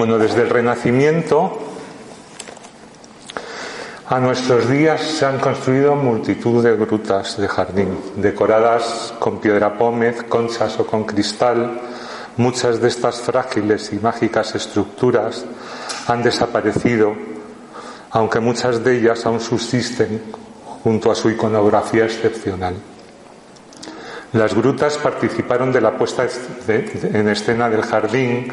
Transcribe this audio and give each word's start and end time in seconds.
Bueno, 0.00 0.16
desde 0.16 0.40
el 0.40 0.48
Renacimiento 0.48 1.58
a 4.08 4.18
nuestros 4.18 4.66
días 4.70 5.02
se 5.02 5.26
han 5.26 5.38
construido 5.38 5.94
multitud 5.94 6.64
de 6.64 6.74
grutas 6.74 7.36
de 7.36 7.46
jardín, 7.46 7.98
decoradas 8.16 9.12
con 9.18 9.42
piedra 9.42 9.76
pómez, 9.76 10.22
conchas 10.22 10.80
o 10.80 10.86
con 10.86 11.04
cristal. 11.04 11.82
Muchas 12.38 12.80
de 12.80 12.88
estas 12.88 13.20
frágiles 13.20 13.92
y 13.92 13.96
mágicas 13.96 14.54
estructuras 14.54 15.44
han 16.06 16.22
desaparecido, 16.22 17.12
aunque 18.12 18.40
muchas 18.40 18.82
de 18.82 18.96
ellas 18.96 19.26
aún 19.26 19.38
subsisten 19.38 20.32
junto 20.82 21.10
a 21.10 21.14
su 21.14 21.28
iconografía 21.28 22.06
excepcional. 22.06 22.74
Las 24.32 24.54
grutas 24.54 24.96
participaron 24.96 25.72
de 25.72 25.80
la 25.80 25.96
puesta 25.96 26.24
en 26.68 27.28
escena 27.28 27.68
del 27.68 27.82
jardín 27.82 28.46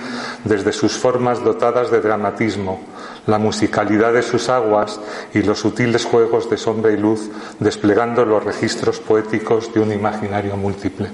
desde 0.44 0.74
sus 0.74 0.94
formas 0.98 1.44
dotadas 1.44 1.92
de 1.92 2.02
dramatismo, 2.02 2.82
la 3.28 3.38
musicalidad 3.38 4.12
de 4.12 4.24
sus 4.24 4.50
aguas 4.50 5.00
y 5.36 5.44
los 5.44 5.60
sutiles 5.60 6.04
juegos 6.06 6.50
de 6.50 6.58
sombra 6.58 6.92
y 6.92 6.98
luz, 6.98 7.30
desplegando 7.60 8.26
los 8.26 8.44
registros 8.44 9.00
poéticos 9.00 9.72
de 9.72 9.80
un 9.80 9.92
imaginario 9.92 10.58
múltiple. 10.58 11.10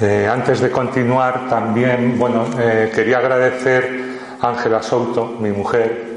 Eh, 0.00 0.26
antes 0.32 0.60
de 0.60 0.70
continuar, 0.70 1.48
también, 1.50 2.18
bueno, 2.18 2.46
eh, 2.58 2.90
quería 2.94 3.18
agradecer 3.18 4.18
a 4.40 4.48
Ángela 4.48 4.82
Souto, 4.82 5.26
mi 5.40 5.50
mujer, 5.50 6.08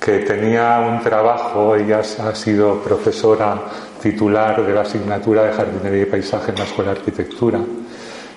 que 0.00 0.20
tenía 0.20 0.78
un 0.78 1.02
trabajo, 1.02 1.74
ella 1.74 1.98
ha 1.98 2.34
sido 2.34 2.80
profesora 2.80 3.60
titular 4.00 4.64
de 4.64 4.72
la 4.72 4.82
asignatura 4.82 5.44
de 5.44 5.52
jardinería 5.52 6.02
y 6.02 6.06
paisaje 6.06 6.50
en 6.50 6.58
la 6.58 6.64
Escuela 6.64 6.92
de 6.92 6.98
Arquitectura. 6.98 7.60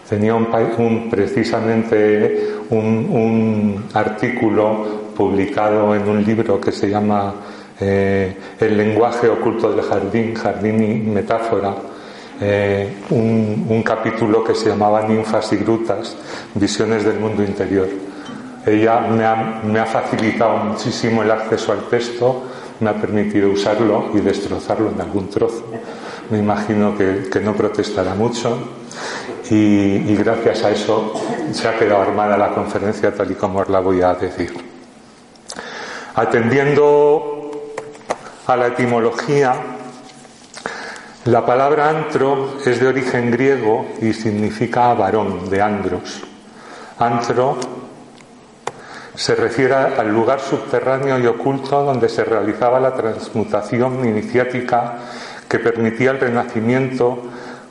Tenía 0.09 0.35
un, 0.35 1.09
precisamente 1.09 2.55
un, 2.69 3.85
artículo 3.93 5.11
publicado 5.15 5.95
en 5.95 6.07
un 6.09 6.23
libro 6.23 6.59
que 6.59 6.71
se 6.71 6.89
llama 6.89 7.33
eh, 7.79 8.35
El 8.59 8.75
lenguaje 8.75 9.29
oculto 9.29 9.71
del 9.71 9.85
jardín, 9.85 10.35
jardín 10.35 10.83
y 10.83 10.95
metáfora, 10.99 11.75
eh, 12.41 12.93
un, 13.11 13.67
un, 13.69 13.83
capítulo 13.83 14.43
que 14.43 14.53
se 14.53 14.69
llamaba 14.69 15.03
Ninfas 15.03 15.53
y 15.53 15.57
Grutas, 15.57 16.17
Visiones 16.55 17.05
del 17.05 17.19
Mundo 17.19 17.43
Interior. 17.43 17.87
Ella 18.65 18.99
me 18.99 19.23
ha, 19.23 19.61
me 19.63 19.79
ha 19.79 19.85
facilitado 19.85 20.57
muchísimo 20.57 21.23
el 21.23 21.31
acceso 21.31 21.71
al 21.71 21.87
texto, 21.89 22.43
me 22.81 22.89
ha 22.89 22.95
permitido 22.95 23.49
usarlo 23.49 24.09
y 24.13 24.19
destrozarlo 24.19 24.91
en 24.91 24.99
algún 24.99 25.29
trozo. 25.29 25.63
Me 26.29 26.39
imagino 26.39 26.97
que, 26.97 27.39
no 27.41 27.55
protestará 27.55 28.15
mucho 28.15 28.57
y, 29.49 30.15
gracias 30.15 30.63
a 30.63 30.71
eso 30.71 31.13
se 31.51 31.67
ha 31.67 31.77
quedado 31.77 32.01
armada 32.01 32.37
la 32.37 32.53
conferencia 32.53 33.13
tal 33.13 33.31
y 33.31 33.35
como 33.35 33.59
os 33.59 33.69
la 33.69 33.79
voy 33.79 34.01
a 34.01 34.15
decir. 34.15 34.53
Atendiendo 36.15 37.51
a 38.47 38.57
la 38.57 38.67
etimología, 38.67 39.53
la 41.25 41.45
palabra 41.45 41.89
antro 41.89 42.57
es 42.65 42.79
de 42.79 42.87
origen 42.87 43.29
griego 43.29 43.85
y 44.01 44.11
significa 44.13 44.93
varón, 44.93 45.49
de 45.49 45.61
andros. 45.61 46.21
Antro 46.97 47.57
se 49.15 49.35
refiere 49.35 49.75
al 49.75 50.09
lugar 50.09 50.39
subterráneo 50.39 51.19
y 51.19 51.27
oculto 51.27 51.83
donde 51.83 52.09
se 52.09 52.23
realizaba 52.23 52.79
la 52.79 52.93
transmutación 52.93 54.05
iniciática 54.05 54.95
que 55.49 55.59
permitía 55.59 56.11
el 56.11 56.19
renacimiento 56.19 57.19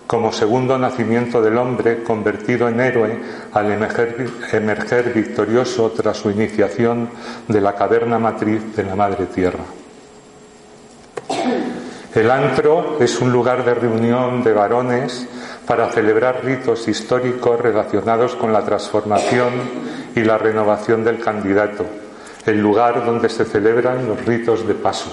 como 0.06 0.32
segundo 0.32 0.76
nacimiento 0.76 1.40
del 1.40 1.56
hombre 1.56 2.02
convertido 2.02 2.68
en 2.68 2.80
héroe 2.80 3.16
al 3.52 3.70
emerger, 3.70 5.12
victorioso 5.14 5.92
tras 5.92 6.16
su 6.16 6.30
iniciación 6.30 7.08
de 7.46 7.60
la 7.60 7.76
caverna 7.76 8.18
matriz 8.18 8.74
de 8.74 8.82
la 8.82 8.96
Madre 8.96 9.26
Tierra. 9.26 9.62
El 12.12 12.28
antro 12.28 12.96
es 13.00 13.20
un 13.20 13.30
lugar 13.30 13.64
de 13.64 13.72
reunión 13.72 14.42
de 14.42 14.52
varones 14.52 15.28
para 15.64 15.88
celebrar 15.90 16.44
ritos 16.44 16.88
históricos 16.88 17.60
relacionados 17.60 18.34
con 18.34 18.52
la 18.52 18.64
transformación 18.64 19.52
y 20.14 20.24
la 20.24 20.38
renovación 20.38 21.04
del 21.04 21.20
candidato, 21.20 21.84
el 22.46 22.60
lugar 22.60 23.04
donde 23.04 23.28
se 23.28 23.44
celebran 23.44 24.06
los 24.06 24.24
ritos 24.24 24.66
de 24.66 24.74
paso, 24.74 25.10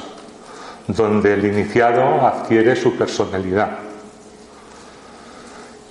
donde 0.88 1.34
el 1.34 1.46
iniciado 1.46 2.26
adquiere 2.26 2.76
su 2.76 2.96
personalidad. 2.98 3.80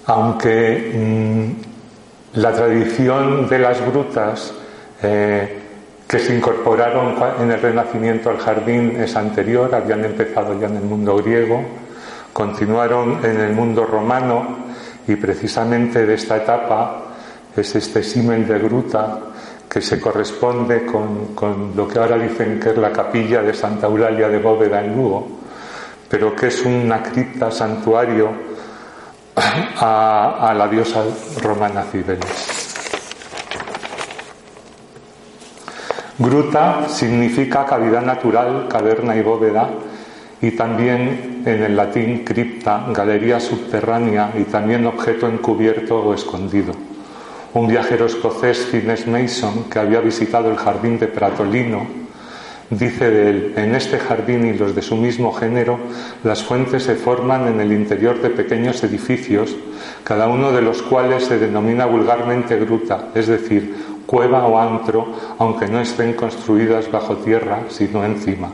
Aunque 0.07 0.93
mm, 0.95 2.39
la 2.41 2.53
tradición 2.53 3.49
de 3.49 3.59
las 3.59 3.81
grutas 3.81 4.53
eh, 5.03 5.63
que 6.07 6.19
se 6.19 6.37
incorporaron 6.37 7.17
en 7.41 7.51
el 7.51 7.61
Renacimiento 7.61 8.31
al 8.31 8.39
jardín 8.39 9.01
es 9.01 9.17
anterior, 9.17 9.75
habían 9.75 10.05
empezado 10.05 10.59
ya 10.61 10.69
en 10.69 10.77
el 10.77 10.85
mundo 10.85 11.17
griego, 11.17 11.63
continuaron 12.33 13.25
en 13.25 13.41
el 13.41 13.53
mundo 13.53 13.85
romano 13.85 14.67
y 15.09 15.17
precisamente 15.17 16.07
de 16.07 16.15
esta 16.15 16.37
etapa 16.37 17.06
es 17.57 17.75
este 17.75 18.03
símil 18.03 18.47
de 18.47 18.59
gruta 18.59 19.19
que 19.69 19.81
se 19.81 20.01
corresponde 20.01 20.87
con, 20.87 21.73
lo 21.75 21.89
que 21.89 21.99
ahora 21.99 22.19
dicen 22.19 22.61
que 22.61 22.71
es 22.71 22.77
la 22.77 22.93
capilla 22.93 23.43
de 23.43 23.53
Santa 23.55 23.87
Eulalia 23.87 24.29
de 24.29 24.39
Bóveda 24.39 24.85
en 24.85 24.97
Lugo, 24.97 25.27
pero 26.09 26.35
que 26.35 26.49
es 26.49 26.65
una 26.65 27.03
cripta 27.03 27.51
santuario 27.51 28.31
a, 29.37 30.55
la 30.57 30.69
diosa 30.69 31.05
romana 31.43 31.83
Cibeles. 31.85 32.57
Gruta 36.19 36.89
significa 36.89 37.67
cavidad 37.67 38.03
natural, 38.03 38.69
caverna 38.71 39.15
y 39.15 39.23
bóveda, 39.23 39.69
y 40.41 40.53
también 40.53 41.43
en 41.45 41.63
el 41.63 41.77
latín 41.77 42.25
cripta, 42.25 42.87
galería 42.95 43.39
subterránea 43.39 44.33
y 44.35 44.45
también 44.45 44.87
objeto 44.87 45.29
encubierto 45.29 45.99
o 45.99 46.15
escondido. 46.15 46.96
Un 47.57 47.69
viajero 47.69 48.05
escocés, 48.05 48.67
Finnes 48.67 49.07
Mason, 49.07 49.65
que 49.71 49.79
había 49.79 50.01
visitado 50.01 50.51
el 50.51 50.59
jardín 50.59 50.99
de 50.99 51.09
Pratolino, 51.09 51.87
dice 52.69 53.11
de 53.11 53.31
él, 53.31 53.55
en 53.57 53.75
este 53.75 53.99
jardín 53.99 54.45
y 54.45 54.53
los 54.53 54.75
de 54.75 54.83
su 54.83 54.95
mismo 54.95 55.33
género, 55.33 55.79
las 56.23 56.45
fuentes 56.45 56.83
se 56.83 56.97
forman 56.97 57.49
en 57.49 57.59
el 57.59 57.73
interior 57.73 58.21
de 58.21 58.29
pequeños 58.29 58.85
edificios, 58.85 59.57
cada 60.05 60.29
uno 60.29 60.53
de 60.53 60.61
los 60.61 60.83
cuales 60.83 61.25
se 61.25 61.39
denomina 61.39 61.87
vulgarmente 61.87 62.59
gruta, 62.59 63.09
es 63.15 63.27
decir, 63.27 63.75
cueva 64.05 64.45
o 64.47 64.61
antro, 64.61 65.15
aunque 65.39 65.67
no 65.67 65.81
estén 65.81 66.13
construidas 66.13 66.91
bajo 66.93 67.17
tierra, 67.17 67.61
sino 67.71 68.05
encima. 68.05 68.51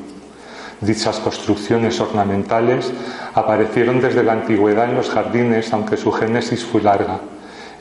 Dichas 0.81 1.19
construcciones 1.19 1.99
ornamentales 1.99 2.93
aparecieron 3.35 4.01
desde 4.01 4.23
la 4.23 4.35
antigüedad 4.35 4.89
en 4.89 4.95
los 4.95 5.11
jardines, 5.11 5.73
aunque 5.73 5.97
su 5.97 6.13
génesis 6.13 6.65
fue 6.65 6.83
larga. 6.83 7.19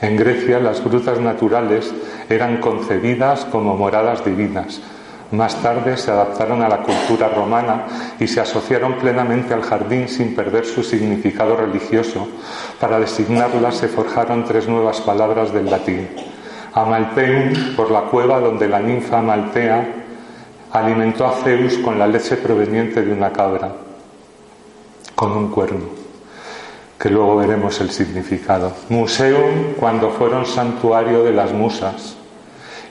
En 0.02 0.16
Grecia 0.16 0.58
las 0.58 0.82
grutas 0.82 1.20
naturales 1.20 1.94
eran 2.28 2.56
concebidas 2.56 3.44
como 3.44 3.76
moradas 3.76 4.24
divinas. 4.24 4.80
Más 5.30 5.62
tarde 5.62 5.96
se 5.96 6.10
adaptaron 6.10 6.60
a 6.60 6.68
la 6.68 6.82
cultura 6.82 7.28
romana 7.28 7.86
y 8.18 8.26
se 8.26 8.40
asociaron 8.40 8.94
plenamente 8.94 9.54
al 9.54 9.62
jardín 9.62 10.08
sin 10.08 10.34
perder 10.34 10.66
su 10.66 10.82
significado 10.82 11.56
religioso. 11.56 12.26
Para 12.80 12.98
designarlas 12.98 13.76
se 13.76 13.86
forjaron 13.86 14.44
tres 14.44 14.68
nuevas 14.68 15.00
palabras 15.00 15.52
del 15.52 15.70
latín. 15.70 16.08
Amalteum, 16.74 17.76
por 17.76 17.92
la 17.92 18.00
cueva 18.02 18.40
donde 18.40 18.68
la 18.68 18.80
ninfa 18.80 19.20
Amaltea 19.20 19.86
alimentó 20.72 21.26
a 21.26 21.32
Zeus 21.44 21.78
con 21.78 21.96
la 21.96 22.08
leche 22.08 22.36
proveniente 22.36 23.02
de 23.02 23.12
una 23.12 23.30
cabra, 23.30 23.70
con 25.14 25.30
un 25.30 25.48
cuerno 25.48 26.01
que 27.02 27.10
luego 27.10 27.34
veremos 27.34 27.80
el 27.80 27.90
significado. 27.90 28.72
Museum 28.88 29.74
cuando 29.76 30.10
fueron 30.10 30.46
santuario 30.46 31.24
de 31.24 31.32
las 31.32 31.52
musas. 31.52 32.16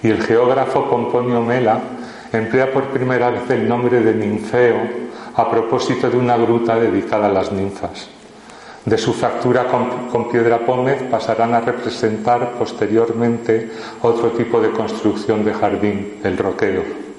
Y 0.04 0.10
el 0.10 0.22
geógrafo 0.22 0.90
Pomponio 0.90 1.42
Mela 1.42 1.80
emplea 2.34 2.74
por 2.74 2.88
primera 2.88 3.30
vez 3.30 3.50
el 3.52 3.70
nombre 3.70 4.02
de 4.02 4.14
ninfeo 4.14 4.76
a 5.34 5.50
propósito 5.50 6.10
de 6.10 6.18
una 6.18 6.36
gruta 6.36 6.78
dedicada 6.78 7.28
a 7.28 7.32
las 7.32 7.54
ninfas. 7.54 8.10
De 8.84 8.98
su 8.98 9.14
factura 9.14 9.68
con, 9.68 10.10
con, 10.10 10.30
piedra 10.30 10.60
pómez 10.66 11.04
pasarán 11.04 11.54
a 11.54 11.62
representar 11.62 12.56
posteriormente 12.60 13.72
otro 14.02 14.32
tipo 14.32 14.60
de 14.60 14.72
construcción 14.72 15.46
de 15.46 15.54
jardín, 15.54 16.20
el 16.26 16.38
roqueo. 16.38 17.11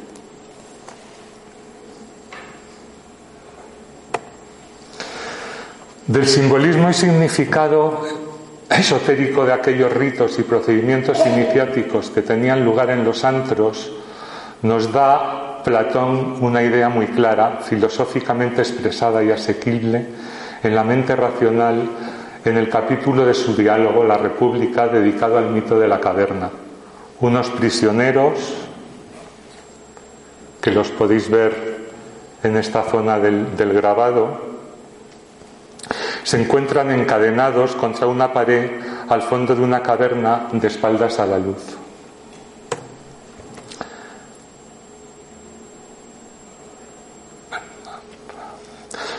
Del 6.06 6.26
simbolismo 6.26 6.90
y 6.90 6.94
significado 6.94 8.00
esotérico 8.68 9.44
de 9.44 9.52
aquellos 9.52 9.92
ritos 9.92 10.36
y 10.40 10.42
procedimientos 10.42 11.24
iniciáticos 11.24 12.10
que 12.10 12.22
tenían 12.22 12.64
lugar 12.64 12.90
en 12.90 13.04
los 13.04 13.24
antros, 13.24 13.92
nos 14.62 14.90
da 14.90 15.62
Platón 15.62 16.38
una 16.40 16.60
idea 16.64 16.88
muy 16.88 17.06
clara, 17.06 17.60
filosóficamente 17.62 18.62
expresada 18.62 19.22
y 19.22 19.30
asequible 19.30 20.06
en 20.64 20.74
la 20.74 20.82
mente 20.82 21.14
racional 21.14 21.88
en 22.44 22.56
el 22.56 22.68
capítulo 22.68 23.24
de 23.24 23.34
su 23.34 23.54
diálogo 23.54 24.02
La 24.02 24.18
República 24.18 24.88
dedicado 24.88 25.38
al 25.38 25.50
mito 25.50 25.78
de 25.78 25.86
la 25.86 26.00
caverna, 26.00 26.50
unos 27.20 27.48
prisioneros 27.50 28.54
que 30.60 30.72
los 30.72 30.90
podéis 30.90 31.30
ver 31.30 31.82
en 32.42 32.56
esta 32.56 32.82
zona 32.82 33.20
del, 33.20 33.56
del 33.56 33.72
grabado, 33.72 34.51
se 36.24 36.40
encuentran 36.40 36.90
encadenados 36.90 37.72
contra 37.72 38.06
una 38.06 38.32
pared 38.32 38.70
al 39.08 39.22
fondo 39.22 39.54
de 39.54 39.62
una 39.62 39.82
caverna 39.82 40.48
de 40.52 40.68
espaldas 40.68 41.18
a 41.18 41.26
la 41.26 41.38
luz. 41.38 41.76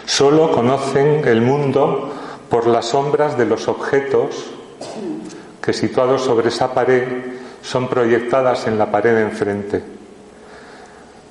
Solo 0.05 0.51
conocen 0.51 1.27
el 1.27 1.41
mundo 1.41 2.13
por 2.49 2.67
las 2.67 2.85
sombras 2.85 3.37
de 3.37 3.45
los 3.45 3.67
objetos 3.67 4.51
que 5.59 5.73
situados 5.73 6.21
sobre 6.21 6.49
esa 6.49 6.73
pared 6.73 7.07
son 7.63 7.87
proyectadas 7.87 8.67
en 8.67 8.77
la 8.77 8.91
pared 8.91 9.17
enfrente. 9.17 9.81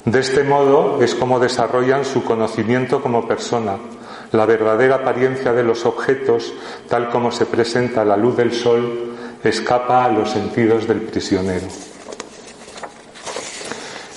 De 0.04 0.18
este 0.18 0.42
modo 0.42 1.00
es 1.00 1.14
como 1.14 1.38
desarrollan 1.38 2.04
su 2.04 2.24
conocimiento 2.24 3.00
como 3.00 3.28
persona, 3.28 3.76
la 4.32 4.46
verdadera 4.46 4.96
apariencia 4.96 5.52
de 5.52 5.62
los 5.62 5.84
objetos, 5.84 6.52
tal 6.88 7.10
como 7.10 7.30
se 7.30 7.46
presenta 7.46 8.02
a 8.02 8.04
la 8.04 8.16
luz 8.16 8.36
del 8.36 8.52
sol, 8.52 9.14
escapa 9.44 10.04
a 10.04 10.08
los 10.08 10.30
sentidos 10.30 10.88
del 10.88 11.02
prisionero. 11.02 11.66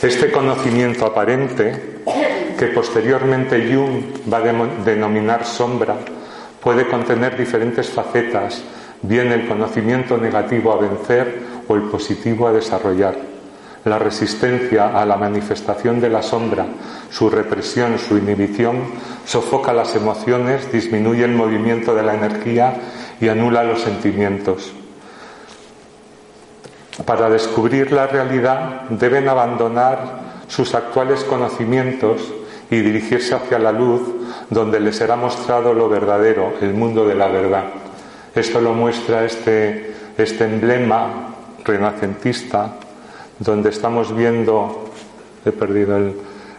Este 0.01 0.31
conocimiento 0.31 1.05
aparente, 1.05 2.01
que 2.57 2.67
posteriormente 2.67 3.73
Jung 3.73 4.31
va 4.31 4.37
a 4.37 4.83
denominar 4.83 5.45
sombra, 5.45 5.97
puede 6.61 6.87
contener 6.87 7.37
diferentes 7.37 7.89
facetas, 7.89 8.63
bien 9.01 9.31
el 9.31 9.47
conocimiento 9.47 10.17
negativo 10.17 10.71
a 10.71 10.77
vencer 10.77 11.39
o 11.67 11.75
el 11.75 11.83
positivo 11.83 12.47
a 12.47 12.53
desarrollar 12.53 13.15
la 13.85 13.99
resistencia 13.99 14.99
a 14.99 15.05
la 15.05 15.15
manifestación 15.15 16.01
de 16.01 16.09
la 16.09 16.23
sombra, 16.23 16.65
su 17.11 17.29
represión, 17.29 17.99
su 17.99 18.17
inhibición, 18.17 18.77
sofoca 19.25 19.73
las 19.73 19.95
emociones, 19.95 20.71
disminuye 20.71 21.23
el 21.23 21.33
movimiento 21.33 21.93
de 21.93 22.01
la 22.01 22.15
energía 22.15 22.73
y 23.21 23.29
anula 23.29 23.63
los 23.63 23.81
sentimientos. 23.81 24.73
Para 27.05 27.29
descubrir 27.29 27.91
la 27.91 28.07
realidad 28.07 28.89
deben 28.89 29.29
abandonar 29.29 30.25
sus 30.47 30.73
actuales 30.73 31.23
conocimientos 31.23 32.21
y 32.71 32.77
dirigirse 32.77 33.35
hacia 33.35 33.59
la 33.59 33.71
luz, 33.71 34.01
donde 34.49 34.79
les 34.79 34.95
será 34.95 35.15
mostrado 35.15 35.75
lo 35.75 35.89
verdadero, 35.89 36.53
el 36.59 36.73
mundo 36.73 37.07
de 37.07 37.13
la 37.13 37.27
verdad. 37.27 37.65
Esto 38.33 38.59
lo 38.61 38.73
muestra 38.73 39.25
este, 39.25 39.93
este 40.17 40.45
emblema 40.45 41.35
renacentista 41.63 42.79
donde 43.39 43.69
estamos 43.69 44.15
viendo, 44.15 44.89
he 45.45 45.51
perdido 45.51 45.97
el, 45.97 46.15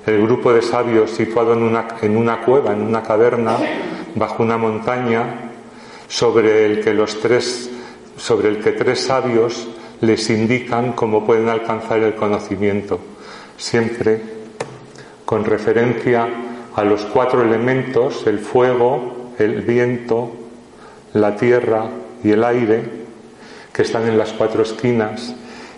grupo 0.07 0.53
de 0.53 0.63
sabios 0.63 1.11
situado 1.11 1.55
en 1.55 1.63
una, 1.63 1.89
en 2.01 2.17
una 2.17 2.41
cueva, 2.43 2.73
en 2.73 2.83
una 2.83 3.03
caverna, 3.03 3.57
bajo 4.15 4.43
una 4.43 4.57
montaña, 4.57 5.51
sobre 6.07 6.67
el 6.67 6.81
que 6.81 6.95
los 6.95 7.21
tres, 7.21 7.71
sobre 8.17 8.49
el 8.51 8.61
que 8.61 8.73
tres 8.73 9.01
sabios 9.01 9.69
les 10.01 10.31
indican 10.31 10.93
cómo 10.93 11.27
pueden 11.27 11.49
alcanzar 11.49 11.99
el 11.99 12.15
conocimiento, 12.15 13.01
siempre 13.57 14.21
con 15.25 15.45
referencia 15.45 16.29
a 16.77 16.85
los 16.85 17.05
cuatro 17.07 17.43
elementos, 17.43 18.27
el 18.29 18.39
fuego, 18.39 19.33
el 19.39 19.63
viento, 19.63 20.31
la 21.15 21.35
tierra 21.35 21.89
y 22.23 22.31
el 22.31 22.45
aire, 22.45 23.07
que 23.73 23.83
están 23.83 24.07
en 24.07 24.17
las 24.17 24.33
cuatro 24.33 24.63
esquinas 24.63 25.35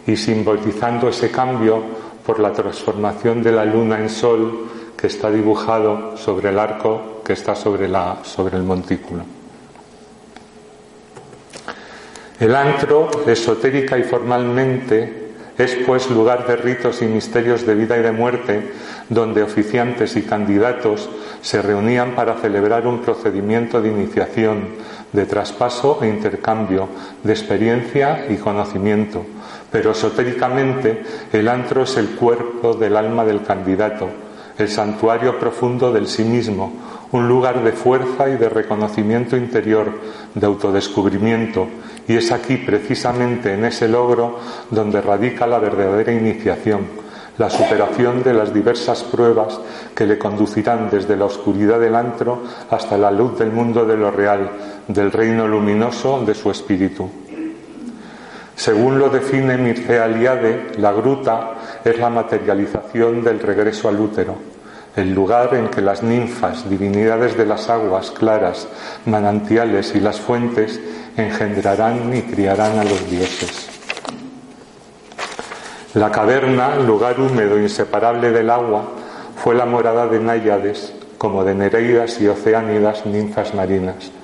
y 0.08 0.16
simbolizando 0.16 1.10
ese 1.10 1.30
cambio 1.30 1.82
por 2.24 2.40
la 2.40 2.52
transformación 2.52 3.42
de 3.42 3.52
la 3.52 3.64
luna 3.64 4.00
en 4.00 4.08
sol 4.08 4.66
que 4.96 5.06
está 5.06 5.30
dibujado 5.30 6.16
sobre 6.16 6.48
el 6.48 6.58
arco 6.58 7.20
que 7.24 7.34
está 7.34 7.54
sobre, 7.54 7.88
la, 7.88 8.18
sobre 8.22 8.56
el 8.56 8.62
montículo. 8.62 9.22
El 12.40 12.56
antro, 12.56 13.10
esotérica 13.26 13.98
y 13.98 14.02
formalmente, 14.02 15.28
es 15.58 15.74
pues 15.86 16.08
lugar 16.08 16.46
de 16.46 16.56
ritos 16.56 17.02
y 17.02 17.06
misterios 17.06 17.66
de 17.66 17.74
vida 17.74 17.98
y 17.98 18.02
de 18.02 18.12
muerte, 18.12 18.72
donde 19.10 19.42
oficiantes 19.42 20.16
y 20.16 20.22
candidatos 20.22 21.10
se 21.42 21.60
reunían 21.60 22.12
para 22.14 22.36
celebrar 22.36 22.86
un 22.86 23.00
procedimiento 23.00 23.82
de 23.82 23.90
iniciación, 23.90 24.68
de 25.12 25.26
traspaso 25.26 25.98
e 26.00 26.08
intercambio, 26.08 26.88
de 27.24 27.32
experiencia 27.32 28.26
y 28.30 28.36
conocimiento, 28.36 29.26
pero 29.70 29.92
esotéricamente 29.92 31.02
el 31.32 31.48
antro 31.48 31.82
es 31.82 31.96
el 31.96 32.10
cuerpo 32.10 32.74
del 32.74 32.96
alma 32.96 33.24
del 33.24 33.42
candidato, 33.42 34.08
el 34.56 34.68
santuario 34.68 35.38
profundo 35.38 35.92
del 35.92 36.08
sí 36.08 36.24
mismo, 36.24 36.72
un 37.12 37.28
lugar 37.28 37.62
de 37.62 37.72
fuerza 37.72 38.28
y 38.28 38.36
de 38.36 38.48
reconocimiento 38.48 39.36
interior, 39.36 39.92
de 40.34 40.46
autodescubrimiento, 40.46 41.68
y 42.06 42.16
es 42.16 42.32
aquí 42.32 42.56
precisamente 42.56 43.54
en 43.54 43.64
ese 43.64 43.88
logro 43.88 44.38
donde 44.70 45.00
radica 45.00 45.46
la 45.46 45.58
verdadera 45.58 46.12
iniciación, 46.12 46.86
la 47.38 47.50
superación 47.50 48.22
de 48.24 48.34
las 48.34 48.52
diversas 48.52 49.04
pruebas 49.04 49.60
que 49.94 50.06
le 50.06 50.18
conducirán 50.18 50.90
desde 50.90 51.16
la 51.16 51.26
oscuridad 51.26 51.78
del 51.78 51.94
antro 51.94 52.42
hasta 52.68 52.98
la 52.98 53.12
luz 53.12 53.38
del 53.38 53.52
mundo 53.52 53.86
de 53.86 53.96
lo 53.96 54.10
real, 54.10 54.50
del 54.88 55.12
reino 55.12 55.46
luminoso 55.46 56.22
de 56.26 56.34
su 56.34 56.50
espíritu. 56.50 57.08
Según 58.58 58.98
lo 58.98 59.08
define 59.08 59.56
Mircea 59.56 60.06
Eliade, 60.06 60.72
la 60.78 60.90
gruta 60.90 61.54
es 61.84 61.96
la 61.96 62.10
materialización 62.10 63.22
del 63.22 63.38
regreso 63.38 63.88
al 63.88 64.00
útero, 64.00 64.34
el 64.96 65.14
lugar 65.14 65.54
en 65.54 65.68
que 65.68 65.80
las 65.80 66.02
ninfas, 66.02 66.68
divinidades 66.68 67.36
de 67.36 67.46
las 67.46 67.70
aguas 67.70 68.10
claras, 68.10 68.66
manantiales 69.06 69.94
y 69.94 70.00
las 70.00 70.18
fuentes 70.18 70.80
engendrarán 71.16 72.12
y 72.16 72.22
criarán 72.22 72.80
a 72.80 72.84
los 72.84 73.08
dioses. 73.08 73.68
La 75.94 76.10
caverna, 76.10 76.74
lugar 76.80 77.20
húmedo 77.20 77.60
inseparable 77.60 78.32
del 78.32 78.50
agua, 78.50 78.88
fue 79.36 79.54
la 79.54 79.66
morada 79.66 80.08
de 80.08 80.18
náyades, 80.18 80.94
como 81.16 81.44
de 81.44 81.54
Nereidas 81.54 82.20
y 82.20 82.26
Oceánidas, 82.26 83.06
ninfas 83.06 83.54
marinas. 83.54 84.17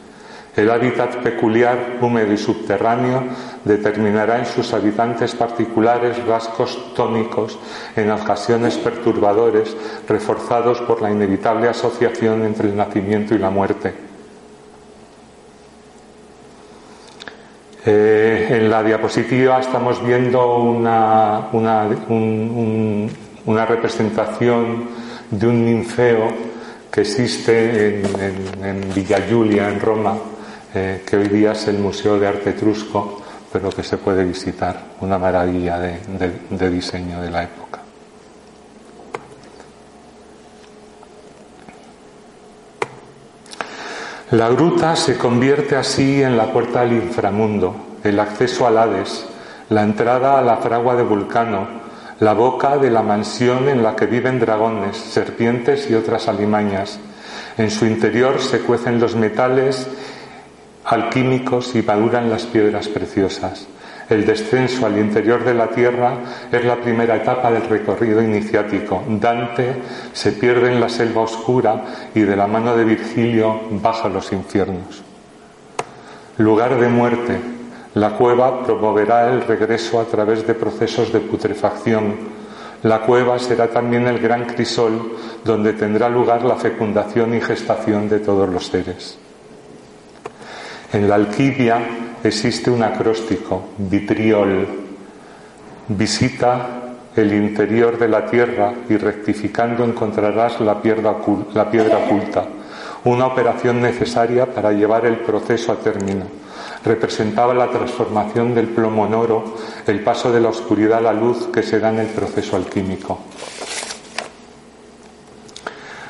El 0.56 0.70
hábitat 0.70 1.16
peculiar, 1.16 1.98
húmedo 2.00 2.32
y 2.32 2.38
subterráneo, 2.38 3.24
determinará 3.64 4.38
en 4.38 4.46
sus 4.46 4.72
habitantes 4.72 5.34
particulares 5.34 6.24
rasgos 6.26 6.94
tónicos, 6.94 7.58
en 7.96 8.12
ocasiones 8.12 8.76
perturbadores, 8.76 9.76
reforzados 10.08 10.80
por 10.82 11.02
la 11.02 11.10
inevitable 11.10 11.68
asociación 11.68 12.44
entre 12.44 12.68
el 12.68 12.76
nacimiento 12.76 13.34
y 13.34 13.38
la 13.38 13.50
muerte. 13.50 14.14
Eh, 17.86 18.48
en 18.50 18.70
la 18.70 18.82
diapositiva 18.82 19.60
estamos 19.60 20.02
viendo 20.02 20.56
una, 20.56 21.48
una, 21.52 21.86
representación 23.66 24.84
de 25.30 25.46
un 25.46 25.66
ninfeo 25.66 26.32
que 26.90 27.02
existe 27.02 28.00
en, 28.62 28.94
Villa 28.94 29.18
Giulia, 29.28 29.68
en 29.68 29.80
Roma, 29.80 30.16
que 30.74 31.16
hoy 31.16 31.28
día 31.28 31.52
es 31.52 31.68
el 31.68 31.78
Museo 31.78 32.18
de 32.18 32.26
Arte 32.26 32.50
Etrusco, 32.50 33.22
pero 33.52 33.70
que 33.70 33.84
se 33.84 33.96
puede 33.96 34.24
visitar, 34.24 34.76
una 35.00 35.16
maravilla 35.16 35.78
de, 35.78 36.68
diseño 36.70 37.22
de 37.22 37.30
la 37.30 37.44
época. 37.44 37.78
La 44.32 44.48
gruta 44.48 44.96
se 44.96 45.16
convierte 45.16 45.76
así 45.76 46.20
en 46.20 46.36
la 46.36 46.52
puerta 46.52 46.80
al 46.80 46.92
inframundo, 46.92 47.76
el 48.02 48.18
acceso 48.18 48.66
al 48.66 48.76
Hades, 48.76 49.24
la 49.68 49.84
entrada 49.84 50.40
a 50.40 50.42
la 50.42 50.56
fragua 50.56 50.96
de 50.96 51.04
Vulcano, 51.04 51.68
la 52.18 52.32
boca 52.32 52.78
de 52.78 52.90
la 52.90 53.02
mansión 53.02 53.68
en 53.68 53.84
la 53.84 53.94
que 53.94 54.06
viven 54.06 54.40
dragones, 54.40 54.96
serpientes 54.96 55.88
y 55.88 55.94
otras 55.94 56.26
alimañas. 56.26 56.98
En 57.56 57.70
su 57.70 57.86
interior 57.86 58.40
se 58.40 58.58
cuecen 58.58 58.98
los 58.98 59.14
metales 59.14 59.86
alquímicos 60.84 61.74
y 61.74 61.82
maduran 61.82 62.30
las 62.30 62.44
piedras 62.44 62.88
preciosas. 62.88 63.66
El 64.08 64.26
descenso 64.26 64.84
al 64.84 64.98
interior 64.98 65.44
de 65.44 65.54
la 65.54 65.68
tierra 65.68 66.18
es 66.52 66.64
la 66.64 66.76
primera 66.76 67.16
etapa 67.16 67.50
del 67.50 67.62
recorrido 67.62 68.20
iniciático. 68.22 69.02
Dante 69.08 69.76
se 70.12 70.32
pierde 70.32 70.72
en 70.72 70.80
la 70.80 70.90
selva 70.90 71.22
oscura 71.22 71.84
y 72.14 72.20
de 72.20 72.36
la 72.36 72.46
mano 72.46 72.76
de 72.76 72.84
Virgilio 72.84 73.62
baja 73.70 74.08
a 74.08 74.10
los 74.10 74.30
infiernos. 74.32 75.02
Lugar 76.36 76.78
de 76.78 76.88
muerte. 76.88 77.38
La 77.94 78.10
cueva 78.10 78.64
promoverá 78.64 79.30
el 79.30 79.42
regreso 79.42 80.00
a 80.00 80.04
través 80.04 80.46
de 80.46 80.54
procesos 80.54 81.12
de 81.12 81.20
putrefacción. 81.20 82.16
La 82.82 83.00
cueva 83.02 83.38
será 83.38 83.68
también 83.68 84.06
el 84.08 84.18
gran 84.18 84.44
crisol 84.44 85.16
donde 85.44 85.72
tendrá 85.72 86.08
lugar 86.08 86.44
la 86.44 86.56
fecundación 86.56 87.34
y 87.34 87.40
gestación 87.40 88.08
de 88.08 88.18
todos 88.18 88.48
los 88.48 88.66
seres. 88.66 89.16
En 90.94 91.08
la 91.08 91.16
alquimia 91.16 91.76
existe 92.22 92.70
un 92.70 92.84
acróstico, 92.84 93.70
vitriol, 93.78 94.64
Visita 95.88 96.82
el 97.16 97.34
interior 97.34 97.98
de 97.98 98.08
la 98.08 98.24
tierra 98.24 98.72
y 98.88 98.96
rectificando 98.96 99.82
encontrarás 99.82 100.60
la 100.60 100.80
piedra, 100.80 101.16
la 101.52 101.68
piedra 101.68 101.98
oculta, 101.98 102.44
una 103.02 103.26
operación 103.26 103.82
necesaria 103.82 104.46
para 104.46 104.70
llevar 104.70 105.04
el 105.04 105.16
proceso 105.16 105.72
a 105.72 105.76
término. 105.80 106.26
Representaba 106.84 107.52
la 107.54 107.70
transformación 107.70 108.54
del 108.54 108.68
plomo 108.68 109.04
en 109.04 109.14
oro, 109.14 109.56
el 109.88 109.98
paso 109.98 110.30
de 110.30 110.40
la 110.40 110.50
oscuridad 110.50 110.98
a 110.98 111.12
la 111.12 111.12
luz 111.12 111.48
que 111.52 111.64
se 111.64 111.80
da 111.80 111.90
en 111.90 111.98
el 111.98 112.08
proceso 112.08 112.54
alquímico. 112.54 113.18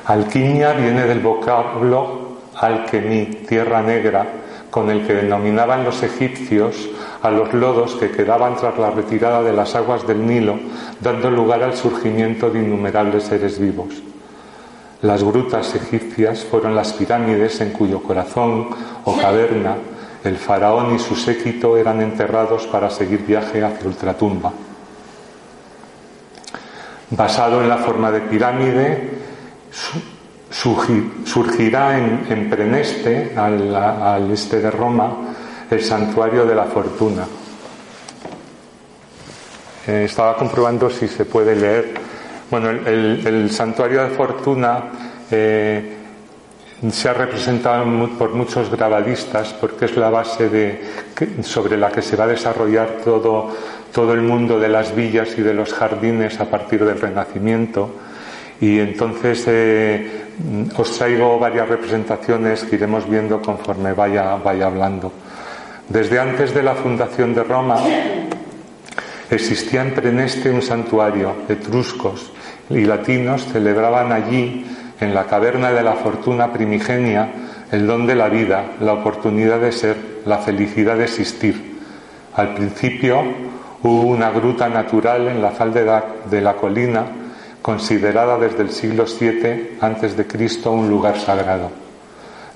Alquimia 0.05 0.75
viene 0.75 1.07
del 1.07 1.21
vocablo 1.21 2.35
alquemí, 2.55 3.27
tierra 3.49 3.83
negra, 3.83 4.44
con 4.75 4.91
el 4.91 5.07
que 5.07 5.15
denominaban 5.15 5.85
los 5.85 6.03
egipcios 6.03 6.89
a 7.23 7.31
los 7.31 7.55
lodos 7.55 7.95
que 7.95 8.11
quedaban 8.11 8.57
tras 8.57 8.77
la 8.77 8.91
retirada 8.91 9.41
de 9.41 9.53
las 9.53 9.77
aguas 9.77 10.05
del 10.05 10.27
Nilo, 10.27 10.59
dando 11.01 11.31
lugar 11.31 11.63
al 11.63 11.77
surgimiento 11.77 12.51
de 12.51 12.59
innumerables 12.59 13.23
seres 13.23 13.61
vivos. 13.61 14.03
Las 15.01 15.23
grutas 15.23 15.77
egipcias 15.77 16.43
fueron 16.43 16.75
las 16.75 16.93
pirámides 16.93 17.61
en 17.61 17.71
cuyo 17.71 18.03
corazón 18.03 18.67
o 19.05 19.17
caverna 19.17 19.77
el 20.25 20.39
faraón 20.39 20.97
y 20.97 20.99
su 20.99 21.15
séquito 21.15 21.77
eran 21.77 22.03
enterrados 22.03 22.67
para 22.67 22.91
seguir 22.91 23.25
viaje 23.25 23.63
hacia 23.63 23.87
ultratumba. 23.87 24.51
Basado 27.11 27.63
en 27.63 27.69
la 27.69 27.77
forma 27.77 28.11
de 28.11 28.23
pirámide, 28.23 29.11
surgirá 30.55 31.99
en, 31.99 32.49
Preneste, 32.49 33.33
al 33.37 34.31
este 34.31 34.61
de 34.61 34.71
Roma, 34.71 35.13
el 35.71 35.83
santuario 35.83 36.47
de 36.47 36.55
la 36.55 36.65
fortuna. 36.65 37.27
Eh, 39.87 40.05
estaba 40.07 40.37
comprobando 40.37 40.89
si 40.89 41.09
se 41.09 41.25
puede 41.25 41.55
leer. 41.55 41.95
Bueno, 42.51 42.71
el, 42.71 43.51
santuario 43.51 44.05
de 44.05 44.11
fortuna 44.11 44.85
eh, 45.31 45.97
se 46.91 47.09
ha 47.09 47.15
representado 47.15 47.85
por 48.19 48.35
muchos 48.35 48.71
grabadistas 48.71 49.53
porque 49.55 49.87
es 49.87 49.97
la 49.97 50.11
base 50.11 50.49
de, 50.49 50.81
sobre 51.43 51.77
la 51.77 51.91
que 51.91 52.01
se 52.01 52.17
va 52.17 52.25
a 52.25 52.29
desarrollar 52.29 52.99
todo, 53.05 53.51
todo 53.93 54.13
el 54.15 54.23
mundo 54.23 54.59
de 54.59 54.69
las 54.69 54.95
villas 54.95 55.37
y 55.37 55.43
de 55.43 55.53
los 55.53 55.73
jardines 55.75 56.41
a 56.41 56.47
partir 56.47 56.85
del 56.85 57.01
Renacimiento. 57.01 57.91
Y 58.61 58.79
entonces 58.79 59.45
eh, 59.49 60.24
os 60.77 60.99
traigo 60.99 61.39
varias 61.39 61.69
representaciones 61.69 62.65
que 62.65 62.77
iremos 62.77 63.09
viendo 63.09 63.41
conforme 63.41 63.93
vaya, 63.93 64.37
vaya 64.37 64.67
hablando. 64.67 65.13
Desde 65.89 66.19
antes 66.19 66.55
de 66.55 66.63
la 66.63 66.75
fundación 66.75 67.35
de 67.35 67.45
Roma 67.45 67.79
existía 69.31 69.83
en 69.83 69.95
Preneste 69.95 70.51
un 70.51 70.63
santuario. 70.63 71.45
Etruscos 71.49 72.33
y 72.71 72.85
latinos 72.85 73.45
celebraban 73.53 74.13
allí, 74.13 74.67
en 75.01 75.13
la 75.13 75.27
caverna 75.27 75.73
de 75.73 75.83
la 75.83 75.95
fortuna 75.95 76.53
primigenia, 76.53 77.29
el 77.71 77.87
don 77.87 78.07
de 78.07 78.15
la 78.15 78.29
vida, 78.29 78.73
la 78.81 78.95
oportunidad 78.95 79.61
de 79.61 79.73
ser, 79.73 79.97
la 80.25 80.39
felicidad 80.39 80.97
de 80.97 81.05
existir. 81.05 81.81
Al 82.35 82.55
principio 82.55 83.23
hubo 83.83 84.03
una 84.03 84.31
gruta 84.31 84.69
natural 84.69 85.29
en 85.29 85.43
la 85.43 85.51
falda 85.51 86.05
de 86.31 86.41
la 86.41 86.55
colina, 86.55 87.05
considerada 87.65 88.37
desde 88.37 88.61
el 88.61 88.71
siglo 88.73 89.07
VII 89.07 89.79
a.C. 89.81 90.69
un 90.69 90.91
lugar 90.91 91.19
sagrado. 91.19 91.71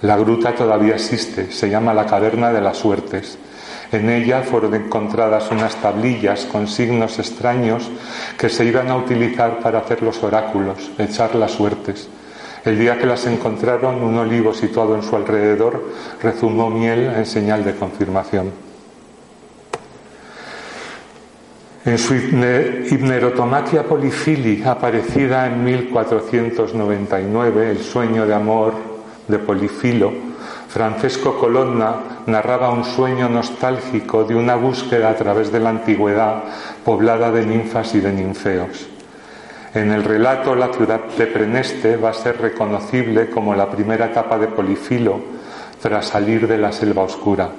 La 0.03 0.19
gruta 0.19 0.55
todavía 0.55 0.97
existe, 0.97 1.51
se 1.51 1.71
llama 1.71 1.95
la 1.95 2.05
Caverna 2.05 2.53
de 2.53 2.61
las 2.61 2.77
Suertes. 2.77 3.39
En 3.91 4.11
ella 4.11 4.43
fueron 4.43 4.75
encontradas 4.75 5.51
unas 5.51 5.77
tablillas 5.77 6.45
con 6.45 6.69
signos 6.69 7.19
extraños 7.19 7.89
que 8.37 8.51
se 8.51 8.67
iban 8.67 8.91
a 8.91 8.97
utilizar 8.97 9.61
para 9.61 9.79
hacer 9.79 10.03
los 10.03 10.23
oráculos, 10.23 10.91
echar 10.99 11.35
las 11.37 11.53
suertes. 11.53 12.07
El 12.67 12.79
día 12.79 12.99
que 12.99 13.07
las 13.07 13.25
encontraron, 13.25 14.03
un 14.03 14.19
olivo 14.19 14.53
situado 14.53 14.95
en 14.95 15.03
su 15.03 15.17
alrededor 15.17 15.91
rezumó 16.23 16.69
miel 16.69 17.15
en 17.17 17.25
señal 17.25 17.65
de 17.65 17.75
confirmación. 17.77 18.68
En 21.85 21.97
su 21.97 22.15
Hipnerotomaquia 22.15 23.85
polifili, 23.85 24.65
aparecida 24.65 25.47
en 25.47 25.63
1499, 25.63 27.71
El 27.71 27.79
sueño 27.79 28.27
de 28.27 28.35
amor 28.35 28.73
de 29.29 29.39
Polifilo, 29.39 30.13
Francesco 30.69 31.39
Colonna 31.39 31.95
narraba 32.27 32.71
un 32.71 32.85
sueño 32.85 33.29
nostálgico 33.29 34.25
de 34.25 34.35
una 34.35 34.57
búsqueda 34.57 35.11
a 35.11 35.15
través 35.15 35.53
de 35.53 35.61
la 35.61 35.71
antigüedad 35.71 36.43
poblada 36.85 37.31
de 37.31 37.47
ninfas 37.47 37.95
y 37.95 38.01
de 38.01 38.13
ninfeos. 38.13 38.89
En 39.73 39.93
el 39.93 40.03
relato 40.03 40.57
la 40.57 40.73
ciudad 40.73 41.05
de 41.17 41.27
Preneste 41.27 41.97
va 41.97 42.11
a 42.11 42.15
ser 42.15 42.41
reconocible 42.41 43.31
como 43.31 43.55
la 43.55 43.71
primera 43.71 44.07
etapa 44.07 44.37
de 44.37 44.49
Polifilo 44.49 45.21
tras 45.81 46.07
salir 46.07 46.49
de 46.49 46.59
la 46.59 46.73
selva 46.73 47.03
oscura. 47.03 47.51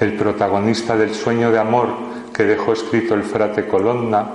El 0.00 0.14
protagonista 0.14 0.96
del 0.96 1.14
sueño 1.14 1.52
de 1.52 1.60
amor 1.60 2.11
que 2.42 2.48
dejó 2.48 2.72
escrito 2.72 3.14
el 3.14 3.22
frate 3.22 3.68
Colonna 3.68 4.26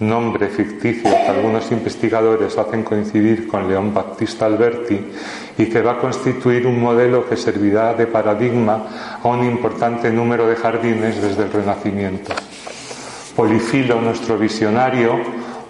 nombre 0.00 0.48
ficticio 0.48 1.08
que 1.08 1.28
algunos 1.28 1.70
investigadores 1.70 2.58
hacen 2.58 2.82
coincidir 2.82 3.46
con 3.46 3.68
León 3.68 3.94
Battista 3.94 4.46
Alberti 4.46 5.00
y 5.58 5.66
que 5.66 5.80
va 5.80 5.92
a 5.92 5.98
constituir 5.98 6.66
un 6.66 6.80
modelo 6.80 7.28
que 7.28 7.36
servirá 7.36 7.94
de 7.94 8.08
paradigma 8.08 9.20
a 9.22 9.28
un 9.28 9.44
importante 9.44 10.10
número 10.10 10.48
de 10.48 10.56
jardines 10.56 11.22
desde 11.22 11.44
el 11.44 11.52
Renacimiento. 11.52 12.32
Polifilo, 13.36 14.00
nuestro 14.00 14.36
visionario, 14.36 15.20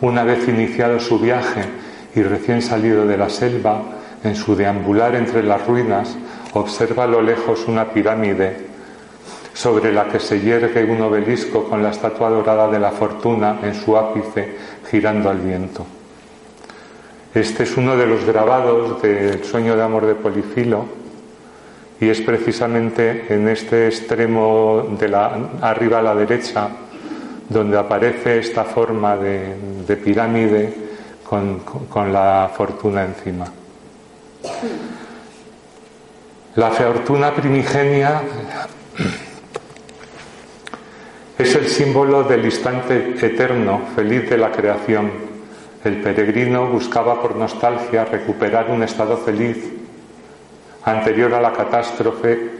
una 0.00 0.24
vez 0.24 0.48
iniciado 0.48 0.98
su 0.98 1.18
viaje 1.18 1.62
y 2.14 2.22
recién 2.22 2.62
salido 2.62 3.04
de 3.06 3.18
la 3.18 3.28
selva, 3.28 3.82
en 4.24 4.34
su 4.34 4.56
deambular 4.56 5.14
entre 5.14 5.42
las 5.42 5.66
ruinas, 5.66 6.16
observa 6.54 7.04
a 7.04 7.08
lo 7.08 7.20
lejos 7.20 7.68
una 7.68 7.92
pirámide 7.92 8.71
sobre 9.54 9.92
la 9.92 10.08
que 10.08 10.18
se 10.18 10.40
yergue 10.40 10.84
un 10.84 11.02
obelisco 11.02 11.64
con 11.64 11.82
la 11.82 11.90
estatua 11.90 12.30
dorada 12.30 12.68
de 12.68 12.78
la 12.78 12.90
fortuna 12.90 13.58
en 13.62 13.74
su 13.74 13.96
ápice 13.96 14.56
girando 14.90 15.28
al 15.28 15.38
viento. 15.38 15.86
Este 17.34 17.62
es 17.62 17.76
uno 17.76 17.96
de 17.96 18.06
los 18.06 18.24
grabados 18.24 19.00
del 19.02 19.42
sueño 19.44 19.76
de 19.76 19.82
amor 19.82 20.06
de 20.06 20.14
Polifilo 20.14 20.84
y 22.00 22.08
es 22.08 22.20
precisamente 22.20 23.26
en 23.28 23.48
este 23.48 23.86
extremo 23.86 24.96
de 24.98 25.08
la 25.08 25.38
arriba 25.60 26.00
a 26.00 26.02
la 26.02 26.14
derecha 26.14 26.68
donde 27.48 27.78
aparece 27.78 28.38
esta 28.38 28.64
forma 28.64 29.16
de, 29.16 29.96
pirámide 30.02 30.74
con 31.28 32.12
la 32.12 32.50
fortuna 32.54 33.04
encima. 33.04 33.46
La 36.56 36.70
fortuna 36.70 37.34
primigenia 37.34 38.20
símbolo 41.72 42.22
del 42.24 42.44
instante 42.44 43.14
eterno, 43.20 43.80
feliz 43.96 44.28
de 44.28 44.36
la 44.36 44.52
creación. 44.52 45.10
El 45.82 45.96
peregrino 46.00 46.66
buscaba 46.66 47.20
por 47.20 47.34
nostalgia 47.34 48.04
recuperar 48.04 48.70
un 48.70 48.82
estado 48.82 49.16
feliz 49.16 49.56
anterior 50.84 51.34
a 51.34 51.40
la 51.40 51.52
catástrofe 51.52 52.50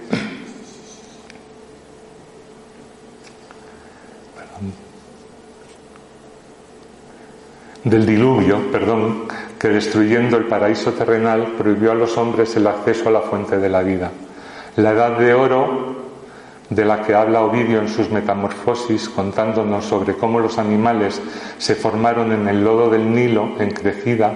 del 7.85 8.07
diluvio, 8.07 8.71
perdón, 8.71 9.25
que 9.59 9.69
destruyendo 9.69 10.37
el 10.37 10.45
paraíso 10.45 10.93
terrenal 10.93 11.55
prohibió 11.59 11.93
a 11.93 11.95
los 11.95 12.17
hombres 12.17 12.57
el 12.57 12.67
acceso 12.67 13.09
a 13.09 13.13
la 13.13 13.21
fuente 13.21 13.59
de 13.59 13.69
la 13.69 13.83
vida. 13.83 14.11
La 14.77 14.93
edad 14.93 15.19
de 15.19 15.35
oro 15.35 15.92
de 16.75 16.85
la 16.87 17.03
que 17.03 17.15
habla 17.15 17.43
Ovidio 17.43 17.81
en 17.81 17.89
sus 17.89 18.11
Metamorfosis, 18.11 19.09
contándonos 19.11 19.85
sobre 19.85 20.15
cómo 20.15 20.41
los 20.41 20.59
animales 20.59 21.21
se 21.59 21.75
formaron 21.75 22.33
en 22.33 22.49
el 22.49 22.65
lodo 22.65 22.89
del 22.89 23.13
Nilo 23.15 23.51
en 23.59 23.71
crecida, 23.71 24.33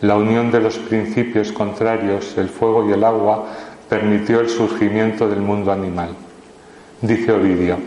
la 0.00 0.16
unión 0.16 0.50
de 0.52 0.60
los 0.60 0.78
principios 0.78 1.50
contrarios, 1.50 2.36
el 2.38 2.48
fuego 2.48 2.88
y 2.88 2.92
el 2.92 3.02
agua, 3.02 3.46
permitió 3.88 4.40
el 4.40 4.48
surgimiento 4.48 5.28
del 5.28 5.40
mundo 5.40 5.72
animal. 5.72 6.10
Dice 7.00 7.32
Ovidio, 7.32 7.78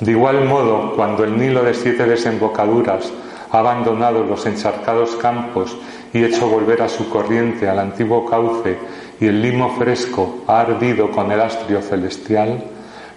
de 0.00 0.10
igual 0.10 0.44
modo, 0.44 0.92
cuando 0.94 1.24
el 1.24 1.38
Nilo 1.38 1.62
de 1.62 1.74
siete 1.74 2.04
desembocaduras 2.06 3.10
ha 3.50 3.58
abandonado 3.58 4.24
los 4.24 4.44
encharcados 4.46 5.16
campos 5.16 5.76
y 6.12 6.22
hecho 6.22 6.48
volver 6.48 6.82
a 6.82 6.88
su 6.88 7.08
corriente 7.08 7.68
al 7.68 7.78
antiguo 7.78 8.26
cauce 8.26 8.76
y 9.20 9.26
el 9.26 9.40
limo 9.40 9.74
fresco 9.76 10.40
ha 10.46 10.60
ardido 10.60 11.10
con 11.10 11.32
el 11.32 11.40
astrio 11.40 11.82
celestial, 11.82 12.62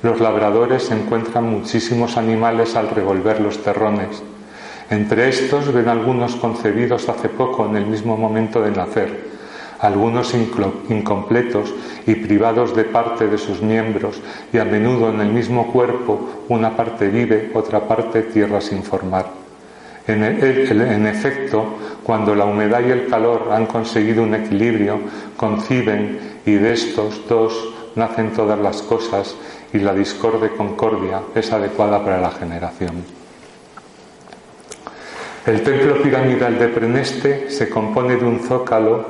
los 0.04 0.20
labradores 0.20 0.92
encuentran 0.92 1.50
muchísimos 1.50 2.18
animales 2.18 2.76
al 2.76 2.90
revolver 2.90 3.40
los 3.40 3.64
terrones. 3.64 4.22
Entre 4.90 5.30
estos 5.30 5.74
ven 5.74 5.88
algunos 5.88 6.36
concebidos 6.36 7.08
hace 7.08 7.30
poco 7.30 7.66
en 7.66 7.78
el 7.78 7.86
mismo 7.86 8.18
momento 8.18 8.62
de 8.62 8.72
nacer, 8.72 9.32
algunos 9.80 10.34
incompletos 10.34 11.74
y 12.06 12.16
privados 12.16 12.76
de 12.76 12.84
parte 12.84 13.28
de 13.28 13.38
sus 13.38 13.62
miembros, 13.62 14.22
y 14.52 14.58
a 14.58 14.66
menudo 14.66 15.10
en 15.10 15.22
el 15.22 15.30
mismo 15.30 15.72
cuerpo 15.72 16.44
una 16.50 16.76
parte 16.76 17.08
vive, 17.08 17.52
otra 17.54 17.88
parte 17.88 18.24
tierra 18.24 18.60
sin 18.60 18.84
formar. 18.84 19.26
En, 20.06 20.22
en, 20.22 21.08
efecto, 21.08 21.78
cuando 22.04 22.36
la 22.36 22.44
humedad 22.44 22.82
y 22.86 22.92
el 22.92 23.08
calor 23.08 23.50
han 23.54 23.68
conseguido 23.68 24.24
un 24.24 24.36
equilibrio, 24.36 25.00
conciben 25.38 26.40
y 26.46 26.52
de 26.52 26.74
estos 26.74 27.22
dos 27.30 27.74
nacen 27.96 28.34
todas 28.34 28.60
las 28.60 28.82
cosas 28.82 29.36
y 29.74 29.80
la 29.80 29.94
discorde 29.94 30.56
concordia 30.56 31.22
es 31.34 31.52
adecuada 31.52 32.04
para 32.04 32.22
la 32.22 32.30
generación. 32.30 33.04
El 35.46 35.64
templo 35.64 36.02
piramidal 36.02 36.58
de 36.60 36.68
Preneste 36.70 37.50
se 37.50 37.70
compone 37.70 38.16
de 38.16 38.24
un 38.24 38.40
zócalo, 38.40 39.06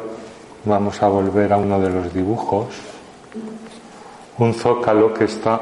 vamos 0.63 1.03
a 1.03 1.09
volver 1.09 1.51
a 1.51 1.57
uno 1.57 1.79
de 1.79 1.89
los 1.89 2.13
dibujos, 2.13 2.67
un 4.37 4.53
zócalo 4.53 5.13
que 5.13 5.25
está 5.25 5.59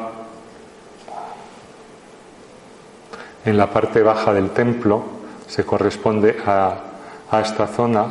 en 3.44 3.58
la 3.58 3.68
parte 3.72 4.04
baja 4.04 4.34
del 4.34 4.52
templo, 4.52 5.04
se 5.48 5.66
corresponde 5.66 6.38
a, 6.46 6.76
esta 7.42 7.66
zona, 7.66 8.06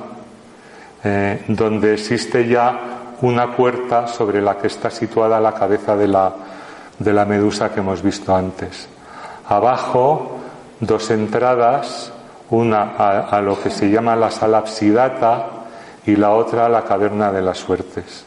eh, 1.05 1.45
donde 1.49 1.95
existe 1.95 2.49
ya 2.49 2.81
una 3.23 3.55
puerta 3.55 4.09
sobre 4.09 4.43
la 4.43 4.59
que 4.59 4.67
está 4.67 4.91
situada 4.91 5.39
la 5.41 5.55
cabeza 5.55 5.95
de 5.97 6.09
la, 6.09 6.35
de 7.01 7.13
la 7.13 7.25
medusa 7.25 7.73
que 7.73 7.81
hemos 7.81 8.03
visto 8.03 8.35
antes. 8.35 8.87
Abajo, 9.49 10.39
dos 10.79 11.11
entradas 11.11 12.13
una 12.51 12.97
a, 13.29 13.41
lo 13.41 13.61
que 13.61 13.71
se 13.71 13.91
llama 13.91 14.17
la 14.17 14.31
sala 14.31 14.59
absidata 14.59 15.47
y 16.05 16.17
la 16.17 16.31
otra 16.31 16.67
a 16.67 16.69
la 16.69 16.85
caverna 16.85 17.33
de 17.33 17.43
las 17.43 17.59
suertes. 17.59 18.25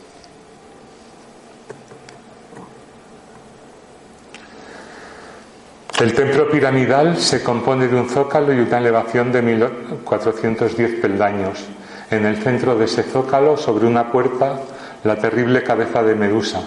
El 6.00 6.14
templo 6.14 6.50
piramidal 6.50 7.18
se 7.18 7.44
compone 7.44 7.88
de 7.88 7.96
un 7.96 8.10
zócalo 8.10 8.54
y 8.54 8.60
una 8.60 8.78
elevación 8.78 9.32
de 9.32 9.42
1410 9.42 11.00
peldaños. 11.00 11.64
En 12.10 12.26
el 12.26 12.38
centro 12.38 12.76
de 12.76 12.86
ese 12.86 13.04
zócalo, 13.04 13.56
sobre 13.56 13.86
una 13.86 14.12
puerta, 14.12 14.60
la 15.04 15.16
terrible 15.16 15.64
cabeza 15.64 16.04
de 16.04 16.16
Medusa, 16.16 16.62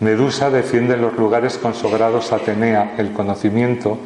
Medusa 0.00 0.48
defiende 0.48 0.96
los 0.96 1.14
lugares 1.18 1.58
consagrados 1.58 2.32
a 2.32 2.36
Atenea, 2.36 2.94
el 2.96 3.12
conocimiento, 3.12 3.98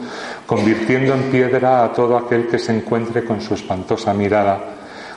convirtiendo 0.45 1.15
en 1.15 1.31
piedra 1.31 1.85
a 1.85 1.93
todo 1.93 2.17
aquel 2.17 2.49
que 2.49 2.59
se 2.59 2.77
encuentre 2.77 3.25
con 3.25 3.41
su 3.41 3.55
espantosa 3.55 4.13
mirada. 4.13 4.61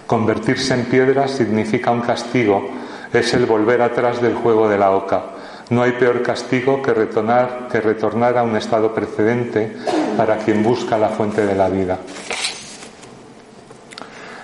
Convertirse 0.06 0.76
en 0.76 0.86
piedra 0.86 1.28
significa 1.28 1.90
un 1.90 2.02
castigo, 2.02 2.70
es 3.12 3.34
el 3.34 3.48
volver 3.48 3.82
atrás 3.82 4.22
del 4.22 4.36
juego 4.36 4.70
de 4.70 4.78
la 4.78 4.92
oca. 4.92 5.24
No 5.72 5.82
hay 5.82 5.94
peor 5.94 6.22
castigo 6.22 6.80
que 6.82 6.94
retornar, 6.94 7.68
que 7.72 7.82
retornar 7.82 8.38
a 8.38 8.44
un 8.44 8.56
estado 8.56 8.94
precedente 8.94 9.76
para 10.16 10.38
quien 10.38 10.62
busca 10.62 10.98
la 11.00 11.10
fuente 11.10 11.44
de 11.46 11.56
la 11.56 11.70
vida. 11.70 11.98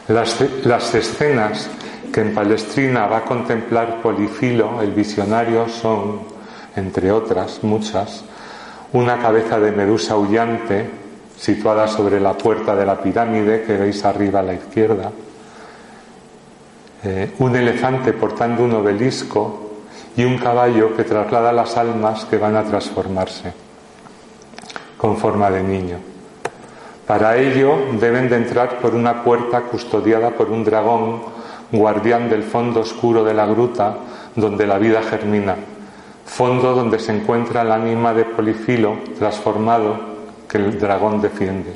Las, 0.07 0.35
las 0.65 0.95
escenas 0.95 1.69
que 2.13 2.21
en 2.21 2.33
Palestrina 2.33 3.07
va 3.07 3.17
a 3.17 3.25
contemplar 3.25 3.99
Polifilo, 3.99 4.81
el 4.81 4.91
visionario, 4.91 5.67
son, 5.67 6.19
entre 6.75 7.11
otras 7.11 7.63
muchas, 7.63 8.23
una 8.93 9.17
cabeza 9.17 9.59
de 9.59 9.71
medusa 9.71 10.13
aullante 10.13 10.87
situada 11.35 11.87
sobre 11.87 12.19
la 12.19 12.37
puerta 12.37 12.75
de 12.75 12.85
la 12.85 13.01
pirámide 13.01 13.63
que 13.63 13.77
veis 13.77 14.05
arriba 14.05 14.41
a 14.41 14.43
la 14.43 14.53
izquierda, 14.53 15.11
eh, 17.03 17.31
un 17.39 17.55
elefante 17.55 18.13
portando 18.13 18.63
un 18.63 18.73
obelisco 18.73 19.71
y 20.15 20.23
un 20.23 20.37
caballo 20.37 20.95
que 20.95 21.03
traslada 21.03 21.51
las 21.51 21.75
almas 21.75 22.25
que 22.25 22.37
van 22.37 22.55
a 22.55 22.63
transformarse 22.63 23.51
con 24.97 25.17
forma 25.17 25.49
de 25.49 25.63
niño. 25.63 25.97
Para 27.07 27.37
ello 27.37 27.75
deben 27.99 28.29
de 28.29 28.37
entrar 28.37 28.77
por 28.77 28.93
una 28.93 29.23
puerta 29.23 29.61
custodiada 29.61 30.29
por 30.29 30.51
un 30.51 30.63
dragón 30.63 31.32
guardián 31.73 32.29
del 32.29 32.43
fondo 32.43 32.81
oscuro 32.81 33.23
de 33.23 33.33
la 33.33 33.47
gruta 33.47 33.97
donde 34.35 34.67
la 34.67 34.77
vida 34.77 35.01
germina, 35.01 35.55
fondo 36.23 36.73
donde 36.75 36.99
se 36.99 37.15
encuentra 37.15 37.63
el 37.63 37.71
ánima 37.71 38.13
de 38.13 38.25
Polifilo 38.25 38.97
transformado 39.17 39.97
que 40.47 40.59
el 40.59 40.79
dragón 40.79 41.19
defiende. 41.19 41.73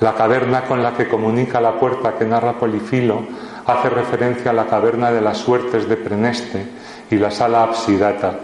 La 0.00 0.14
caverna 0.14 0.64
con 0.64 0.82
la 0.82 0.92
que 0.92 1.08
comunica 1.08 1.60
la 1.60 1.78
puerta 1.78 2.14
que 2.18 2.26
narra 2.26 2.58
Polifilo 2.58 3.22
hace 3.64 3.88
referencia 3.88 4.50
a 4.50 4.54
la 4.54 4.66
caverna 4.66 5.10
de 5.10 5.22
las 5.22 5.38
suertes 5.38 5.88
de 5.88 5.96
Preneste 5.96 6.66
y 7.10 7.16
la 7.16 7.30
sala 7.30 7.62
absidata. 7.62 8.38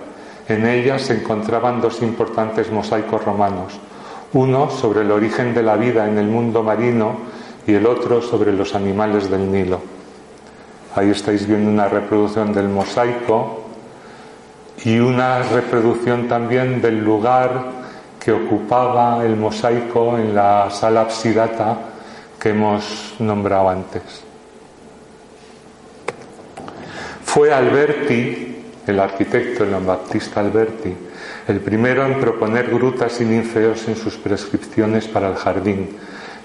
En 0.48 0.66
ella 0.66 0.98
se 0.98 1.14
encontraban 1.14 1.82
dos 1.82 2.00
importantes 2.00 2.72
mosaicos 2.72 3.22
romanos, 3.22 3.78
uno 4.32 4.70
sobre 4.70 5.02
el 5.02 5.10
origen 5.10 5.52
de 5.52 5.62
la 5.62 5.76
vida 5.76 6.08
en 6.08 6.16
el 6.16 6.26
mundo 6.26 6.62
marino 6.62 7.18
y 7.66 7.74
el 7.74 7.86
otro 7.86 8.22
sobre 8.22 8.52
los 8.52 8.74
animales 8.74 9.30
del 9.30 9.50
Nilo. 9.52 9.80
Ahí 10.94 11.10
estáis 11.10 11.46
viendo 11.46 11.70
una 11.70 11.88
reproducción 11.88 12.52
del 12.52 12.68
mosaico 12.68 13.64
y 14.84 14.98
una 14.98 15.42
reproducción 15.42 16.26
también 16.26 16.80
del 16.80 17.04
lugar 17.04 17.80
que 18.18 18.32
ocupaba 18.32 19.24
el 19.24 19.36
mosaico 19.36 20.18
en 20.18 20.34
la 20.34 20.68
sala 20.70 21.02
absidata 21.02 21.78
que 22.38 22.50
hemos 22.50 23.14
nombrado 23.18 23.68
antes. 23.68 24.02
Fue 27.24 27.52
Alberti, 27.52 28.64
el 28.86 28.98
arquitecto, 28.98 29.62
el 29.62 29.70
Baptista 29.84 30.40
Alberti, 30.40 30.92
el 31.46 31.60
primero 31.60 32.04
en 32.04 32.18
proponer 32.18 32.68
grutas 32.68 33.20
y 33.20 33.24
ninfeos 33.24 33.86
en 33.86 33.96
sus 33.96 34.16
prescripciones 34.16 35.06
para 35.06 35.28
el 35.28 35.36
jardín, 35.36 35.96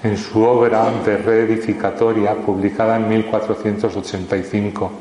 en 0.05 0.17
su 0.17 0.43
obra 0.43 0.91
de 1.03 1.17
reedificatoria 1.17 2.35
publicada 2.35 2.97
en 2.97 3.09
1485. 3.09 4.91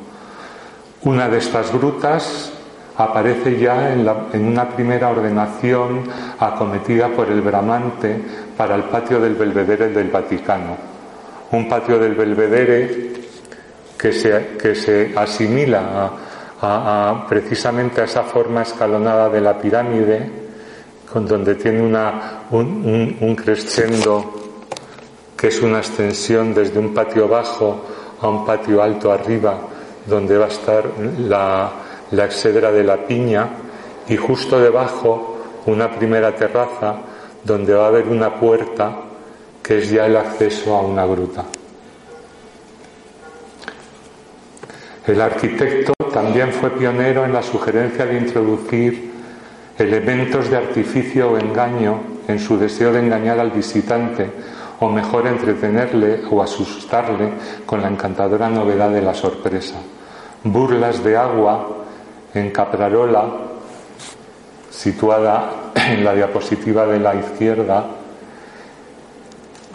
Una 1.03 1.29
de 1.29 1.37
estas 1.37 1.71
grutas 1.71 2.51
aparece 2.97 3.59
ya 3.59 3.93
en, 3.93 4.09
una 4.47 4.67
primera 4.71 5.11
ordenación 5.11 6.05
acometida 6.39 7.09
por 7.09 7.29
el 7.29 7.43
Bramante 7.43 8.19
para 8.57 8.77
el 8.77 8.85
patio 8.85 9.21
del 9.21 9.35
Belvedere 9.35 9.91
del 9.91 10.09
Vaticano. 10.09 10.75
Un 11.51 11.69
patio 11.69 11.99
del 11.99 12.15
Belvedere 12.15 13.13
que 13.99 14.11
se, 14.11 14.57
que 14.57 14.75
se 14.75 15.13
asimila 15.15 16.13
precisamente 17.29 18.01
a 18.01 18.05
esa 18.05 18.23
forma 18.23 18.63
escalonada 18.63 19.29
de 19.29 19.41
la 19.43 19.59
pirámide, 19.59 20.31
donde 21.13 21.57
tiene 21.57 21.83
un 21.83 23.37
crescendo 23.37 24.44
que 25.37 25.49
es 25.49 25.61
una 25.61 25.79
extensión 25.79 26.55
desde 26.55 26.79
un 26.79 26.95
patio 26.95 27.29
bajo 27.29 27.83
a 28.21 28.29
un 28.29 28.45
patio 28.47 28.83
alto 28.83 29.13
arriba, 29.13 29.59
donde 30.07 30.39
va 30.39 30.47
a 30.47 30.49
estar 30.49 30.85
la, 31.19 31.73
la 32.11 32.27
de 32.27 32.85
la 32.85 33.07
piña, 33.07 33.49
y 34.09 34.17
justo 34.17 34.59
debajo 34.59 35.39
una 35.67 35.91
primera 35.91 36.35
terraza 36.35 36.97
donde 37.43 37.75
va 37.75 37.85
a 37.85 37.89
haber 37.89 38.09
una 38.09 38.35
puerta 38.35 38.97
que 39.63 39.79
es 39.79 39.91
ya 39.91 40.07
el 40.07 40.17
acceso 40.17 40.75
a 40.75 40.83
una 40.83 41.07
gruta. 41.07 41.45
El 45.07 45.21
arquitecto 45.21 45.93
también 46.13 46.53
fue 46.53 46.71
pionero 46.71 47.25
en 47.25 47.33
la 47.33 47.43
sugerencia 47.43 48.07
de 48.07 48.19
introducir 48.19 49.13
elementos 49.79 50.49
de 50.49 50.57
artificio 50.57 51.33
o 51.33 51.39
engaño 51.39 52.01
en 52.29 52.39
su 52.39 52.59
deseo 52.59 52.93
de 52.93 53.01
engañar 53.01 53.39
al 53.39 53.51
visitante 53.51 54.31
o 54.81 54.89
mejor 54.89 55.27
entretenerle 55.27 56.23
o 56.31 56.43
asustarle 56.43 57.33
con 57.65 57.81
la 57.81 57.89
encantadora 57.89 58.49
novedad 58.49 58.91
de 58.91 59.03
la 59.03 59.15
sorpresa. 59.15 59.77
Burlas 60.43 61.03
de 61.03 61.17
agua 61.17 61.69
en 62.35 62.51
Caprarola, 62.51 63.25
situada 64.71 65.73
en 65.75 66.05
la 66.05 66.15
diapositiva 66.15 66.87
de 66.87 66.99
la 66.99 67.15
izquierda, 67.15 67.87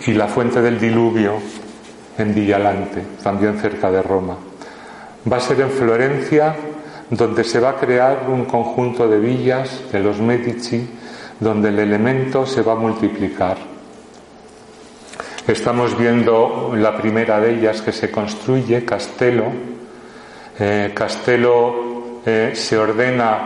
y 0.05 0.13
la 0.13 0.27
fuente 0.27 0.61
del 0.61 0.79
diluvio 0.79 1.33
en 2.17 2.33
Villalante, 2.33 3.03
también 3.21 3.59
cerca 3.59 3.91
de 3.91 4.01
Roma. 4.01 4.35
Va 5.31 5.37
a 5.37 5.41
ser 5.41 5.59
en 5.61 5.69
Florencia 5.69 6.55
donde 7.09 7.43
se 7.43 7.59
va 7.59 7.71
a 7.71 7.75
crear 7.75 8.29
un 8.29 8.45
conjunto 8.45 9.07
de 9.07 9.19
villas 9.19 9.81
de 9.91 9.99
los 9.99 10.19
Medici 10.19 10.87
donde 11.39 11.69
el 11.69 11.79
elemento 11.79 12.45
se 12.45 12.61
va 12.61 12.73
a 12.73 12.75
multiplicar. 12.75 13.57
Estamos 15.49 15.97
viendo 15.97 16.73
la 16.75 16.95
primera 16.95 17.39
de 17.39 17.55
ellas 17.55 17.81
que 17.81 17.91
se 17.91 18.11
construye, 18.11 18.85
Castelo. 18.85 19.45
Eh, 20.59 20.91
Castelo 20.93 22.21
eh, 22.23 22.51
se 22.53 22.77
ordena 22.77 23.39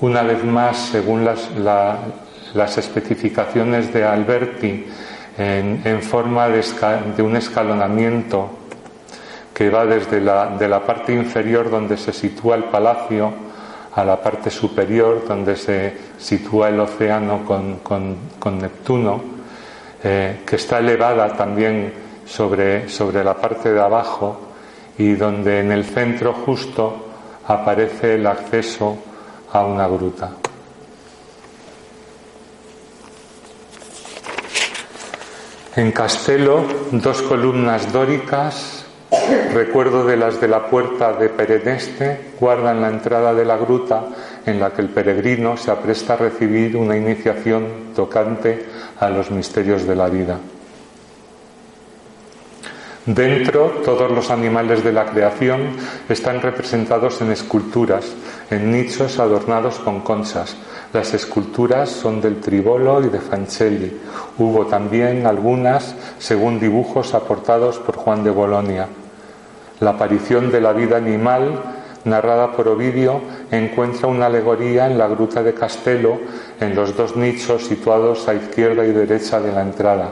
una 0.00 0.22
vez 0.24 0.42
más 0.42 0.88
según 0.90 1.24
las, 1.24 2.76
especificaciones 2.76 3.92
de 3.92 4.04
Alberti 4.04 4.84
en, 5.38 6.02
forma 6.02 6.48
de, 6.48 7.22
un 7.22 7.36
escalonamiento 7.36 8.50
que 9.54 9.70
va 9.70 9.86
desde 9.86 10.20
la, 10.20 10.56
de 10.56 10.66
la 10.66 10.84
parte 10.84 11.12
inferior 11.12 11.70
donde 11.70 11.96
se 11.98 12.12
sitúa 12.12 12.56
el 12.56 12.64
palacio 12.64 13.32
a 13.94 14.04
la 14.04 14.20
parte 14.20 14.50
superior 14.50 15.22
donde 15.28 15.54
se 15.54 15.94
sitúa 16.18 16.68
el 16.68 16.80
océano 16.80 17.44
con, 17.44 18.58
Neptuno, 18.58 19.37
eh, 20.02 20.42
que 20.46 20.56
está 20.56 20.78
elevada 20.78 21.36
también 21.36 21.92
sobre, 22.26 22.88
sobre 22.88 23.24
la 23.24 23.34
parte 23.34 23.72
de 23.72 23.80
abajo 23.80 24.40
y 24.98 25.14
donde 25.14 25.60
en 25.60 25.72
el 25.72 25.84
centro 25.84 26.32
justo 26.32 27.06
aparece 27.46 28.14
el 28.14 28.26
acceso 28.26 28.98
a 29.52 29.64
una 29.64 29.88
gruta. 29.88 30.30
En 35.76 35.92
Castelo, 35.92 36.64
dos 36.90 37.22
columnas 37.22 37.92
dóricas, 37.92 38.84
recuerdo 39.52 40.04
de 40.04 40.16
las 40.16 40.40
de 40.40 40.48
la 40.48 40.66
puerta 40.66 41.12
de 41.12 41.28
Pereneste, 41.28 42.32
guardan 42.40 42.80
la 42.80 42.88
entrada 42.88 43.32
de 43.32 43.44
la 43.44 43.56
gruta 43.56 44.04
en 44.48 44.60
la 44.60 44.70
que 44.70 44.82
el 44.82 44.88
peregrino 44.88 45.56
se 45.56 45.70
apresta 45.70 46.14
a 46.14 46.16
recibir 46.16 46.76
una 46.76 46.96
iniciación 46.96 47.92
tocante 47.94 48.66
a 48.98 49.08
los 49.08 49.30
misterios 49.30 49.86
de 49.86 49.94
la 49.94 50.08
vida. 50.08 50.38
Dentro, 53.06 53.80
todos 53.86 54.10
los 54.10 54.30
animales 54.30 54.84
de 54.84 54.92
la 54.92 55.06
creación 55.06 55.70
están 56.10 56.42
representados 56.42 57.22
en 57.22 57.32
esculturas, 57.32 58.04
en 58.50 58.70
nichos 58.70 59.18
adornados 59.18 59.78
con 59.78 60.02
conchas. 60.02 60.54
Las 60.92 61.14
esculturas 61.14 61.88
son 61.88 62.20
del 62.20 62.40
Tribolo 62.40 63.02
y 63.02 63.08
de 63.08 63.18
Fancelli. 63.18 63.98
Hubo 64.36 64.66
también 64.66 65.26
algunas 65.26 65.94
según 66.18 66.60
dibujos 66.60 67.14
aportados 67.14 67.78
por 67.78 67.96
Juan 67.96 68.24
de 68.24 68.30
Bolonia. 68.30 68.88
La 69.80 69.90
aparición 69.90 70.50
de 70.50 70.60
la 70.60 70.74
vida 70.74 70.98
animal, 70.98 71.77
narrada 72.08 72.52
por 72.52 72.68
Ovidio, 72.68 73.20
encuentra 73.50 74.08
una 74.08 74.26
alegoría 74.26 74.86
en 74.86 74.98
la 74.98 75.08
gruta 75.08 75.42
de 75.42 75.54
Castelo, 75.54 76.18
en 76.60 76.74
los 76.74 76.96
dos 76.96 77.16
nichos 77.16 77.64
situados 77.64 78.28
a 78.28 78.34
izquierda 78.34 78.84
y 78.84 78.92
derecha 78.92 79.40
de 79.40 79.52
la 79.52 79.62
entrada. 79.62 80.10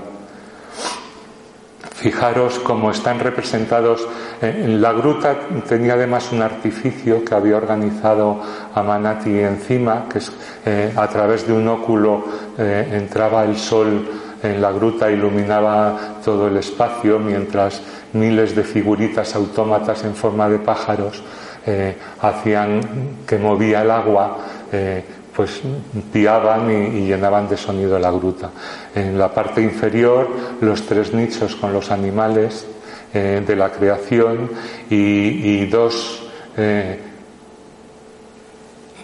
Fijaros 1.96 2.58
cómo 2.58 2.90
están 2.90 3.18
representados. 3.20 4.06
Eh, 4.42 4.64
en 4.64 4.82
la 4.82 4.92
gruta 4.92 5.34
tenía 5.66 5.94
además 5.94 6.30
un 6.30 6.42
artificio 6.42 7.24
que 7.24 7.34
había 7.34 7.56
organizado 7.56 8.38
Amanati 8.74 9.40
encima, 9.40 10.04
que 10.08 10.20
eh, 10.66 10.92
a 10.94 11.08
través 11.08 11.46
de 11.46 11.54
un 11.54 11.66
óculo 11.66 12.22
eh, 12.58 12.86
entraba 12.92 13.44
el 13.44 13.56
sol 13.56 14.06
en 14.42 14.60
la 14.60 14.72
gruta, 14.72 15.10
iluminaba 15.10 16.18
todo 16.22 16.48
el 16.48 16.58
espacio, 16.58 17.18
mientras 17.18 17.80
miles 18.12 18.54
de 18.54 18.62
figuritas 18.62 19.34
autómatas 19.34 20.04
en 20.04 20.14
forma 20.14 20.48
de 20.48 20.58
pájaros 20.58 21.22
hacían 22.20 22.80
que 23.26 23.38
movía 23.38 23.82
el 23.82 23.90
agua 23.90 24.38
pues 25.36 25.60
piaban 26.12 26.70
y, 26.70 27.06
llenaban 27.06 27.46
de 27.46 27.58
sonido 27.58 27.98
la 27.98 28.10
gruta. 28.10 28.50
En 28.94 29.18
la 29.18 29.32
parte 29.32 29.60
inferior, 29.60 30.28
los 30.62 30.86
tres 30.86 31.12
nichos 31.12 31.54
con 31.56 31.74
los 31.74 31.90
animales 31.90 32.66
eh, 33.12 33.42
de 33.46 33.56
la 33.56 33.70
creación 33.70 34.50
y, 34.88 35.66
dos 35.66 36.26
eh, 36.56 36.98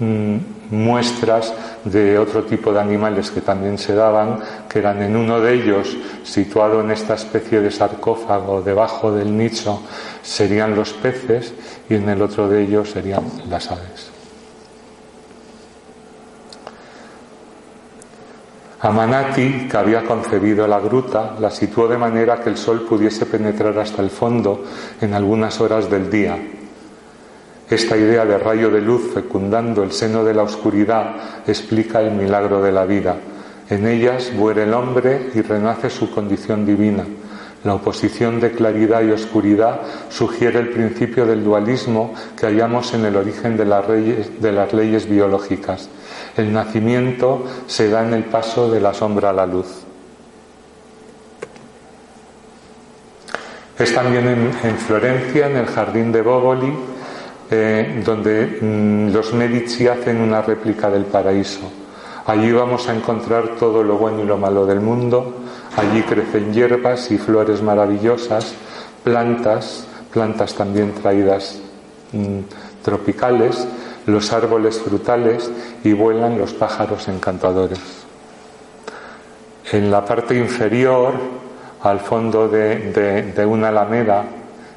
mm, 0.01 0.37
muestras 0.71 1.53
de 1.85 2.19
otro 2.19 2.45
tipo 2.45 2.73
de 2.73 2.81
animales 2.81 3.31
que 3.31 3.43
también 3.43 3.77
se 3.77 3.95
daban, 3.95 4.39
que 4.69 4.79
eran 4.79 5.03
en 5.03 5.17
uno 5.17 5.39
de 5.39 5.55
ellos, 5.55 5.97
situado 6.25 6.81
en 6.81 6.91
esta 6.93 7.15
especie 7.15 7.61
de 7.61 7.71
sarcófago 7.71 8.63
debajo 8.63 9.13
del 9.13 9.37
nicho, 9.37 9.83
serían 10.23 10.75
los 10.75 10.95
peces 10.95 11.53
y 11.93 11.97
en 11.97 12.09
el 12.09 12.23
otro 12.23 12.49
de 12.49 12.63
ellos 12.63 12.89
serían 12.89 13.23
las 13.51 13.71
aves. 13.71 14.11
Amanati, 18.81 19.69
que 19.69 19.77
había 19.77 20.03
concebido 20.03 20.67
la 20.67 20.81
gruta, 20.81 21.37
la 21.39 21.51
situó 21.51 21.87
de 21.89 21.99
manera 21.99 22.41
que 22.41 22.49
el 22.49 22.57
sol 22.57 22.87
pudiese 22.89 23.27
penetrar 23.27 23.79
hasta 23.79 24.01
el 24.01 24.09
fondo 24.09 24.65
en 25.03 25.13
algunas 25.13 25.61
horas 25.61 25.91
del 25.91 26.11
día. 26.11 26.39
Esta 27.69 27.97
idea 27.99 28.25
de 28.25 28.39
rayo 28.39 28.71
de 28.71 28.81
luz 28.81 29.11
fecundando 29.13 29.83
el 29.83 29.93
seno 29.93 30.25
de 30.25 30.33
la 30.33 30.45
oscuridad 30.45 31.43
explica 31.47 32.01
el 32.01 32.13
milagro 32.13 32.63
de 32.63 32.73
la 32.73 32.87
vida. 32.87 33.17
En 33.69 33.87
ellas 33.87 34.33
muere 34.35 34.63
el 34.63 34.73
hombre 34.73 35.31
y 35.35 35.43
renace 35.43 35.91
su 35.91 36.11
condición 36.11 36.65
divina. 36.65 37.05
La 37.65 37.75
oposición 37.75 38.41
de 38.41 38.51
claridad 38.51 39.03
y 39.03 39.13
oscuridad 39.13 39.83
sugiere 40.09 40.59
el 40.59 40.71
principio 40.71 41.27
del 41.27 41.45
dualismo 41.45 42.13
que 42.37 42.47
hallamos 42.47 42.93
en 42.93 43.05
el 43.05 43.15
origen 43.15 43.57
de 43.57 43.65
las, 43.65 44.73
leyes 44.73 45.09
biológicas. 45.09 45.89
El 46.37 46.53
nacimiento 46.53 47.45
se 47.69 47.89
da 47.89 48.05
en 48.05 48.15
el 48.15 48.25
paso 48.25 48.69
de 48.69 48.81
la 48.81 48.93
sombra 48.93 49.31
a 49.31 49.33
la 49.33 49.47
luz. 49.47 49.69
Es 53.79 53.95
también 53.95 54.53
en, 54.63 54.77
Florencia, 54.79 55.47
en 55.47 55.57
el 55.57 55.67
jardín 55.67 56.11
de 56.11 56.23
Boboli, 56.23 56.73
eh, 57.51 58.03
donde 58.05 58.59
mm, 58.61 59.13
los 59.13 59.33
Medici 59.35 59.87
hacen 59.87 60.21
una 60.21 60.43
réplica 60.43 60.91
del 60.91 61.05
paraíso. 61.05 61.71
Allí 62.27 62.51
vamos 62.53 62.89
a 62.89 62.95
encontrar 62.95 63.57
todo 63.59 63.83
lo 63.83 63.99
bueno 63.99 64.23
y 64.23 64.27
lo 64.27 64.37
malo 64.37 64.67
del 64.67 64.81
mundo. 64.81 65.42
Allí 65.77 66.03
crecen 66.03 66.53
hierbas 66.53 67.11
y 67.11 67.19
flores 67.19 67.63
maravillosas, 67.63 68.53
plantas, 69.03 69.87
plantas 70.13 70.55
también 70.55 70.93
traídas 70.93 71.61
mm, 72.13 72.41
tropicales, 72.85 73.67
los 74.07 74.33
árboles 74.33 74.79
frutales 74.81 75.51
y 75.83 75.93
vuelan 75.93 76.39
los 76.39 76.53
pájaros 76.53 77.09
encantadores. 77.09 77.81
En 79.71 79.91
la 79.91 80.05
parte 80.05 80.37
inferior, 80.37 81.15
al 81.83 82.01
fondo 82.01 82.49
de, 82.49 83.47
una 83.47 83.69
alameda, 83.69 84.25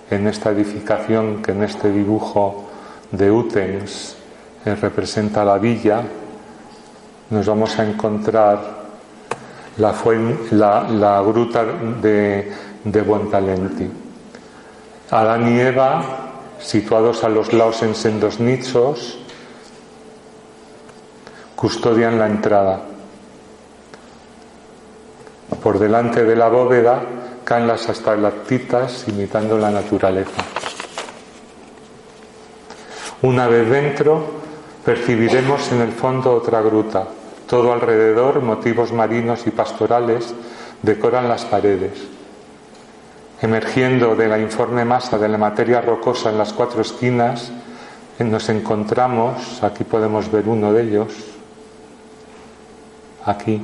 en 0.09 0.27
esta 0.27 0.51
edificación 0.51 1.41
que 1.41 1.51
en 1.51 1.63
este 1.63 1.91
dibujo 1.91 2.69
de 3.11 3.31
Utens 3.31 4.15
eh, 4.63 4.75
representa 4.75 5.43
la 5.43 5.57
villa, 5.57 6.01
nos 7.31 7.45
vamos 7.45 7.77
a 7.79 7.85
encontrar 7.85 8.84
la, 9.77 11.21
gruta 11.21 11.65
de, 12.01 12.51
de 12.83 13.01
Buontalenti. 13.01 13.89
Adán 15.11 15.55
y 15.55 15.59
Eva 15.59 16.25
situados 16.59 17.23
a 17.23 17.29
los 17.29 17.53
lados 17.53 17.81
en 17.83 17.95
sendos 17.95 18.39
nichos, 18.39 19.19
custodian 21.55 22.17
la 22.17 22.27
entrada. 22.27 22.81
Por 25.61 25.79
delante 25.79 26.23
de 26.23 26.35
la 26.35 26.47
bóveda 26.47 27.01
caen 27.43 27.67
las 27.67 27.87
estalactitas 27.87 29.07
imitando 29.07 29.57
la 29.57 29.71
naturaleza. 29.71 30.43
Una 33.21 33.47
vez 33.47 33.69
dentro, 33.69 34.23
percibiremos 34.83 35.71
en 35.71 35.81
el 35.81 35.91
fondo 35.91 36.33
otra 36.33 36.61
gruta. 36.61 37.07
Todo 37.47 37.73
alrededor, 37.73 38.41
motivos 38.41 38.91
marinos 38.91 39.45
y 39.45 39.51
pastorales 39.51 40.33
decoran 40.81 41.27
las 41.29 41.45
paredes. 41.45 42.07
Emergiendo 43.41 44.15
de 44.15 44.27
la 44.27 44.39
informe 44.39 44.85
masa 44.85 45.17
de 45.17 45.27
la 45.27 45.37
materia 45.37 45.81
rocosa 45.81 46.29
en 46.29 46.37
las 46.37 46.53
cuatro 46.53 46.81
esquinas, 46.81 47.51
nos 48.19 48.49
encontramos, 48.49 49.61
aquí 49.61 49.83
podemos 49.83 50.31
ver 50.31 50.47
uno 50.47 50.71
de 50.71 50.83
ellos, 50.83 51.13
aquí, 53.25 53.61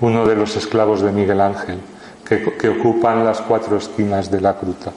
uno 0.00 0.26
de 0.26 0.36
los 0.36 0.56
esclavos 0.56 1.00
de 1.00 1.10
Miguel 1.10 1.40
Ángel, 1.40 1.78
que, 2.26 2.68
ocupan 2.68 3.24
las 3.24 3.40
cuatro 3.40 3.76
esquinas 3.78 4.30
de 4.30 4.40
la 4.40 4.52
gruta. 4.52 4.92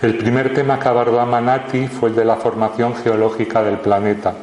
El 0.00 0.16
primer 0.16 0.54
tema 0.54 0.78
que 0.78 0.88
abordó 0.88 1.24
Manati 1.26 1.88
fue 1.88 2.10
el 2.10 2.14
de 2.14 2.24
la 2.24 2.36
formación 2.36 2.94
geológica 2.94 3.62
del 3.62 3.78
planeta, 3.78 4.34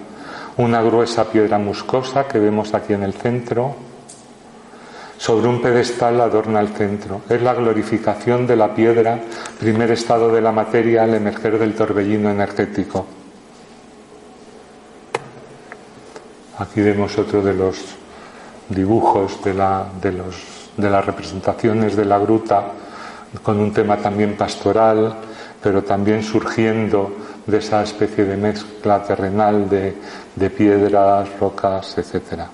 una 0.58 0.82
gruesa 0.82 1.30
piedra 1.30 1.58
muscosa 1.58 2.28
que 2.28 2.40
vemos 2.40 2.74
aquí 2.74 2.94
en 2.94 3.04
el 3.04 3.14
centro, 3.14 3.76
sobre 5.18 5.48
un 5.48 5.62
pedestal 5.62 6.20
adorna 6.22 6.60
el 6.60 6.70
centro. 6.70 7.22
Es 7.30 7.42
la 7.42 7.54
glorificación 7.54 8.46
de 8.46 8.56
la 8.56 8.74
piedra, 8.74 9.20
primer 9.60 9.92
estado 9.92 10.32
de 10.32 10.42
la 10.42 10.52
materia 10.52 11.04
al 11.04 11.14
emerger 11.14 11.58
del 11.58 11.74
torbellino 11.74 12.30
energético. 12.30 13.06
Aquí 16.58 16.82
vemos 16.82 17.18
otro 17.18 17.42
de 17.42 17.54
los 17.54 17.78
dibujos 18.70 19.44
de, 19.44 19.54
de 19.54 20.90
las 20.90 21.06
representaciones 21.06 21.96
de 21.96 22.06
la 22.06 22.18
gruta 22.18 22.72
con 23.44 23.60
un 23.60 23.74
tema 23.74 23.98
también 23.98 24.38
pastoral, 24.38 25.16
pero 25.62 25.84
también 25.84 26.24
surgiendo 26.24 27.12
de 27.46 27.58
esa 27.58 27.84
especie 27.84 28.26
de 28.26 28.38
mezcla 28.38 29.04
terrenal 29.04 29.70
de, 29.70 29.96
de 30.36 30.50
piedras, 30.50 31.30
rocas, 31.40 31.98
etcétera. 31.98 32.50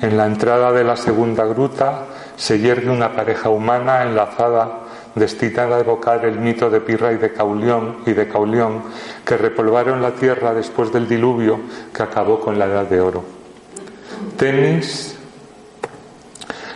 En 0.00 0.16
la 0.16 0.26
entrada 0.26 0.72
de 0.72 0.84
la 0.84 0.96
segunda 0.96 1.44
gruta 1.44 2.04
se 2.36 2.58
yergue 2.58 2.90
una 2.90 3.14
pareja 3.14 3.48
humana 3.48 4.02
enlazada 4.02 4.80
destinada 5.14 5.76
a 5.76 5.80
evocar 5.80 6.24
el 6.24 6.38
mito 6.38 6.68
de 6.70 6.80
Pirra 6.80 7.12
y 7.12 7.16
de 7.16 7.32
Caulión, 7.32 7.98
y 8.06 8.12
de 8.12 8.28
Caulión 8.28 8.82
que 9.24 9.36
repolvaron 9.36 10.02
la 10.02 10.10
tierra 10.10 10.52
después 10.52 10.92
del 10.92 11.08
diluvio 11.08 11.60
que 11.94 12.02
acabó 12.02 12.40
con 12.40 12.58
la 12.58 12.66
edad 12.66 12.84
de 12.84 13.00
oro. 13.00 13.24
Temis 14.36 15.13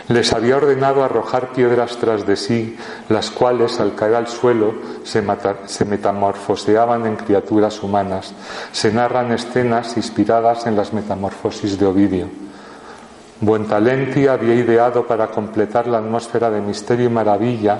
les 0.09 0.33
había 0.33 0.57
ordenado 0.57 1.03
arrojar 1.03 1.49
piedras 1.49 1.97
tras 1.97 2.25
de 2.25 2.35
sí, 2.35 2.75
las 3.09 3.29
cuales 3.29 3.79
al 3.79 3.93
caer 3.93 4.15
al 4.15 4.27
suelo 4.27 4.73
se, 5.03 5.23
se, 5.65 5.85
metamorfoseaban 5.85 7.05
en 7.05 7.15
criaturas 7.15 7.81
humanas. 7.83 8.33
Se 8.71 8.91
narran 8.91 9.31
escenas 9.31 9.95
inspiradas 9.97 10.65
en 10.65 10.75
las 10.75 10.93
metamorfosis 10.93 11.77
de 11.77 11.85
Ovidio. 11.85 12.27
Buentalenti 13.39 14.27
había 14.27 14.55
ideado 14.55 15.05
para 15.05 15.27
completar 15.27 15.85
la 15.87 15.99
atmósfera 15.99 16.49
de 16.49 16.59
misterio 16.59 17.05
y 17.05 17.09
maravilla 17.09 17.79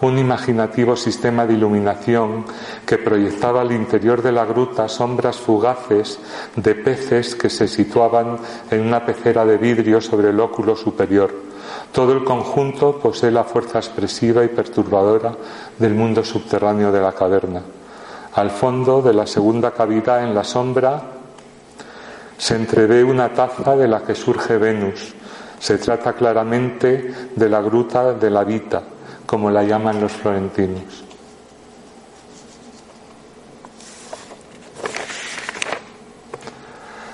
un 0.00 0.16
imaginativo 0.16 0.96
sistema 0.96 1.44
de 1.44 1.54
iluminación 1.54 2.46
que 2.86 2.98
proyectaba 2.98 3.60
al 3.60 3.72
interior 3.72 4.22
de 4.22 4.32
la 4.32 4.44
gruta 4.44 4.88
sombras 4.88 5.36
fugaces 5.36 6.18
de 6.56 6.74
peces 6.74 7.34
que 7.34 7.50
se 7.50 7.68
situaban 7.68 8.38
en 8.70 8.80
una 8.80 9.04
pecera 9.04 9.44
de 9.44 9.58
vidrio 9.58 10.00
sobre 10.00 10.30
el 10.30 10.40
óculo 10.40 10.74
superior 10.74 11.47
todo 11.92 12.12
el 12.12 12.24
conjunto 12.24 12.98
posee 12.98 13.30
la 13.30 13.44
fuerza 13.44 13.78
expresiva 13.78 14.44
y 14.44 14.48
perturbadora 14.48 15.34
del 15.78 15.94
mundo 15.94 16.24
subterráneo 16.24 16.92
de 16.92 17.00
la 17.00 17.12
caverna. 17.12 17.62
Al 18.34 18.50
fondo 18.50 19.02
de 19.02 19.14
la 19.14 19.26
segunda 19.26 19.72
cavidad, 19.72 20.22
en 20.22 20.34
la 20.34 20.44
sombra, 20.44 21.02
se 22.36 22.54
entrevé 22.54 23.02
una 23.02 23.32
taza 23.32 23.74
de 23.74 23.88
la 23.88 24.02
que 24.02 24.14
surge 24.14 24.58
Venus. 24.58 25.14
Se 25.58 25.78
trata 25.78 26.12
claramente 26.12 27.12
de 27.34 27.48
la 27.48 27.60
gruta 27.60 28.12
de 28.12 28.30
la 28.30 28.44
Vita, 28.44 28.82
como 29.26 29.50
la 29.50 29.64
llaman 29.64 30.00
los 30.00 30.12
florentinos. 30.12 31.04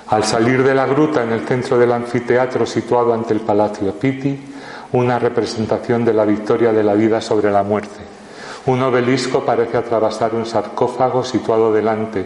Al 0.09 0.25
salir 0.25 0.63
de 0.63 0.75
la 0.75 0.87
gruta 0.87 1.23
en 1.23 1.33
el 1.33 1.47
centro 1.47 1.79
del 1.79 1.91
anfiteatro 1.91 2.67
situado 2.67 3.15
ante 3.15 3.33
el 3.33 3.41
Palacio 3.41 3.93
Pitti, 3.95 4.54
una 4.95 5.19
representación 5.19 6.05
de 6.05 6.15
la 6.15 6.25
victoria 6.25 6.73
de 6.73 6.85
la 6.85 6.95
vida 6.95 7.21
sobre 7.21 7.51
la 7.51 7.65
muerte. 7.65 8.01
Un 8.67 8.81
obelisco 8.81 9.45
parece 9.45 9.77
atravesar 9.77 10.35
un 10.35 10.47
sarcófago 10.47 11.25
situado 11.25 11.73
delante. 11.73 12.25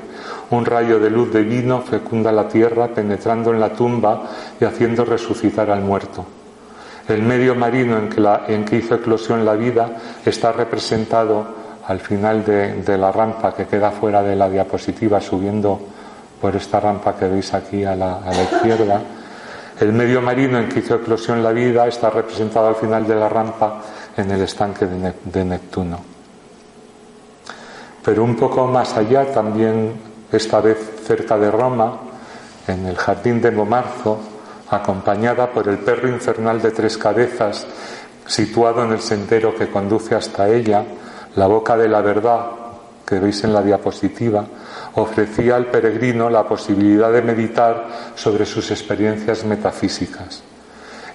Un 0.50 0.66
rayo 0.66 1.00
de 1.00 1.08
luz 1.08 1.32
divino 1.32 1.80
fecunda 1.80 2.30
la 2.30 2.46
tierra 2.46 2.88
penetrando 2.88 3.52
en 3.52 3.60
la 3.60 3.72
tumba 3.72 4.22
y 4.60 4.64
haciendo 4.66 5.06
resucitar 5.06 5.70
al 5.70 5.80
muerto. 5.80 6.26
El 7.08 7.22
medio 7.22 7.54
marino 7.54 7.96
en 7.96 8.10
que, 8.10 8.22
en 8.48 8.66
que 8.66 8.76
hizo 8.76 8.96
eclosión 8.96 9.46
la 9.46 9.54
vida 9.54 9.96
está 10.26 10.52
representado 10.52 11.46
al 11.86 12.00
final 12.00 12.44
de, 12.44 12.98
la 12.98 13.10
rampa 13.10 13.54
que 13.54 13.66
queda 13.66 13.90
fuera 13.92 14.22
de 14.22 14.36
la 14.36 14.50
diapositiva 14.50 15.22
subiendo 15.22 15.80
por 16.38 16.54
esta 16.54 16.78
rampa 16.78 17.16
que 17.16 17.28
veis 17.28 17.54
aquí 17.54 17.82
a 17.82 17.96
la 17.96 18.20
izquierda 18.52 19.00
el 19.80 19.92
medio 19.92 20.20
marino 20.20 20.58
en 20.58 20.68
que 20.68 20.80
hizo 20.80 20.96
eclosión 20.96 21.42
la 21.42 21.52
vida 21.52 21.86
está 21.86 22.10
representado 22.10 22.68
al 22.68 22.74
final 22.74 23.06
de 23.06 23.14
la 23.14 23.28
rampa 23.28 23.80
en 24.16 24.30
el 24.30 24.42
estanque 24.42 24.86
de, 24.86 25.44
Neptuno. 25.44 26.00
Pero 28.04 28.24
un 28.24 28.34
poco 28.34 28.66
más 28.66 28.96
allá, 28.96 29.32
también 29.32 29.92
esta 30.32 30.60
vez 30.60 30.78
cerca 31.04 31.38
de 31.38 31.50
Roma, 31.50 31.96
en 32.66 32.86
el 32.86 32.96
jardín 32.96 33.40
de 33.40 33.50
Momarzo, 33.50 34.18
acompañada 34.70 35.50
por 35.50 35.68
el 35.68 35.78
perro 35.78 36.08
infernal 36.08 36.60
de 36.60 36.72
tres 36.72 36.98
cabezas, 36.98 37.66
situado 38.26 38.84
en 38.84 38.92
el 38.92 39.00
sendero 39.00 39.54
que 39.54 39.70
conduce 39.70 40.14
hasta 40.14 40.48
ella, 40.48 40.84
la 41.36 41.46
boca 41.46 41.76
de 41.76 41.88
la 41.88 42.00
verdad, 42.00 42.46
que 43.06 43.20
veis 43.20 43.44
en 43.44 43.54
la 43.54 43.62
diapositiva, 43.62 44.44
ofrecía 45.00 45.56
al 45.56 45.66
peregrino 45.66 46.28
la 46.28 46.44
posibilidad 46.44 47.12
de 47.12 47.22
meditar 47.22 47.88
sobre 48.14 48.44
sus 48.46 48.70
experiencias 48.70 49.44
metafísicas. 49.44 50.42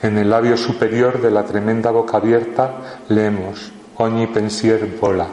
En 0.02 0.18
el 0.18 0.30
labio 0.30 0.58
superior 0.58 1.22
de 1.22 1.32
la 1.32 1.44
tremenda 1.44 1.92
boca 1.92 2.18
abierta 2.18 2.72
leemos 3.10 3.72
Ogni 3.96 4.28
pensier 4.28 4.98
vola. 5.00 5.28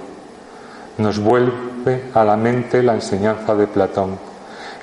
Nos 0.98 1.18
vuelve 1.18 2.10
a 2.12 2.24
la 2.24 2.36
mente 2.36 2.82
la 2.82 2.94
enseñanza 2.94 3.54
de 3.54 3.66
Platón. 3.66 4.18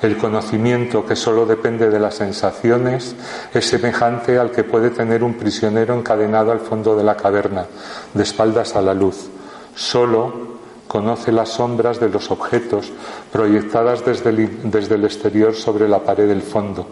El 0.02 0.16
conocimiento 0.16 1.06
que 1.06 1.16
solo 1.16 1.46
depende 1.46 1.90
de 1.90 2.00
las 2.00 2.16
sensaciones 2.16 3.14
es 3.54 3.66
semejante 3.66 4.38
al 4.38 4.50
que 4.50 4.64
puede 4.64 4.90
tener 4.90 5.22
un 5.22 5.34
prisionero 5.34 5.94
encadenado 5.96 6.52
al 6.52 6.60
fondo 6.60 6.96
de 6.96 7.04
la 7.04 7.16
caverna, 7.16 7.66
de 8.14 8.22
espaldas 8.22 8.74
a 8.76 8.82
la 8.82 8.94
luz. 8.94 9.28
Solo 9.74 10.57
conoce 10.88 11.30
las 11.30 11.50
sombras 11.50 12.00
de 12.00 12.08
los 12.08 12.30
objetos 12.30 12.90
proyectadas 13.30 14.04
desde 14.04 14.30
el, 14.30 14.70
desde 14.70 14.96
el, 14.96 15.04
exterior 15.04 15.54
sobre 15.54 15.86
la 15.88 16.00
pared 16.00 16.26
del 16.26 16.42
fondo. 16.42 16.86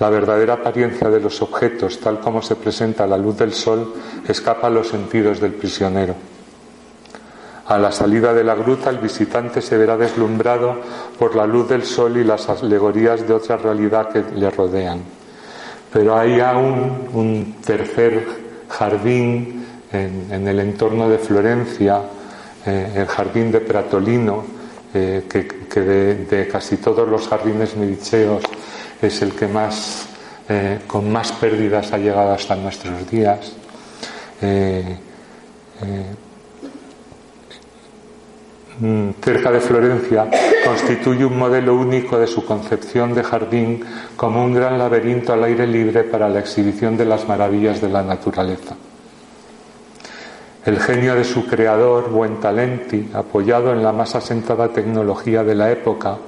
La 0.00 0.10
verdadera 0.10 0.54
apariencia 0.54 1.08
de 1.08 1.20
los 1.20 1.40
objetos, 1.40 1.98
tal 2.00 2.20
como 2.20 2.42
se 2.42 2.56
presenta 2.56 3.04
a 3.04 3.06
la 3.06 3.16
luz 3.16 3.38
del 3.38 3.52
sol, 3.52 3.94
escapa 4.26 4.66
a 4.66 4.70
los 4.70 4.88
sentidos 4.88 5.40
del 5.40 5.54
prisionero. 5.54 6.14
A 7.66 7.78
la 7.78 7.92
salida 7.92 8.32
de 8.32 8.44
la 8.44 8.54
gruta 8.54 8.90
el 8.90 8.98
visitante 8.98 9.60
se 9.60 9.76
verá 9.76 9.96
deslumbrado 9.96 10.76
por 11.18 11.36
la 11.36 11.46
luz 11.46 11.68
del 11.68 11.84
sol 11.84 12.16
y 12.16 12.24
las 12.24 12.48
alegorías 12.48 13.26
de 13.26 13.34
otra 13.34 13.56
realidad 13.56 14.08
que 14.08 14.24
le 14.34 14.50
rodean. 14.50 15.02
Pero 15.92 16.16
hay 16.16 16.40
aún 16.40 17.08
un 17.12 17.56
tercer 17.64 18.26
jardín 18.68 19.66
en, 19.92 20.28
en 20.30 20.48
el 20.48 20.60
entorno 20.60 21.08
de 21.08 21.18
Florencia, 21.18 22.02
eh, 22.68 22.92
el 22.96 23.06
jardín 23.06 23.50
de 23.50 23.60
Pratolino, 23.60 24.44
eh, 24.92 25.24
que, 25.26 25.80
de, 25.80 26.48
casi 26.52 26.76
todos 26.76 27.08
los 27.08 27.26
jardines 27.26 27.74
mediceos 27.76 28.42
es 29.00 29.22
el 29.22 29.32
que 29.32 29.46
más, 29.46 30.06
eh, 30.48 30.80
con 30.86 31.10
más 31.10 31.32
pérdidas 31.32 31.92
ha 31.92 31.98
llegado 31.98 32.32
hasta 32.32 32.56
nuestros 32.56 33.10
días. 33.10 33.52
Mm, 38.80 39.10
cerca 39.22 39.50
de 39.50 39.60
Florencia, 39.60 40.28
constituye 40.64 41.24
un 41.24 41.38
modelo 41.38 41.74
único 41.74 42.18
de 42.18 42.26
su 42.26 42.44
concepción 42.44 43.14
de 43.14 43.24
jardín 43.24 43.82
como 44.14 44.44
un 44.44 44.54
gran 44.54 44.78
laberinto 44.78 45.32
al 45.32 45.42
aire 45.44 45.66
libre 45.66 46.04
para 46.04 46.28
la 46.28 46.40
exhibición 46.40 46.96
de 46.96 47.06
las 47.06 47.26
maravillas 47.26 47.80
de 47.80 47.88
la 47.88 48.02
naturaleza. 48.02 48.76
El 50.68 50.80
genio 50.80 51.14
de 51.14 51.24
su 51.24 51.46
creador, 51.46 52.10
Buentalenti, 52.10 53.08
apoyado 53.14 53.72
en 53.72 53.82
la 53.82 53.90
más 53.90 54.14
asentada 54.14 54.68
tecnología 54.68 55.42
de 55.42 55.54
la 55.54 55.70
época, 55.70 56.18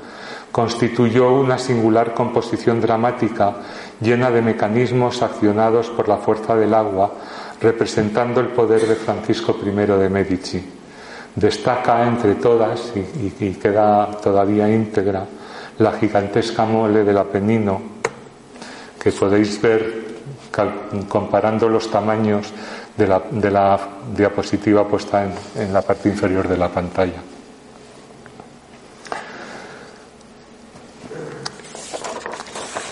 constituyó 0.50 1.30
una 1.34 1.58
singular 1.58 2.14
composición 2.14 2.80
dramática 2.80 3.52
llena 4.00 4.30
de 4.30 4.40
mecanismos 4.40 5.20
accionados 5.20 5.90
por 5.90 6.08
la 6.08 6.16
fuerza 6.16 6.56
del 6.56 6.72
agua, 6.72 7.12
representando 7.60 8.40
el 8.40 8.46
poder 8.46 8.88
de 8.88 8.94
Francisco 8.94 9.54
I 9.62 9.72
de 9.72 10.08
Medici. 10.08 10.64
Destaca 11.36 12.08
entre 12.08 12.36
todas, 12.36 12.94
y, 12.96 13.50
queda 13.56 14.10
todavía 14.22 14.70
íntegra, 14.70 15.26
la 15.76 15.92
gigantesca 15.92 16.64
mole 16.64 17.04
del 17.04 17.18
Apenino, 17.18 17.78
que 18.98 19.12
podéis 19.12 19.60
ver 19.60 20.08
comparando 21.08 21.68
los 21.68 21.90
tamaños 21.90 22.52
de 22.96 23.50
la, 23.50 23.78
diapositiva 24.14 24.86
puesta 24.86 25.24
en, 25.56 25.72
la 25.72 25.82
parte 25.82 26.08
inferior 26.08 26.48
de 26.48 26.56
la 26.56 26.68
pantalla. 26.68 27.22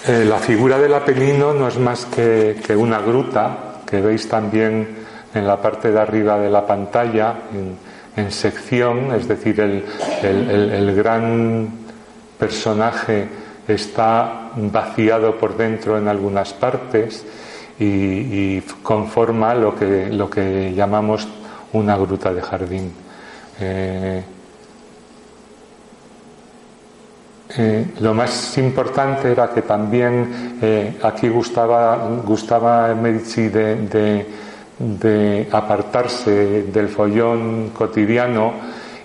Eh, 0.07 0.25
la 0.25 0.39
figura 0.39 0.79
del 0.79 0.95
Apenino 0.95 1.53
no 1.53 1.69
es 1.69 1.79
más 1.79 2.07
que, 2.07 2.57
una 2.77 3.01
gruta 3.01 3.83
que 3.87 4.01
veis 4.01 4.29
también 4.29 5.07
en 5.35 5.47
la 5.47 5.61
parte 5.61 5.93
de 5.93 6.01
arriba 6.01 6.39
de 6.39 6.49
la 6.49 6.67
pantalla, 6.67 7.35
en, 7.53 7.89
sección, 8.33 9.15
es 9.15 9.29
decir, 9.29 9.61
el 9.61 10.95
gran 10.97 11.69
personaje 12.37 13.29
está 13.69 14.51
vaciado 14.57 15.37
por 15.37 15.57
dentro 15.57 15.99
en 15.99 16.09
algunas 16.09 16.53
partes 16.55 17.25
y, 17.79 18.61
conforma 18.83 19.55
lo 19.55 19.75
que, 19.75 20.09
lo 20.09 20.29
que 20.29 20.73
llamamos 20.75 21.29
una 21.73 21.97
gruta 21.97 22.33
de 22.33 22.43
jardín. 22.43 22.93
Eh, 23.61 24.25
eh, 27.57 27.87
lo 28.01 28.15
más 28.15 28.59
importante 28.59 29.33
era 29.33 29.49
que 29.51 29.63
también 29.63 30.59
eh, 30.61 30.99
aquí 31.03 31.29
gustaba, 31.29 31.97
gustaba 32.25 32.95
Medici 32.95 33.49
de, 33.49 34.27
de, 34.79 35.49
apartarse 35.51 36.65
del 36.65 36.89
follón 36.89 37.71
cotidiano 37.71 38.53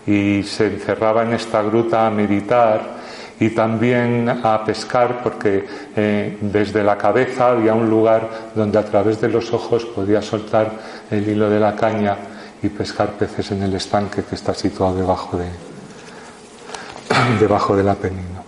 y 0.06 0.44
se 0.44 0.68
encerraba 0.68 1.24
en 1.24 1.34
esta 1.34 1.62
gruta 1.62 2.06
a 2.06 2.10
meditar 2.10 3.03
y 3.44 3.50
también 3.50 4.30
a 4.30 4.64
pescar 4.64 5.22
porque 5.22 5.66
eh, 5.98 6.38
desde 6.40 6.82
la 6.82 6.98
cabeza 6.98 7.50
había 7.50 7.74
un 7.74 7.90
lugar 7.90 8.30
donde 8.56 8.80
a 8.80 8.86
través 8.86 9.20
de 9.20 9.28
los 9.28 9.52
ojos 9.52 9.84
podía 9.84 10.22
soltar 10.22 10.72
el 11.12 11.28
hilo 11.28 11.50
de 11.50 11.60
la 11.60 11.76
caña 11.76 12.16
y 12.62 12.70
pescar 12.70 13.10
peces 13.10 13.52
en 13.52 13.64
el 13.64 13.74
estanque 13.74 14.24
que 14.24 14.36
está 14.36 14.54
situado 14.54 14.96
debajo 14.96 15.38
de, 15.38 15.50
debajo 17.42 17.76
del 17.76 17.90
Apenino. 17.90 18.44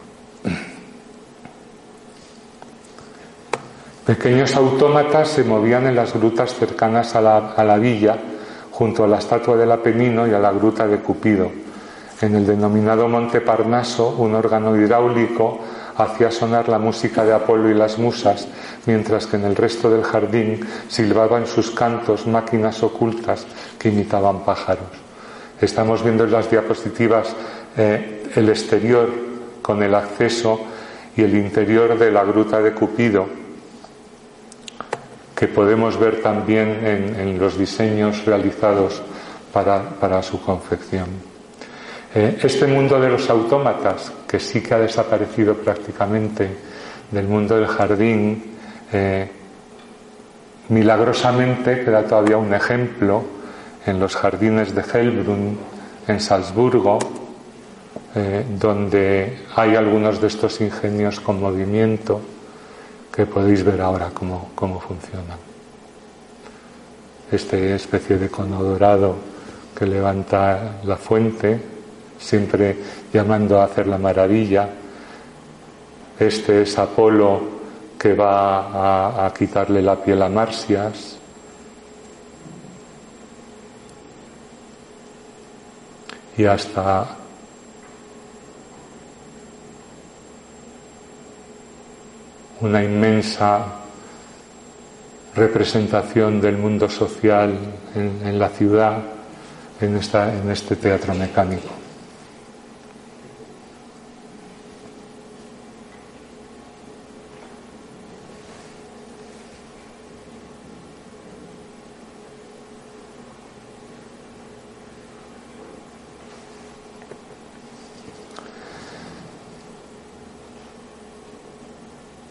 Pequeños 4.06 4.56
autómatas 4.56 5.28
se 5.28 5.44
movían 5.44 5.88
en 5.88 5.96
las 5.96 6.14
grutas 6.14 6.54
cercanas 6.54 7.16
a 7.16 7.22
la, 7.22 7.38
a 7.52 7.64
la 7.66 7.78
villa, 7.78 8.16
junto 8.72 9.04
a 9.04 9.08
la 9.08 9.18
estatua 9.18 9.58
del 9.58 9.74
Apenino 9.74 10.26
y 10.26 10.34
a 10.34 10.40
la 10.40 10.54
gruta 10.54 10.88
de 10.88 11.00
Cupido. 11.00 11.65
En 12.26 12.34
el 12.34 12.48
denominado 12.48 13.08
Monte 13.08 13.40
Parnaso, 13.40 14.16
un 14.18 14.34
órgano 14.34 14.76
hidráulico 14.76 15.60
hacía 15.96 16.32
sonar 16.32 16.68
la 16.68 16.80
música 16.80 17.24
de 17.24 17.32
Apolo 17.32 17.70
y 17.70 17.76
las 17.76 18.00
musas, 18.00 18.48
mientras 18.88 19.28
que 19.28 19.36
en 19.36 19.46
el 19.46 19.56
resto 19.56 19.92
del 19.92 20.04
jardín 20.04 20.60
silbaban 20.88 21.46
sus 21.46 21.70
cantos 21.70 22.26
máquinas 22.26 22.82
ocultas 22.82 23.46
que 23.78 23.90
imitaban 23.90 24.40
pájaros. 24.40 24.88
Estamos 25.62 26.02
viendo 26.02 26.24
en 26.24 26.32
las 26.32 26.50
diapositivas 26.50 27.28
eh, 27.78 28.32
el 28.34 28.50
exterior 28.50 29.08
con 29.62 29.84
el 29.84 29.94
acceso 29.94 30.60
y 31.16 31.22
el 31.22 31.36
interior 31.36 31.96
de 31.96 32.12
la 32.12 32.24
gruta 32.24 32.60
de 32.60 32.74
Cupido, 32.74 33.28
que 35.36 35.48
podemos 35.48 36.00
ver 36.00 36.24
también 36.24 37.14
en, 37.20 37.38
los 37.38 37.56
diseños 37.56 38.26
realizados 38.26 39.04
para, 39.54 40.24
su 40.24 40.42
confección. 40.42 41.35
Eh, 42.18 42.40
este 42.44 42.66
mundo 42.66 42.98
de 42.98 43.10
los 43.10 43.30
autómatas, 43.30 44.10
que 44.26 44.40
sí 44.40 44.62
que 44.62 44.74
ha 44.74 44.80
desaparecido 44.80 45.54
prácticamente 45.56 46.50
del 47.12 47.28
mundo 47.28 47.58
del 47.58 47.68
jardín, 47.68 48.56
eh, 48.94 49.30
milagrosamente 50.70 51.84
queda 51.84 52.04
todavía 52.04 52.38
un 52.38 52.54
ejemplo 52.54 53.22
en 53.86 54.00
los 54.00 54.16
jardines 54.16 54.74
de 54.74 54.82
Hellbrunn, 54.82 55.58
en 56.08 56.20
Salzburgo, 56.22 57.00
eh, 58.16 58.46
donde 58.62 59.40
hay 59.54 59.76
algunos 59.76 60.22
de 60.22 60.28
estos 60.28 60.62
ingenios 60.62 61.20
con 61.20 61.42
movimiento 61.42 62.22
que 63.14 63.26
podéis 63.26 63.62
ver 63.66 63.82
ahora 63.82 64.12
cómo, 64.14 64.52
cómo 64.56 64.80
funcionan. 64.80 65.38
Esta 67.30 67.58
especie 67.58 68.18
de 68.18 68.30
cono 68.30 68.64
dorado 68.64 69.18
que 69.78 69.86
levanta 69.86 70.78
la 70.86 70.96
fuente, 70.96 71.75
siempre 72.26 72.76
llamando 73.14 73.62
a 73.62 73.66
hacer 73.66 73.88
la 73.88 73.98
maravilla. 73.98 74.68
Este 76.20 76.64
es 76.64 76.78
Apolo 76.80 77.56
que 78.00 78.14
va 78.14 79.26
a, 79.26 79.34
quitarle 79.34 79.82
la 79.82 79.96
piel 79.96 80.22
a 80.22 80.30
Marcias. 80.30 81.18
Y 86.38 86.46
hasta 86.46 87.08
una 92.60 92.84
inmensa 92.84 93.66
representación 95.36 96.42
del 96.42 96.58
mundo 96.58 96.90
social 96.90 97.58
en, 97.94 98.40
la 98.40 98.50
ciudad, 98.50 98.98
en 99.80 100.52
este 100.52 100.76
teatro 100.76 101.14
mecánico. 101.14 101.75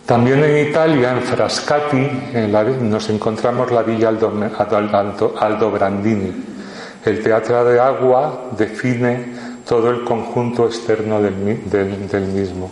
También 0.07 0.45
en 0.45 0.69
Italia, 0.69 1.13
en 1.13 1.23
Frascati, 1.23 2.11
nos 2.83 3.09
encontramos 3.09 3.73
la 3.73 3.83
villa 3.83 4.11
Aldobrandini. 4.11 6.45
El 7.05 7.23
teatro 7.23 7.65
de 7.65 7.81
agua 7.81 8.51
define 8.57 9.33
todo 9.67 9.91
el 9.91 10.05
conjunto 10.05 10.67
externo 10.67 11.23
del 11.23 12.27
mismo. 12.27 12.71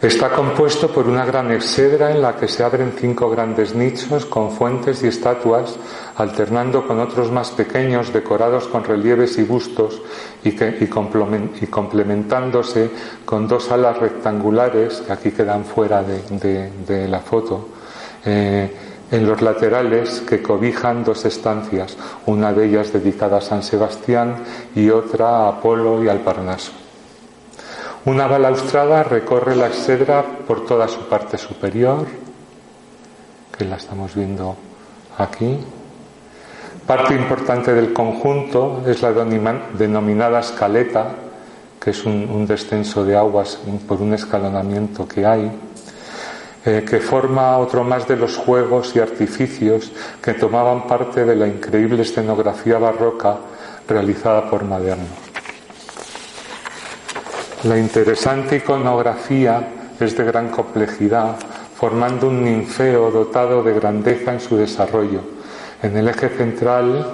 Está 0.00 0.30
compuesto 0.30 0.92
por 0.92 1.08
una 1.08 1.24
gran 1.24 1.50
exedra 1.50 2.12
en 2.12 2.22
la 2.22 2.36
que 2.36 2.46
se 2.46 2.62
abren 2.62 2.92
cinco 2.96 3.28
grandes 3.30 3.74
nichos 3.74 4.26
con 4.26 4.52
fuentes 4.52 5.02
y 5.02 5.08
estatuas, 5.08 5.74
alternando 6.14 6.86
con 6.86 7.00
otros 7.00 7.32
más 7.32 7.50
pequeños 7.50 8.12
decorados 8.12 8.68
con 8.68 8.84
relieves 8.84 9.36
y 9.38 9.42
bustos 9.42 10.00
y, 10.44 11.66
complementándose 11.66 12.90
con 13.24 13.48
dos 13.48 13.70
alas 13.70 13.98
rectangulares 13.98 15.02
que 15.06 15.12
aquí 15.12 15.30
quedan 15.30 15.64
fuera 15.64 16.02
de, 16.02 17.08
la 17.08 17.20
foto. 17.20 17.68
Eh, 18.24 18.70
en 19.10 19.26
los 19.26 19.40
laterales 19.40 20.20
que 20.20 20.42
cobijan 20.42 21.02
dos 21.02 21.24
estancias, 21.24 21.96
una 22.26 22.52
de 22.52 22.66
ellas 22.66 22.92
dedicada 22.92 23.38
a 23.38 23.40
San 23.40 23.62
Sebastián 23.62 24.36
y 24.74 24.90
otra 24.90 25.28
a 25.28 25.48
Apolo 25.48 26.04
y 26.04 26.08
al 26.08 26.20
Parnaso. 26.20 26.72
Una 28.04 28.26
balaustrada 28.26 29.02
recorre 29.02 29.56
la 29.56 29.66
exedra 29.66 30.22
por 30.46 30.66
toda 30.66 30.88
su 30.88 31.08
parte 31.08 31.38
superior, 31.38 32.06
que 33.56 33.64
la 33.64 33.76
estamos 33.76 34.14
viendo 34.14 34.56
aquí. 35.16 35.58
Parte 36.88 37.14
importante 37.14 37.74
del 37.74 37.92
conjunto 37.92 38.82
es 38.86 39.02
la 39.02 39.12
denominada 39.12 40.40
escaleta, 40.40 41.08
que 41.78 41.90
es 41.90 42.02
un, 42.06 42.46
descenso 42.46 43.04
de 43.04 43.14
aguas 43.14 43.58
por 43.86 44.00
un 44.00 44.14
escalonamiento 44.14 45.06
que 45.06 45.26
hay, 45.26 45.52
eh, 46.64 46.86
que 46.88 47.00
forma 47.00 47.58
otro 47.58 47.84
más 47.84 48.08
de 48.08 48.16
los 48.16 48.38
juegos 48.38 48.96
y 48.96 49.00
artificios 49.00 49.92
que 50.22 50.32
tomaban 50.32 50.86
parte 50.86 51.26
de 51.26 51.36
la 51.36 51.46
increíble 51.46 52.00
escenografía 52.00 52.78
barroca 52.78 53.36
realizada 53.86 54.48
por 54.48 54.64
Maderno. 54.64 55.12
La 57.64 57.76
interesante 57.76 58.56
iconografía 58.56 59.68
es 60.00 60.16
de 60.16 60.24
gran 60.24 60.48
complejidad, 60.48 61.36
formando 61.76 62.28
un 62.28 62.42
ninfeo 62.42 63.10
dotado 63.10 63.62
de 63.62 63.74
grandeza 63.74 64.32
en 64.32 64.40
su 64.40 64.56
desarrollo. 64.56 65.37
En 65.82 65.96
el 65.96 66.08
eje 66.08 66.28
central, 66.28 67.06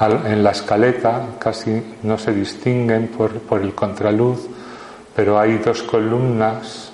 en 0.00 0.44
la 0.44 0.50
escaleta, 0.50 1.28
casi 1.38 1.96
no 2.02 2.18
se 2.18 2.32
distinguen 2.32 3.08
por, 3.08 3.60
el 3.60 3.74
contraluz, 3.74 4.46
pero 5.14 5.38
hay 5.38 5.58
dos 5.58 5.82
columnas 5.82 6.92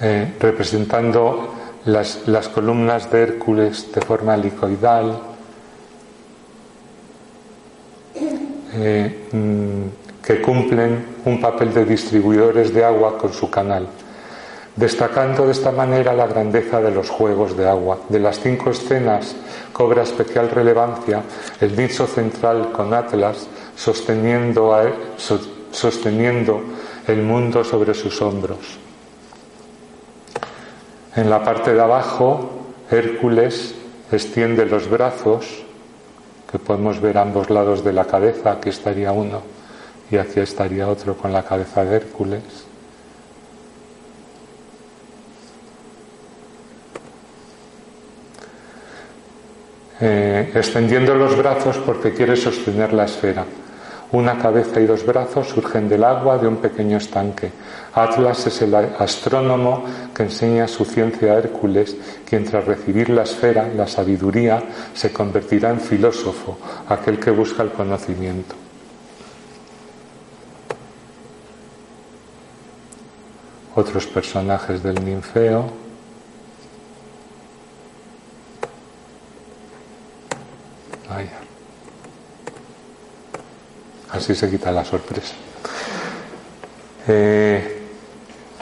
eh, 0.00 0.34
representando 0.38 1.54
las, 1.86 2.48
columnas 2.54 3.10
de 3.10 3.22
Hércules 3.22 3.92
de 3.92 4.00
forma 4.00 4.34
helicoidal. 4.34 5.20
Eh, 8.74 9.28
mm, 9.32 10.02
que 10.22 10.40
cumplen 10.40 11.04
un 11.24 11.40
papel 11.40 11.74
de 11.74 11.84
distribuidores 11.84 12.72
de 12.72 12.84
agua 12.84 13.18
con 13.18 13.32
su 13.32 13.50
canal, 13.50 13.88
destacando 14.76 15.46
de 15.46 15.52
esta 15.52 15.70
manera 15.70 16.14
la 16.14 16.26
grandeza 16.26 16.80
de 16.80 16.90
los 16.90 17.10
juegos 17.10 17.56
de 17.56 17.68
agua. 17.68 17.98
De 18.08 18.18
las 18.18 18.40
cinco 18.40 18.70
escenas 18.70 19.34
cobra 19.72 20.02
especial 20.02 20.50
relevancia 20.50 21.22
el 21.60 21.76
nicho 21.76 22.06
central 22.06 22.72
con 22.72 22.94
Atlas 22.94 23.46
sosteniendo, 23.76 24.74
sosteniendo 25.70 26.62
el 27.06 27.22
mundo 27.22 27.64
sobre 27.64 27.94
sus 27.94 28.20
hombros. 28.22 28.78
En 31.14 31.28
la 31.28 31.44
parte 31.44 31.74
de 31.74 31.80
abajo, 31.80 32.50
Hércules 32.90 33.74
extiende 34.10 34.64
los 34.64 34.88
brazos 34.88 35.62
que 36.50 36.58
podemos 36.58 37.00
ver 37.00 37.18
ambos 37.18 37.50
lados 37.50 37.82
de 37.82 37.92
la 37.92 38.04
cabeza, 38.04 38.52
aquí 38.52 38.68
estaría 38.68 39.12
uno 39.12 39.40
y 40.10 40.18
aquí 40.18 40.40
estaría 40.40 40.86
otro 40.88 41.16
con 41.16 41.32
la 41.32 41.42
cabeza 41.42 41.84
de 41.84 41.96
Hércules. 41.96 42.61
Eh, 50.04 50.50
extendiendo 50.52 51.14
los 51.14 51.36
brazos 51.36 51.78
porque 51.78 52.12
quiere 52.12 52.34
sostener 52.34 52.92
la 52.92 53.04
esfera. 53.04 53.44
Una 54.10 54.36
cabeza 54.36 54.80
y 54.80 54.86
dos 54.86 55.06
brazos 55.06 55.48
surgen 55.48 55.88
del 55.88 56.02
agua 56.02 56.38
de 56.38 56.48
un 56.48 56.56
pequeño 56.56 56.96
estanque. 56.96 57.52
Atlas 57.94 58.48
es 58.48 58.62
el 58.62 58.74
astrónomo 58.74 59.84
que 60.12 60.24
enseña 60.24 60.66
su 60.66 60.84
ciencia 60.84 61.32
a 61.32 61.38
Hércules, 61.38 61.96
quien 62.28 62.44
tras 62.44 62.64
recibir 62.64 63.10
la 63.10 63.22
esfera, 63.22 63.68
la 63.68 63.86
sabiduría, 63.86 64.60
se 64.92 65.12
convertirá 65.12 65.70
en 65.70 65.80
filósofo, 65.80 66.58
aquel 66.88 67.20
que 67.20 67.30
busca 67.30 67.62
el 67.62 67.70
conocimiento. 67.70 68.56
otros 73.74 74.06
personajes 74.06 74.82
del 74.82 75.04
ninfeo. 75.04 75.81
Así 84.12 84.34
se 84.34 84.50
quita 84.50 84.70
la 84.70 84.84
sorpresa. 84.84 85.34
Eh, 87.08 87.80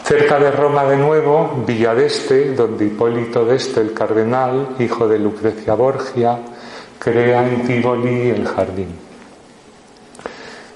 cerca 0.04 0.38
de 0.38 0.50
Roma 0.50 0.84
de 0.84 0.96
nuevo, 0.96 1.64
Villa 1.66 1.94
d'Este, 1.94 2.54
donde 2.54 2.86
Hipólito 2.86 3.44
d'Este, 3.44 3.80
el 3.80 3.92
cardenal, 3.92 4.76
hijo 4.78 5.08
de 5.08 5.18
Lucrecia 5.18 5.74
Borgia, 5.74 6.38
crea 6.98 7.46
en 7.46 7.66
Tivoli 7.66 8.30
el 8.30 8.46
jardín. 8.46 8.94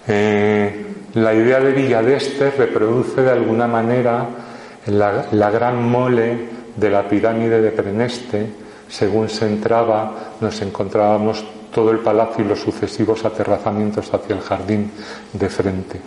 Eh, 0.08 0.86
la 1.14 1.32
idea 1.32 1.60
de 1.60 1.72
Villa 1.72 2.02
d'Este 2.02 2.50
reproduce 2.50 3.22
de 3.22 3.30
alguna 3.30 3.66
manera 3.66 4.26
la, 4.86 5.26
la 5.30 5.50
gran 5.50 5.88
mole 5.88 6.48
de 6.76 6.90
la 6.90 7.08
pirámide 7.08 7.62
de 7.62 7.70
Preneste. 7.70 8.46
Según 8.88 9.28
se 9.28 9.46
entraba, 9.46 10.34
nos 10.40 10.60
encontrábamos 10.60 11.44
todo 11.74 11.90
el 11.90 11.98
palacio 11.98 12.44
y 12.44 12.48
los 12.48 12.60
sucesivos 12.60 13.24
aterrazamientos 13.24 14.14
hacia 14.14 14.36
el 14.36 14.40
jardín 14.40 14.90
de 15.32 15.50
frente. 15.50 16.00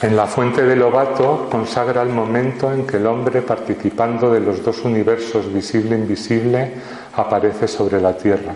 En 0.00 0.14
la 0.14 0.28
fuente 0.28 0.62
de 0.62 0.76
Lobato 0.76 1.48
consagra 1.50 2.02
el 2.02 2.10
momento 2.10 2.72
en 2.72 2.86
que 2.86 2.98
el 2.98 3.06
hombre, 3.06 3.42
participando 3.42 4.30
de 4.30 4.38
los 4.38 4.62
dos 4.62 4.84
universos 4.84 5.52
visible 5.52 5.96
e 5.96 5.98
invisible, 5.98 6.74
aparece 7.16 7.66
sobre 7.66 8.00
la 8.00 8.16
tierra. 8.16 8.54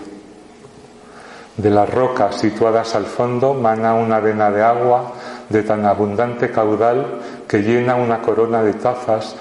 De 1.56 1.68
las 1.68 1.90
rocas 1.90 2.36
situadas 2.36 2.94
al 2.94 3.06
fondo 3.06 3.54
mana 3.54 3.94
una 3.94 4.20
vena 4.20 4.52
de 4.52 4.62
agua 4.62 5.14
de 5.48 5.64
tan 5.64 5.84
abundante 5.84 6.50
caudal 6.50 7.18
que 7.52 7.60
llena 7.60 7.96
una 7.96 8.22
corona 8.22 8.62
de 8.62 8.72
tazas 8.72 9.36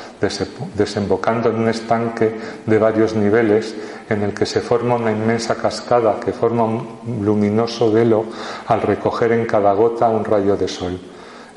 desembocando 0.76 1.48
en 1.48 1.62
un 1.62 1.70
estanque 1.70 2.36
de 2.66 2.78
varios 2.78 3.16
niveles 3.16 3.74
en 4.10 4.22
el 4.24 4.34
que 4.34 4.46
se 4.46 4.60
forma 4.60 4.96
una 4.96 5.14
inmensa 5.14 5.56
cascada 5.56 6.20
que 6.20 6.34
forma 6.34 6.66
un 6.66 7.22
luminoso 7.24 7.90
velo 7.90 8.26
al 8.68 8.82
recoger 8.82 9.32
en 9.32 9.46
cada 9.46 9.72
gota 9.72 10.10
un 10.10 10.26
rayo 10.26 10.58
de 10.58 10.68
sol. 10.68 11.00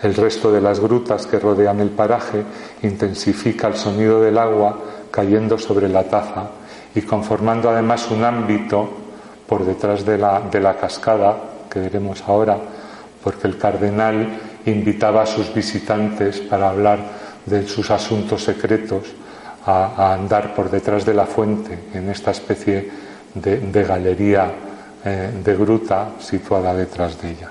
El 0.01 0.15
resto 0.15 0.53
de 0.53 0.61
las 0.61 0.79
grutas 0.79 1.27
que 1.27 1.41
rodean 1.41 1.81
el 1.81 1.91
paraje 1.91 2.45
intensifica 2.83 3.67
el 3.67 3.75
sonido 3.75 4.23
del 4.23 4.39
agua 4.39 4.79
cayendo 5.11 5.59
sobre 5.59 5.89
la 5.89 6.05
taza 6.05 6.51
y 6.95 7.03
conformando 7.03 7.69
además 7.69 8.09
un 8.13 8.23
ámbito 8.23 8.91
por 9.49 9.67
detrás 9.67 10.07
de 10.07 10.19
la, 10.19 10.41
de 10.41 10.61
la 10.61 10.77
cascada 10.77 11.37
que 11.69 11.81
veremos 11.81 12.23
ahora, 12.29 12.57
porque 13.25 13.49
el 13.49 13.59
cardenal 13.59 14.54
invitaba 14.67 15.23
a 15.23 15.27
sus 15.27 15.53
visitantes 15.53 16.41
para 16.41 16.71
hablar 16.71 16.99
de 17.47 17.67
sus 17.67 17.91
asuntos 17.91 18.43
secretos 18.45 19.05
a, 19.67 20.15
andar 20.15 20.55
por 20.55 20.71
detrás 20.71 21.05
de 21.05 21.15
la 21.15 21.27
fuente 21.27 21.79
en 21.95 22.11
esta 22.11 22.31
especie 22.31 22.91
de, 23.35 23.85
galería 23.85 24.53
eh, 25.05 25.31
de 25.43 25.57
gruta 25.57 26.11
situada 26.21 26.75
detrás 26.75 27.21
de 27.21 27.31
ella. 27.31 27.51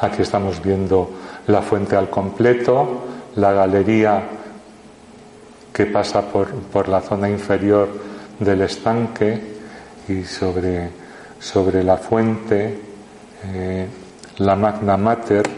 Aquí 0.00 0.22
estamos 0.22 0.62
viendo 0.62 1.10
la 1.48 1.62
fuente 1.62 1.96
al 1.96 2.08
completo, 2.08 3.04
la 3.36 3.52
galería 3.52 4.22
que 5.72 5.86
pasa 5.86 6.22
por, 6.22 6.88
la 6.88 7.00
zona 7.00 7.28
inferior 7.28 7.88
del 8.38 8.62
estanque 8.62 9.40
y 10.08 10.24
sobre, 10.24 10.90
sobre 11.40 11.82
la 11.82 11.96
fuente 11.96 12.80
eh, 13.44 13.86
la 14.38 14.54
Magna 14.54 14.96
Mater, 14.96 15.48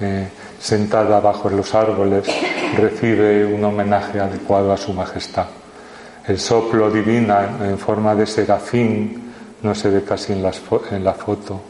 eh, 0.00 0.28
sentada 0.60 1.20
bajo 1.20 1.48
los 1.48 1.74
árboles, 1.74 2.26
recibe 2.76 3.46
un 3.46 3.64
homenaje 3.64 4.20
adecuado 4.20 4.72
a 4.72 4.76
su 4.76 4.92
majestad. 4.92 5.46
El 6.26 6.38
soplo 6.38 6.90
divina 6.90 7.58
en 7.62 7.78
forma 7.78 8.14
de 8.14 8.26
serafín 8.26 9.32
no 9.62 9.74
se 9.74 9.90
ve 9.90 10.02
casi 10.02 10.32
en, 10.32 10.42
la 10.42 10.52
foto, 11.12 11.60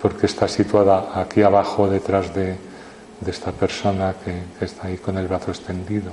porque 0.00 0.26
está 0.26 0.48
situada 0.48 1.10
aquí 1.14 1.42
abajo 1.42 1.88
detrás 1.88 2.34
de, 2.34 2.56
esta 3.26 3.50
persona 3.50 4.14
que, 4.24 4.64
está 4.64 4.86
ahí 4.86 4.98
con 4.98 5.18
el 5.18 5.26
brazo 5.26 5.50
extendido. 5.50 6.12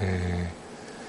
Eh, 0.00 0.48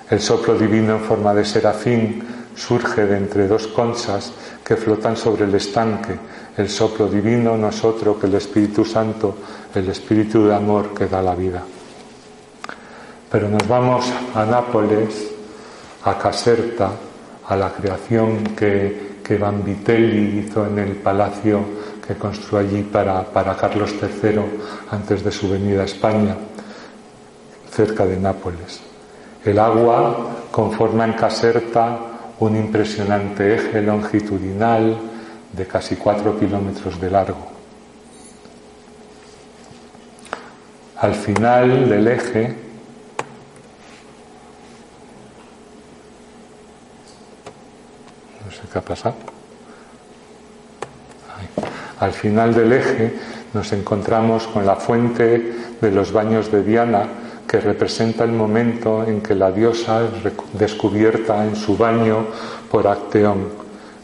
el 0.10 0.20
soplo 0.20 0.58
divino 0.58 0.96
en 0.96 1.02
forma 1.02 1.34
de 1.34 1.46
serafín 1.46 2.41
surge 2.56 3.06
de 3.06 3.18
entre 3.18 3.48
dos 3.48 3.68
conchas 3.68 4.32
que 4.64 4.76
flotan 4.76 5.16
sobre 5.16 5.46
el 5.46 5.56
estanque. 5.56 6.18
El 6.58 6.70
soplo 6.70 7.08
divino 7.08 7.58
no 7.58 7.70
es 7.70 7.84
otro 7.84 8.20
que 8.20 8.28
el 8.28 8.36
Espíritu 8.36 8.86
Santo, 8.86 9.36
el 9.74 9.90
Espíritu 9.90 10.46
de 10.46 10.56
amor 10.56 10.94
que 10.94 11.08
da 11.08 11.22
la 11.22 11.36
vida. 11.36 11.64
Pero 13.32 13.50
nos 13.50 13.68
vamos 13.68 14.12
a 14.36 14.46
Nápoles, 14.46 15.32
a 16.04 16.18
Caserta, 16.18 16.92
a 17.48 17.56
la 17.56 17.72
creación 17.72 18.44
que, 18.56 19.20
que 19.24 19.38
Vanvitelli 19.38 20.40
hizo 20.40 20.66
en 20.66 20.80
el 20.80 20.96
palacio 20.98 21.60
que 22.06 22.16
construyó 22.16 22.58
allí 22.58 22.84
para, 22.84 23.24
para 23.24 23.56
Carlos 23.56 23.94
III 24.02 24.42
antes 24.92 25.24
de 25.24 25.32
su 25.32 25.50
venida 25.50 25.84
a 25.84 25.86
España, 25.86 26.36
cerca 27.72 28.06
de 28.06 28.18
Nápoles. 28.18 28.82
El 29.46 29.58
agua 29.58 30.48
conforma 30.52 31.06
en 31.06 31.14
Caserta 31.14 32.11
un 32.42 32.56
impresionante 32.56 33.54
eje 33.54 33.82
longitudinal 33.84 34.98
de 35.54 35.68
casi 35.68 35.96
cuatro 35.96 36.40
kilómetros 36.40 37.00
de 37.00 37.12
largo. 37.12 37.48
Al 40.98 41.14
final 41.14 41.88
del 41.88 42.08
eje 42.08 42.56
no 48.44 48.52
sé 48.52 48.62
qué 48.74 48.80
ha 48.80 48.82
pasado. 48.82 49.16
Al 52.00 52.12
final 52.12 52.56
del 52.56 52.74
eje 52.74 53.14
nos 53.54 53.72
encontramos 53.72 54.48
con 54.48 54.66
la 54.66 54.78
fuente 54.78 55.54
de 55.80 55.92
los 55.92 56.12
baños 56.12 56.52
de 56.52 56.64
Diana, 56.64 57.08
que 57.52 57.60
representa 57.60 58.24
el 58.24 58.32
momento 58.32 59.04
en 59.04 59.20
que 59.20 59.36
la 59.36 59.52
diosa 59.52 60.06
es 60.06 60.34
descubierta 60.54 61.46
en 61.46 61.58
su 61.58 61.76
baño 61.76 62.28
por 62.72 62.88
Acteón. 62.88 63.50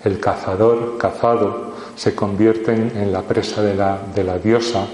El 0.03 0.19
cazador, 0.19 0.97
cazado, 0.97 1.71
se 1.95 2.13
convierte 2.13 2.73
en, 2.73 3.13
la 3.13 3.21
presa 3.21 3.61
de 3.61 3.73
la, 3.73 3.99
de 4.13 4.25
la 4.25 4.37
diosa 4.37 4.85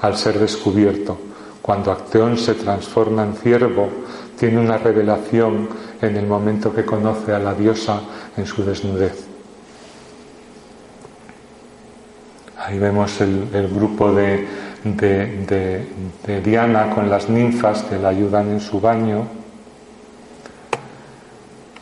al 0.00 0.16
ser 0.16 0.38
descubierto. 0.38 1.18
Cuando 1.60 1.92
Acteón 1.92 2.38
se 2.38 2.54
transforma 2.54 3.24
en 3.24 3.34
ciervo, 3.34 3.90
tiene 4.38 4.58
una 4.58 4.78
revelación 4.78 5.68
en 6.00 6.16
el 6.16 6.26
momento 6.26 6.74
que 6.74 6.86
conoce 6.86 7.34
a 7.34 7.38
la 7.38 7.52
diosa 7.52 8.00
en 8.38 8.46
su 8.46 8.64
desnudez. 8.64 9.26
Ahí 12.56 12.78
vemos 12.78 13.20
el 13.20 13.68
grupo 13.68 14.12
de, 14.12 14.46
de, 14.96 16.40
Diana 16.44 16.90
con 16.90 17.10
las 17.10 17.28
ninfas 17.28 17.82
que 17.82 17.98
la 17.98 18.08
ayudan 18.08 18.50
en 18.50 18.60
su 18.60 18.80
baño 18.80 19.26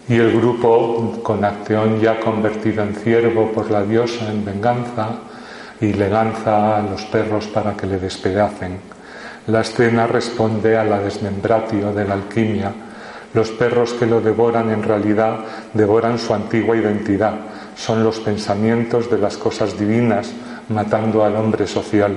y 0.08 0.14
el 0.14 0.36
grupo 0.36 1.20
con 1.22 1.44
Acteón 1.44 2.00
ya 2.00 2.20
convertido 2.20 2.82
en 2.82 2.94
ciervo 2.94 3.50
por 3.52 3.70
la 3.70 3.82
diosa 3.82 4.30
en 4.30 4.44
venganza 4.44 5.08
y 5.80 5.92
le 5.92 6.08
lanza 6.08 6.78
a 6.78 6.82
los 6.82 7.02
perros 7.04 7.48
para 7.48 7.76
que 7.76 7.86
le 7.86 7.98
despedacen. 7.98 8.78
La 9.48 9.60
escena 9.60 10.06
responde 10.06 10.76
a 10.76 10.84
la 10.84 11.00
desmembratio 11.00 11.92
de 11.92 12.04
la 12.04 12.14
alquimia. 12.14 12.72
Los 13.34 13.50
perros 13.50 13.92
que 13.94 14.06
lo 14.06 14.20
devoran 14.20 14.70
en 14.70 14.82
realidad 14.82 15.40
devoran 15.74 16.18
su 16.18 16.32
antigua 16.34 16.76
identidad. 16.76 17.34
Son 17.76 18.02
los 18.02 18.20
pensamientos 18.20 19.10
de 19.10 19.18
las 19.18 19.36
cosas 19.36 19.78
divinas 19.78 20.32
matando 20.68 21.24
al 21.24 21.36
hombre 21.36 21.66
social 21.66 22.16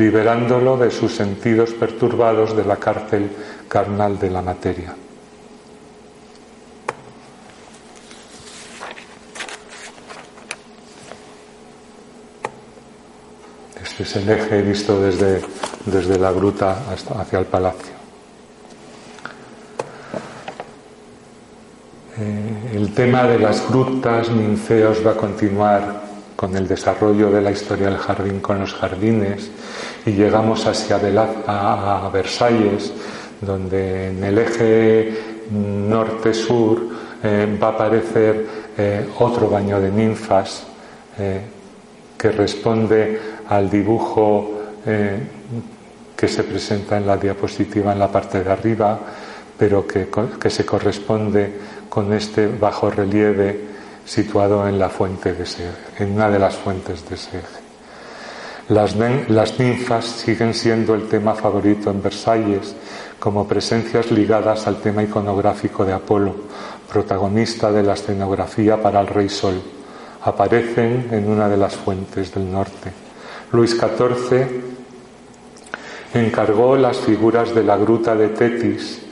liberándolo 0.00 0.78
de 0.78 0.90
sus 0.90 1.14
sentidos 1.14 1.72
perturbados 1.72 2.56
de 2.56 2.64
la 2.64 2.76
cárcel 2.76 3.30
carnal 3.68 4.18
de 4.18 4.30
la 4.30 4.40
materia. 4.40 4.94
Este 13.82 14.02
es 14.04 14.16
el 14.16 14.30
eje 14.30 14.62
visto 14.62 14.98
desde, 15.02 15.42
desde 15.84 16.18
la 16.18 16.32
gruta 16.32 16.78
hacia 17.18 17.38
el 17.38 17.44
palacio. 17.44 17.92
Eh, 22.18 22.72
el 22.72 22.94
tema 22.94 23.24
de 23.24 23.38
las 23.38 23.68
grutas, 23.68 24.30
ninfeos, 24.30 25.06
va 25.06 25.10
a 25.10 25.16
continuar 25.16 26.00
con 26.36 26.56
el 26.56 26.66
desarrollo 26.66 27.30
de 27.30 27.42
la 27.42 27.50
historia 27.50 27.90
del 27.90 27.98
jardín 27.98 28.40
con 28.40 28.58
los 28.60 28.72
jardines 28.72 29.50
y 30.06 30.12
llegamos 30.12 30.66
hacia 30.66 30.96
a, 31.46 32.10
Versalles, 32.12 32.92
donde 33.40 34.08
en 34.08 34.24
el 34.24 34.38
eje 34.38 35.14
norte-sur 35.50 36.80
eh, 37.22 37.58
va 37.62 37.68
a 37.68 37.70
aparecer 37.70 38.46
eh, 38.76 39.06
otro 39.18 39.48
baño 39.48 39.80
de 39.80 39.90
ninfas, 39.90 40.64
eh, 41.18 41.40
que 42.16 42.32
responde 42.32 43.20
al 43.48 43.70
dibujo 43.70 44.56
que 46.16 46.28
se 46.28 46.42
presenta 46.44 46.96
en 46.96 47.06
la 47.06 47.16
diapositiva 47.16 47.92
en 47.92 47.98
la 47.98 48.10
parte 48.10 48.42
de 48.42 48.50
arriba, 48.50 48.98
pero 49.58 49.86
que, 49.86 50.08
que 50.40 50.50
se 50.50 50.64
corresponde 50.64 51.52
con 51.88 52.12
este 52.12 52.46
bajo 52.46 52.90
relieve 52.90 53.60
situado 54.04 54.66
en 54.66 54.78
la 54.78 54.88
fuente 54.88 55.32
de 55.32 55.44
ese, 55.44 55.64
en 55.98 56.12
una 56.12 56.30
de 56.30 56.38
las 56.38 56.56
fuentes 56.56 57.08
de 57.08 57.14
ese 57.14 57.38
eje. 57.38 57.59
Las, 58.70 58.94
ninfas 59.58 60.04
siguen 60.04 60.54
siendo 60.54 60.94
el 60.94 61.08
tema 61.08 61.34
favorito 61.34 61.90
en 61.90 62.00
Versalles 62.00 62.76
como 63.18 63.48
presencias 63.48 64.12
ligadas 64.12 64.68
al 64.68 64.76
tema 64.76 65.02
iconográfico 65.02 65.84
de 65.84 65.92
Apolo, 65.92 66.36
protagonista 66.88 67.72
de 67.72 67.82
la 67.82 67.94
escenografía 67.94 68.80
para 68.80 69.00
el 69.00 69.08
Rey 69.08 69.28
Sol. 69.28 69.60
Aparecen 70.22 71.08
en 71.10 71.28
una 71.28 71.48
de 71.48 71.56
las 71.56 71.74
fuentes 71.74 72.32
del 72.32 72.52
norte. 72.52 72.92
Luis 73.50 73.72
XIV 73.76 74.46
encargó 76.14 76.76
las 76.76 76.98
figuras 76.98 77.52
de 77.52 77.64
la 77.64 77.76
gruta 77.76 78.14
de 78.14 78.28
Tetis, 78.28 79.02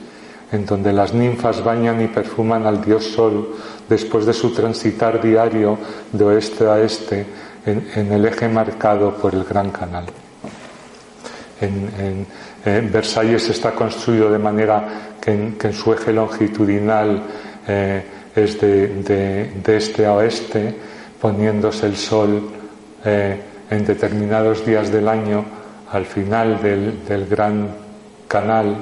en 0.53 0.67
donde 0.67 0.93
las 0.93 1.13
ninfas 1.13 1.65
bañan 1.65 2.01
y 2.01 2.07
perfuman 2.07 2.65
al 2.65 2.81
dios 2.81 3.07
Sol 3.07 3.57
después 3.89 4.25
de 4.25 4.35
su 4.35 4.53
transitar 4.53 5.21
diario 5.21 5.79
de 6.13 6.25
oeste 6.25 6.65
a 6.69 6.81
este 6.81 7.48
en, 7.69 8.13
el 8.13 8.25
eje 8.25 8.49
marcado 8.49 9.15
por 9.15 9.35
el 9.35 9.45
Gran 9.45 9.71
Canal. 9.71 10.07
En, 11.61 12.27
Versalles 12.65 13.49
está 13.49 13.73
construido 13.73 14.31
de 14.31 14.39
manera 14.39 15.17
que 15.21 15.33
en, 15.33 15.73
su 15.73 15.93
eje 15.93 16.13
longitudinal 16.13 17.23
eh, 17.67 18.05
es 18.35 18.61
de, 18.61 19.53
este 19.67 20.07
a 20.07 20.13
oeste, 20.15 20.75
poniéndose 21.21 21.87
el 21.87 21.97
sol 21.97 22.51
eh, 23.05 23.41
en 23.71 23.87
determinados 23.87 24.67
días 24.67 24.91
del 24.93 25.09
año 25.09 25.45
al 25.91 26.05
final 26.05 26.61
del, 26.61 27.27
gran 27.27 27.69
canal, 28.27 28.77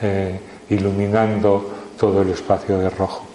eh, 0.00 0.38
iluminando 0.70 1.72
todo 1.98 2.22
el 2.22 2.30
espacio 2.30 2.78
de 2.78 2.90
rojo. 2.90 3.26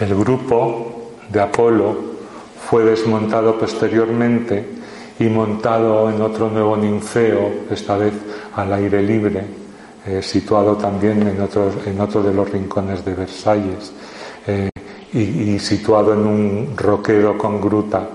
El 0.00 0.14
grupo 0.14 0.95
de 1.30 1.40
Apolo 1.40 2.16
fue 2.68 2.84
desmontado 2.84 3.58
posteriormente 3.58 4.64
y 5.18 5.24
montado 5.24 6.10
en 6.10 6.20
otro 6.20 6.50
nuevo 6.50 6.76
ninfeo, 6.76 7.66
esta 7.70 7.96
vez 7.96 8.12
al 8.54 8.72
aire 8.72 9.02
libre, 9.02 9.44
eh, 10.06 10.22
situado 10.22 10.76
también 10.76 11.26
en 11.26 11.40
otro, 11.40 11.70
en 11.84 12.00
otro 12.00 12.22
de 12.22 12.34
los 12.34 12.50
rincones 12.50 13.04
de 13.04 13.14
Versalles 13.14 13.92
eh, 14.46 14.70
y, 15.12 15.58
situado 15.58 16.12
en 16.12 16.20
un 16.20 16.74
roquero 16.76 17.38
con 17.38 17.60
gruta 17.60 18.08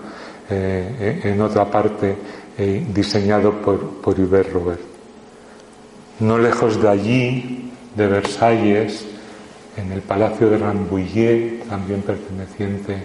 eh, 0.49 1.22
en 1.24 1.41
otra 1.41 1.66
parte 1.70 2.16
diseñado 2.93 3.53
por, 3.53 3.80
por 4.01 4.20
Hubert 4.20 4.53
Robert. 4.53 4.82
No 6.20 6.38
lejos 6.38 6.80
de 6.80 6.88
allí, 6.88 7.72
de 7.95 8.07
Versalles, 8.07 9.07
en 9.78 9.91
el 9.91 10.01
Palacio 10.01 10.49
de 10.49 10.57
Rambouillet, 10.57 11.67
también 11.67 12.01
perteneciente 12.01 12.95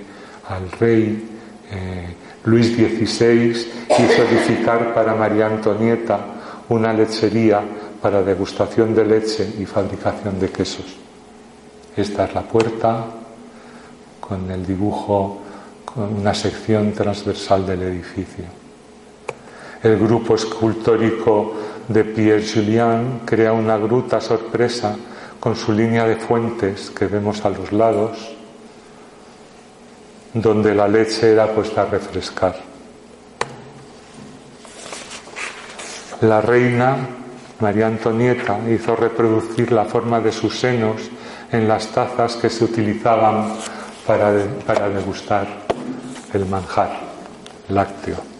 al 0.48 0.70
rey, 0.72 1.28
eh, 1.70 2.14
Luis 2.44 2.68
XVI 2.68 3.50
hizo 3.50 4.22
edificar 4.22 4.94
para 4.94 5.14
María 5.14 5.46
Antonieta 5.46 6.20
una 6.68 6.92
lechería 6.92 7.60
para 8.00 8.22
degustación 8.22 8.94
de 8.94 9.04
leche 9.04 9.54
y 9.58 9.66
fabricación 9.66 10.38
de 10.38 10.50
quesos. 10.50 10.86
Esta 11.96 12.24
es 12.24 12.34
la 12.34 12.42
puerta 12.42 13.04
con 14.20 14.50
el 14.50 14.66
dibujo, 14.66 15.38
con 15.84 16.14
una 16.14 16.34
sección 16.34 16.92
transversal 16.92 17.66
del 17.66 17.82
edificio. 17.82 18.44
El 19.82 19.98
grupo 19.98 20.34
escultórico 20.34 21.54
de 21.88 22.04
Pierre 22.04 22.44
Julien 22.46 23.20
crea 23.24 23.52
una 23.52 23.76
gruta 23.76 24.20
sorpresa 24.20 24.96
con 25.40 25.56
su 25.56 25.72
línea 25.72 26.04
de 26.04 26.16
fuentes 26.16 26.90
que 26.90 27.06
vemos 27.06 27.44
a 27.44 27.50
los 27.50 27.72
lados, 27.72 28.36
donde 30.34 30.74
la 30.74 30.88
leche 30.88 31.32
era 31.32 31.46
puesta 31.46 31.82
a 31.82 31.86
refrescar. 31.86 32.56
La 36.22 36.40
reina 36.40 36.96
María 37.60 37.86
Antonieta 37.86 38.58
hizo 38.68 38.96
reproducir 38.96 39.72
la 39.72 39.84
forma 39.84 40.20
de 40.20 40.32
sus 40.32 40.58
senos 40.58 41.10
en 41.52 41.68
las 41.68 41.88
tazas 41.88 42.36
que 42.36 42.50
se 42.50 42.64
utilizaban 42.64 43.54
para, 44.06 44.32
para 44.66 44.88
degustar 44.88 45.46
el 46.32 46.46
manjar 46.46 46.90
lácteo. 47.68 48.35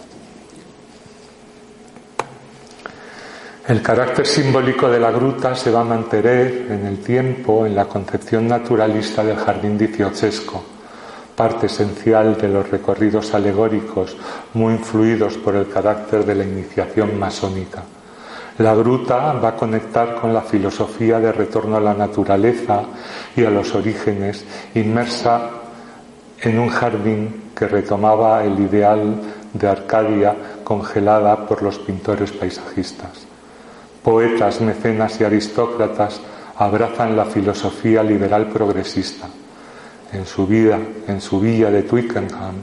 El 3.68 3.82
carácter 3.82 4.24
simbólico 4.24 4.88
de 4.88 5.00
la 5.00 5.10
gruta 5.10 5.56
se 5.56 5.72
va 5.72 5.80
a 5.80 5.84
mantener 5.84 6.68
en 6.70 6.86
el 6.86 6.98
tiempo 6.98 7.66
en 7.66 7.74
la 7.74 7.86
concepción 7.86 8.46
naturalista 8.46 9.24
del 9.24 9.38
jardín 9.38 9.76
diciochesco, 9.76 10.62
parte 11.34 11.66
esencial 11.66 12.36
de 12.36 12.48
los 12.48 12.70
recorridos 12.70 13.34
alegóricos 13.34 14.16
muy 14.54 14.74
influidos 14.74 15.36
por 15.38 15.56
el 15.56 15.68
carácter 15.68 16.24
de 16.24 16.36
la 16.36 16.44
iniciación 16.44 17.18
masónica. 17.18 17.82
La 18.58 18.72
gruta 18.76 19.32
va 19.32 19.48
a 19.48 19.56
conectar 19.56 20.14
con 20.14 20.32
la 20.32 20.42
filosofía 20.42 21.18
de 21.18 21.32
retorno 21.32 21.76
a 21.76 21.80
la 21.80 21.94
naturaleza 21.94 22.84
y 23.34 23.44
a 23.44 23.50
los 23.50 23.74
orígenes, 23.74 24.44
inmersa 24.76 25.50
en 26.40 26.60
un 26.60 26.68
jardín 26.68 27.50
que 27.52 27.66
retomaba 27.66 28.44
el 28.44 28.60
ideal 28.60 29.16
de 29.52 29.66
Arcadia 29.66 30.36
congelada 30.62 31.44
por 31.44 31.62
los 31.62 31.80
pintores 31.80 32.30
paisajistas. 32.30 33.25
Poetas, 34.06 34.60
mecenas 34.60 35.20
y 35.20 35.24
aristócratas 35.24 36.20
abrazan 36.58 37.16
la 37.16 37.24
filosofía 37.24 38.04
liberal 38.04 38.46
progresista. 38.46 39.26
En 40.12 40.24
su 40.24 40.46
vida, 40.46 40.78
en 41.08 41.20
su 41.20 41.40
villa 41.40 41.72
de 41.72 41.82
Twickenham, 41.82 42.54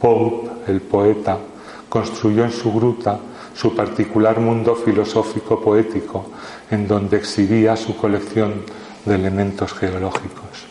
Pope, 0.00 0.50
el 0.66 0.80
poeta, 0.80 1.38
construyó 1.88 2.42
en 2.42 2.50
su 2.50 2.72
gruta 2.72 3.20
su 3.54 3.72
particular 3.72 4.40
mundo 4.40 4.74
filosófico 4.74 5.60
poético, 5.60 6.26
en 6.72 6.88
donde 6.88 7.18
exhibía 7.18 7.76
su 7.76 7.96
colección 7.96 8.64
de 9.04 9.14
elementos 9.14 9.72
geológicos. 9.72 10.66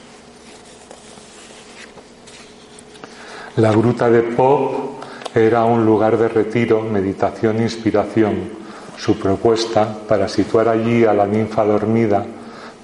La 3.56 3.72
gruta 3.72 4.10
de 4.10 4.24
Pope 4.24 5.00
era 5.34 5.64
un 5.64 5.86
lugar 5.86 6.18
de 6.18 6.28
retiro, 6.28 6.82
meditación 6.82 7.62
e 7.62 7.64
inspiración, 7.64 8.59
su 9.00 9.18
propuesta 9.18 9.96
para 10.08 10.28
situar 10.28 10.68
allí 10.68 11.06
a 11.06 11.14
la 11.14 11.26
ninfa 11.26 11.64
dormida, 11.64 12.26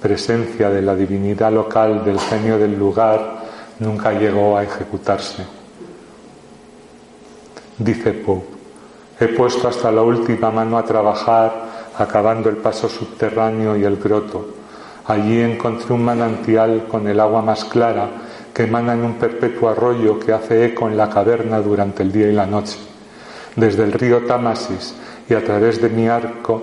presencia 0.00 0.70
de 0.70 0.80
la 0.80 0.94
divinidad 0.94 1.52
local 1.52 2.04
del 2.04 2.18
genio 2.18 2.58
del 2.58 2.78
lugar, 2.78 3.42
nunca 3.80 4.12
llegó 4.12 4.56
a 4.56 4.62
ejecutarse. 4.62 5.44
Dice 7.76 8.14
Pope, 8.14 8.46
he 9.20 9.28
puesto 9.28 9.68
hasta 9.68 9.92
la 9.92 10.00
última 10.00 10.50
mano 10.50 10.78
a 10.78 10.84
trabajar, 10.84 11.66
acabando 11.98 12.48
el 12.48 12.56
paso 12.56 12.88
subterráneo 12.88 13.76
y 13.76 13.84
el 13.84 13.96
groto. 13.96 14.54
Allí 15.06 15.40
encontré 15.40 15.92
un 15.92 16.02
manantial 16.02 16.86
con 16.88 17.06
el 17.06 17.20
agua 17.20 17.42
más 17.42 17.66
clara 17.66 18.08
que 18.54 18.62
emana 18.62 18.94
en 18.94 19.04
un 19.04 19.14
perpetuo 19.14 19.68
arroyo 19.68 20.18
que 20.18 20.32
hace 20.32 20.64
eco 20.64 20.88
en 20.88 20.96
la 20.96 21.10
caverna 21.10 21.60
durante 21.60 22.02
el 22.02 22.10
día 22.10 22.28
y 22.28 22.32
la 22.32 22.46
noche. 22.46 22.95
Desde 23.56 23.84
el 23.84 23.92
río 23.92 24.26
Támasis 24.26 24.94
y 25.28 25.34
a 25.34 25.42
través 25.42 25.80
de 25.80 25.88
mi 25.88 26.08
arco, 26.08 26.62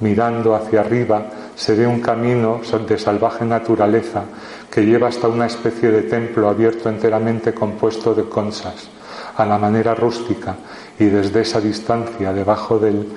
mirando 0.00 0.54
hacia 0.54 0.80
arriba, 0.80 1.26
se 1.56 1.74
ve 1.74 1.86
un 1.86 2.00
camino 2.00 2.60
de 2.86 2.98
salvaje 2.98 3.44
naturaleza 3.44 4.22
que 4.70 4.86
lleva 4.86 5.08
hasta 5.08 5.26
una 5.26 5.46
especie 5.46 5.90
de 5.90 6.02
templo 6.02 6.48
abierto 6.48 6.88
enteramente 6.88 7.52
compuesto 7.52 8.14
de 8.14 8.28
conchas, 8.28 8.88
a 9.36 9.44
la 9.44 9.58
manera 9.58 9.94
rústica, 9.94 10.54
y 10.98 11.06
desde 11.06 11.40
esa 11.40 11.60
distancia, 11.60 12.32
debajo 12.32 12.78
del 12.78 13.08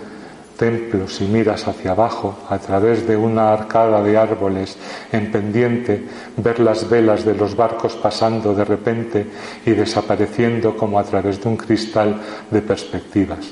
templo, 0.62 1.07
si 1.07 1.26
miras 1.26 1.68
hacia 1.68 1.93
abajo, 1.93 2.38
a 2.47 2.59
través 2.59 3.07
de 3.07 3.18
una 3.18 3.51
arcada 3.51 4.03
de 4.03 4.16
árboles 4.16 4.78
en 5.12 5.32
pendiente, 5.32 6.05
ver 6.38 6.59
las 6.59 6.88
velas 6.88 7.26
de 7.26 7.34
los 7.34 7.55
barcos 7.55 7.95
pasando 7.95 8.53
de 8.53 8.64
repente 8.64 9.26
y 9.66 9.72
desapareciendo 9.72 10.78
como 10.78 10.99
a 10.99 11.03
través 11.03 11.41
de 11.41 11.49
un 11.49 11.57
cristal 11.57 12.22
de 12.51 12.62
perspectivas. 12.62 13.49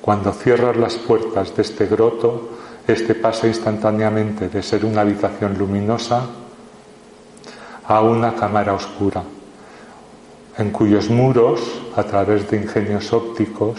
Cuando 0.00 0.32
cierras 0.32 0.76
las 0.76 0.96
puertas 0.96 1.54
de 1.54 1.62
este 1.62 1.86
groto, 1.86 2.58
este 2.88 3.14
pasa 3.14 3.46
instantáneamente 3.46 4.48
de 4.48 4.60
ser 4.60 4.84
una 4.84 5.02
habitación 5.02 5.56
luminosa 5.56 6.26
a 7.86 8.02
una 8.02 8.34
cámara 8.34 8.74
oscura, 8.74 9.22
en 10.58 10.70
cuyos 10.72 11.08
muros, 11.08 11.60
a 11.94 12.02
través 12.02 12.50
de 12.50 12.56
ingenios 12.56 13.12
ópticos, 13.12 13.78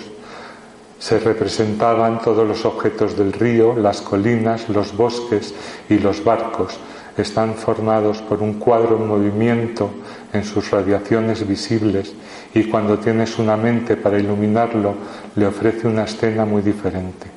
se 1.00 1.18
representaban 1.18 2.22
todos 2.22 2.46
los 2.46 2.66
objetos 2.66 3.18
del 3.18 3.32
río, 3.32 3.76
las 3.76 4.02
colinas, 4.02 4.68
los 4.70 4.96
bosques 4.96 5.54
y 5.90 5.98
los 5.98 6.24
barcos. 6.24 6.78
Están 7.18 7.56
formados 7.56 8.22
por 8.22 8.42
un 8.42 8.56
cuadro 8.56 8.98
en 8.98 9.08
movimiento 9.08 9.90
en 10.32 10.44
sus 10.44 10.70
radiaciones 10.70 11.48
visibles 11.48 12.14
y 12.54 12.66
cuando 12.66 13.00
tienes 13.00 13.40
una 13.40 13.58
mente 13.58 13.96
para 13.98 14.20
iluminarlo 14.20 14.94
le 15.36 15.48
ofrece 15.48 15.88
una 15.88 16.04
escena 16.04 16.46
muy 16.46 16.62
diferente. 16.62 17.28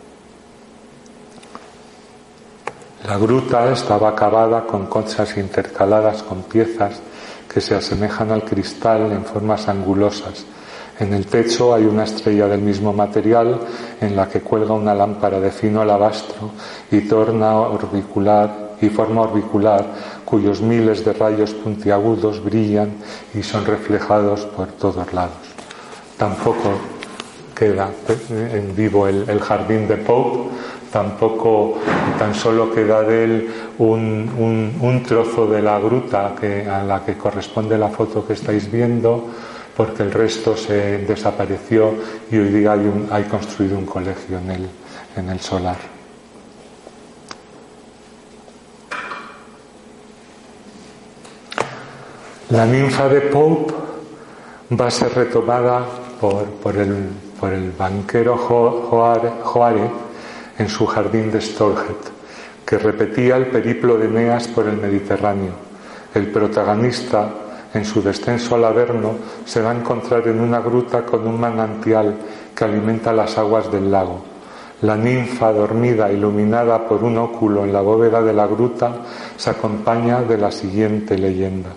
La 3.06 3.18
gruta 3.18 3.72
estaba 3.72 4.10
acabada 4.10 4.64
con 4.64 4.86
conchas 4.86 5.36
intercaladas 5.36 6.22
con 6.22 6.42
piezas 6.44 7.00
que 7.52 7.60
se 7.60 7.74
asemejan 7.74 8.30
al 8.30 8.44
cristal 8.44 9.10
en 9.12 9.24
formas 9.24 9.68
angulosas. 9.68 10.46
En 11.02 11.12
el 11.14 11.26
techo 11.26 11.74
hay 11.74 11.84
una 11.84 12.04
estrella 12.04 12.46
del 12.46 12.60
mismo 12.60 12.92
material 12.92 13.58
en 14.00 14.14
la 14.14 14.28
que 14.28 14.40
cuelga 14.40 14.72
una 14.72 14.94
lámpara 14.94 15.40
de 15.40 15.50
fino 15.50 15.80
alabastro 15.80 16.52
y 16.92 17.00
torna 17.00 17.56
orbicular 17.56 18.76
y 18.80 18.88
forma 18.88 19.22
orbicular 19.22 19.84
cuyos 20.24 20.60
miles 20.60 21.04
de 21.04 21.12
rayos 21.12 21.54
puntiagudos 21.54 22.44
brillan 22.44 22.92
y 23.34 23.42
son 23.42 23.66
reflejados 23.66 24.46
por 24.46 24.68
todos 24.68 25.12
lados. 25.12 25.42
Tampoco 26.16 26.70
queda 27.52 27.90
en 28.30 28.72
vivo 28.76 29.08
el, 29.08 29.40
jardín 29.40 29.88
de 29.88 29.96
Pope, 29.96 30.50
tampoco 30.92 31.78
tan 32.16 32.32
solo 32.32 32.72
queda 32.72 33.02
de 33.02 33.24
él 33.24 33.50
un, 33.78 35.02
trozo 35.04 35.48
de 35.48 35.62
la 35.62 35.80
gruta 35.80 36.36
a 36.36 36.84
la 36.84 37.04
que 37.04 37.18
corresponde 37.18 37.76
la 37.76 37.88
foto 37.88 38.24
que 38.24 38.34
estáis 38.34 38.70
viendo, 38.70 39.26
porque 39.76 40.02
el 40.02 40.12
resto 40.12 40.56
se 40.56 40.98
desapareció 40.98 41.94
y 42.30 42.38
hoy 42.38 42.48
día 42.48 42.72
hay, 43.10 43.24
construido 43.24 43.78
un 43.78 43.86
colegio 43.86 44.38
en 44.38 44.50
el, 44.50 44.68
en 45.16 45.28
el 45.30 45.40
solar. 45.40 45.92
La 52.52 52.66
ninfa 52.66 53.08
de 53.08 53.22
Pope 53.22 53.72
va 54.78 54.88
a 54.88 54.90
ser 54.90 55.14
retomada 55.14 55.86
por, 56.20 56.76
el, 56.76 57.72
banquero 57.72 58.36
Joare, 58.36 59.90
en 60.58 60.68
su 60.68 60.84
jardín 60.84 61.32
de 61.32 61.40
Stolhead, 61.40 61.96
que 62.66 62.76
repetía 62.76 63.36
el 63.36 63.46
periplo 63.46 63.96
de 63.96 64.04
Eneas 64.04 64.48
por 64.48 64.68
el 64.68 64.76
Mediterráneo. 64.76 65.52
El 66.14 66.26
protagonista, 66.26 67.30
en 67.74 67.84
su 67.84 68.02
descenso 68.02 68.54
al 68.54 68.64
Averno, 68.64 69.14
se 69.44 69.62
va 69.62 69.70
a 69.70 69.76
encontrar 69.76 70.26
en 70.28 70.40
una 70.40 70.60
gruta 70.60 71.04
con 71.04 71.26
un 71.26 71.40
manantial 71.40 72.14
que 72.54 72.64
alimenta 72.64 73.12
las 73.12 73.38
aguas 73.38 73.70
del 73.70 73.90
lago. 73.90 74.20
La 74.82 74.96
ninfa 74.96 75.52
dormida, 75.52 76.10
iluminada 76.10 76.86
por 76.86 77.04
un 77.04 77.16
óculo 77.18 77.64
en 77.64 77.72
la 77.72 77.80
bóveda 77.80 78.20
de 78.20 78.32
la 78.32 78.46
gruta, 78.46 78.92
se 79.36 79.50
acompaña 79.50 80.22
de 80.22 80.38
la 80.38 80.50
siguiente 80.50 81.16
leyenda 81.16 81.70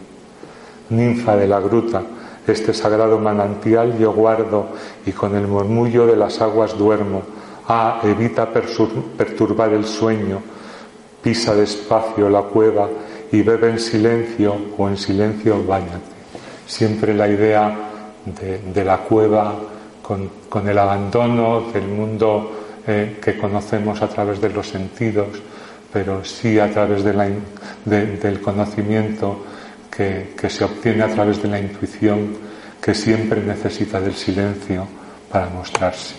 ninfa 0.89 1.35
de 1.35 1.47
la 1.47 1.59
gruta, 1.59 2.03
este 2.47 2.73
sagrado 2.73 3.17
manantial 3.17 3.97
yo 3.97 4.13
guardo 4.13 4.67
y 5.05 5.11
con 5.11 5.35
el 5.35 5.47
murmullo 5.47 6.05
de 6.05 6.15
las 6.15 6.41
aguas 6.41 6.77
duermo. 6.77 7.23
Ah, 7.67 7.99
evita 8.03 8.47
perturbar 8.47 9.73
el 9.73 9.85
sueño, 9.85 10.41
pisa 11.23 11.55
despacio 11.55 12.29
la 12.29 12.43
cueva 12.43 12.87
y 13.31 13.41
bebe 13.41 13.71
en 13.71 13.79
silencio 13.79 14.55
o 14.77 14.87
en 14.87 14.97
silencio 14.97 15.63
bañate. 15.63 16.15
Siempre 16.67 17.13
la 17.13 17.27
idea 17.27 17.75
de, 18.25 18.83
la 18.83 18.97
cueva 18.97 19.55
con, 20.01 20.67
el 20.67 20.77
abandono 20.77 21.71
del 21.71 21.87
mundo 21.87 22.51
eh, 22.87 23.17
que 23.21 23.37
conocemos 23.37 24.01
a 24.01 24.07
través 24.07 24.41
de 24.41 24.49
los 24.49 24.67
sentidos, 24.67 25.27
pero 25.91 26.23
sí 26.23 26.59
a 26.59 26.69
través 26.71 27.03
del 27.03 28.41
conocimiento 28.41 29.45
que, 29.95 30.49
se 30.49 30.63
obtiene 30.63 31.03
a 31.03 31.07
través 31.07 31.41
de 31.41 31.47
la 31.47 31.59
intuición 31.59 32.37
que 32.81 32.93
siempre 32.93 33.41
necesita 33.41 33.99
del 33.99 34.13
silencio 34.13 34.87
para 35.31 35.49
mostrarse. 35.49 36.15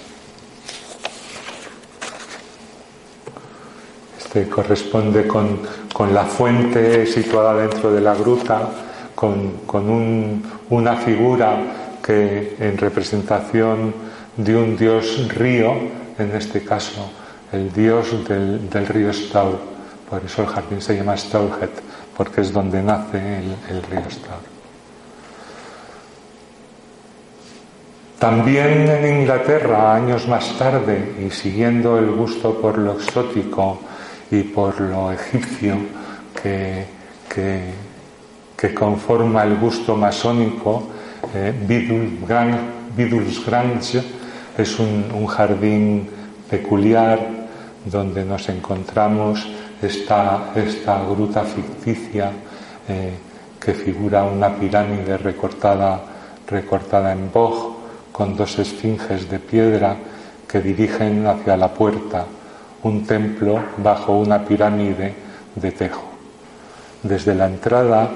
Este 4.19 4.49
corresponde 4.49 5.27
con, 5.27 5.61
la 6.13 6.25
fuente 6.25 7.07
situada 7.07 7.55
dentro 7.55 7.91
de 7.91 8.01
la 8.01 8.15
gruta, 8.15 8.69
con, 9.15 10.43
una 10.69 10.97
figura 10.97 11.57
que 12.03 12.57
en 12.61 12.77
representación 12.77 13.95
de 14.37 14.57
un 14.57 14.77
dios 14.77 15.27
río, 15.35 15.73
en 16.19 16.37
este 16.37 16.63
caso 16.63 17.11
el 17.53 17.73
dios 17.73 18.29
del, 18.29 18.69
del 18.69 18.87
río 18.87 19.13
Stau, 19.13 19.57
por 20.09 20.23
eso 20.25 20.43
el 20.43 20.49
jardín 20.49 20.81
se 20.81 20.97
llama 20.97 21.17
Stauhead, 21.17 21.71
porque 22.17 22.43
es 22.43 22.53
donde 22.53 22.83
nace 22.83 23.39
el, 23.71 23.83
río 23.83 24.07
Star. 24.09 24.39
También 28.19 28.89
en 28.89 29.21
Inglaterra, 29.21 29.95
años 29.95 30.29
más 30.29 30.57
tarde, 30.59 31.27
y 31.27 31.31
siguiendo 31.31 31.99
el 31.99 32.11
gusto 32.13 32.55
por 32.61 32.79
lo 32.79 32.93
exótico 32.93 33.81
y 34.31 34.43
por 34.43 34.81
lo 34.81 35.13
egipcio 35.13 35.77
que, 36.43 36.85
que, 37.29 38.75
conforma 38.75 39.45
el 39.45 39.57
gusto 39.57 39.97
masónico, 39.97 40.89
eh, 41.35 41.53
Grange 42.27 44.03
es 44.59 44.79
un 44.79 45.27
jardín 45.27 46.09
peculiar 46.51 47.21
donde 47.85 48.25
nos 48.25 48.49
encontramos 48.49 49.47
esta, 49.83 50.53
esta 50.55 51.03
gruta 51.05 51.43
ficticia 51.43 52.33
eh, 52.89 53.15
que 53.61 53.75
figura 53.75 54.25
una 54.25 54.55
pirámide 54.55 55.17
recortada, 55.17 56.01
recortada 56.47 57.13
en 57.13 57.31
boj 57.33 57.77
con 58.13 58.37
dos 58.37 58.59
esfinges 58.59 59.29
de 59.29 59.39
piedra 59.39 59.97
que 60.49 60.61
dirigen 60.61 61.27
hacia 61.27 61.57
la 61.57 61.73
puerta, 61.73 62.25
un 62.83 63.07
templo 63.07 63.63
bajo 63.79 64.19
una 64.19 64.45
pirámide 64.45 65.15
de 65.55 65.73
tejo. 65.73 66.05
Desde 67.03 67.35
la 67.35 67.47
entrada, 67.47 68.11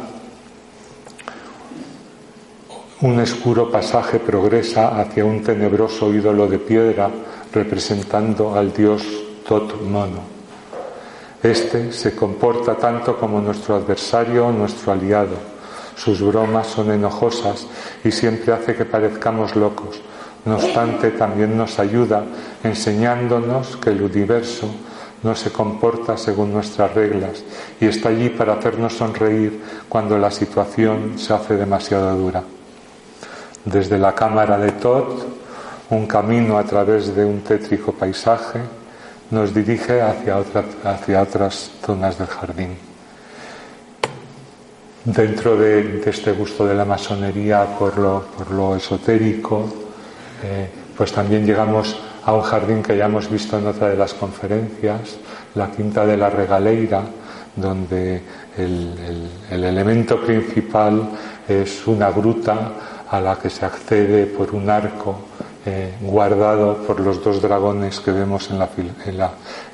un 3.02 3.18
oscuro 3.18 3.70
pasaje 3.70 4.18
progresa 4.18 5.00
hacia 5.00 5.24
un 5.24 5.42
tenebroso 5.42 6.12
ídolo 6.12 6.46
de 6.46 6.58
piedra 6.58 7.10
representando 7.52 8.54
al 8.54 8.72
dios 8.72 9.02
Tot 9.46 9.80
Mono. 9.82 10.20
Este 11.42 11.92
se 11.92 12.14
comporta 12.14 12.74
tanto 12.74 13.16
como 13.16 13.40
nuestro 13.40 13.74
adversario 13.74 14.46
o 14.46 14.52
nuestro 14.52 14.92
aliado. 14.92 15.36
Sus 15.96 16.20
bromas 16.20 16.66
son 16.66 16.90
enojosas 16.90 17.66
y 18.04 18.10
siempre 18.10 18.52
hace 18.52 18.74
que 18.74 18.84
parezcamos 18.84 19.56
locos. 19.56 20.00
No 20.44 20.56
obstante, 20.56 21.10
también 21.10 21.56
nos 21.56 21.78
ayuda 21.78 22.24
enseñándonos 22.64 23.76
que 23.76 23.90
el 23.90 24.02
universo 24.02 24.68
no 25.22 25.34
se 25.34 25.52
comporta 25.52 26.16
según 26.16 26.52
nuestras 26.52 26.94
reglas 26.94 27.44
y 27.78 27.86
está 27.86 28.08
allí 28.08 28.30
para 28.30 28.54
hacernos 28.54 28.94
sonreír 28.94 29.62
cuando 29.88 30.18
la 30.18 30.30
situación 30.30 31.18
se 31.18 31.34
hace 31.34 31.56
demasiado 31.56 32.16
dura. 32.16 32.42
Desde 33.64 33.98
la 33.98 34.14
cámara 34.14 34.56
de 34.56 34.72
Todd, 34.72 35.24
un 35.90 36.06
camino 36.06 36.56
a 36.56 36.64
través 36.64 37.14
de 37.14 37.24
un 37.24 37.40
tétrico 37.42 37.92
paisaje, 37.92 38.60
nos 39.30 39.54
dirige 39.54 40.00
hacia, 40.00 40.42
hacia 40.84 41.22
otras 41.22 41.70
zonas 41.84 42.18
del 42.18 42.26
jardín. 42.28 42.90
Dentro 45.04 45.56
de, 45.56 46.02
este 46.04 46.32
gusto 46.32 46.66
de 46.66 46.74
la 46.74 46.84
masonería 46.84 47.64
por 47.78 47.96
lo, 47.98 48.76
esotérico, 48.76 49.66
eh, 50.42 50.68
pues 50.96 51.12
también 51.12 51.46
llegamos 51.46 51.96
a 52.24 52.32
un 52.32 52.42
jardín 52.42 52.82
que 52.82 52.96
ya 52.96 53.06
hemos 53.06 53.30
visto 53.30 53.58
en 53.58 53.66
otra 53.66 53.88
de 53.88 53.96
las 53.96 54.14
conferencias, 54.14 55.16
la 55.54 55.70
Quinta 55.70 56.06
de 56.06 56.16
la 56.16 56.30
Regaleira, 56.30 57.02
donde 57.56 58.22
el 58.56 59.64
elemento 59.64 60.20
principal 60.20 61.10
es 61.48 61.86
una 61.86 62.10
gruta 62.10 62.72
a 63.10 63.20
la 63.20 63.36
que 63.36 63.50
se 63.50 63.64
accede 63.64 64.26
por 64.26 64.54
un 64.54 64.70
arco 64.70 65.16
eh, 65.66 65.92
guardado 66.00 66.78
por 66.86 67.00
los 67.00 67.22
dos 67.22 67.42
dragones 67.42 68.00
que 68.00 68.12
vemos 68.12 68.48
en 68.50 68.58
la, 68.58 68.68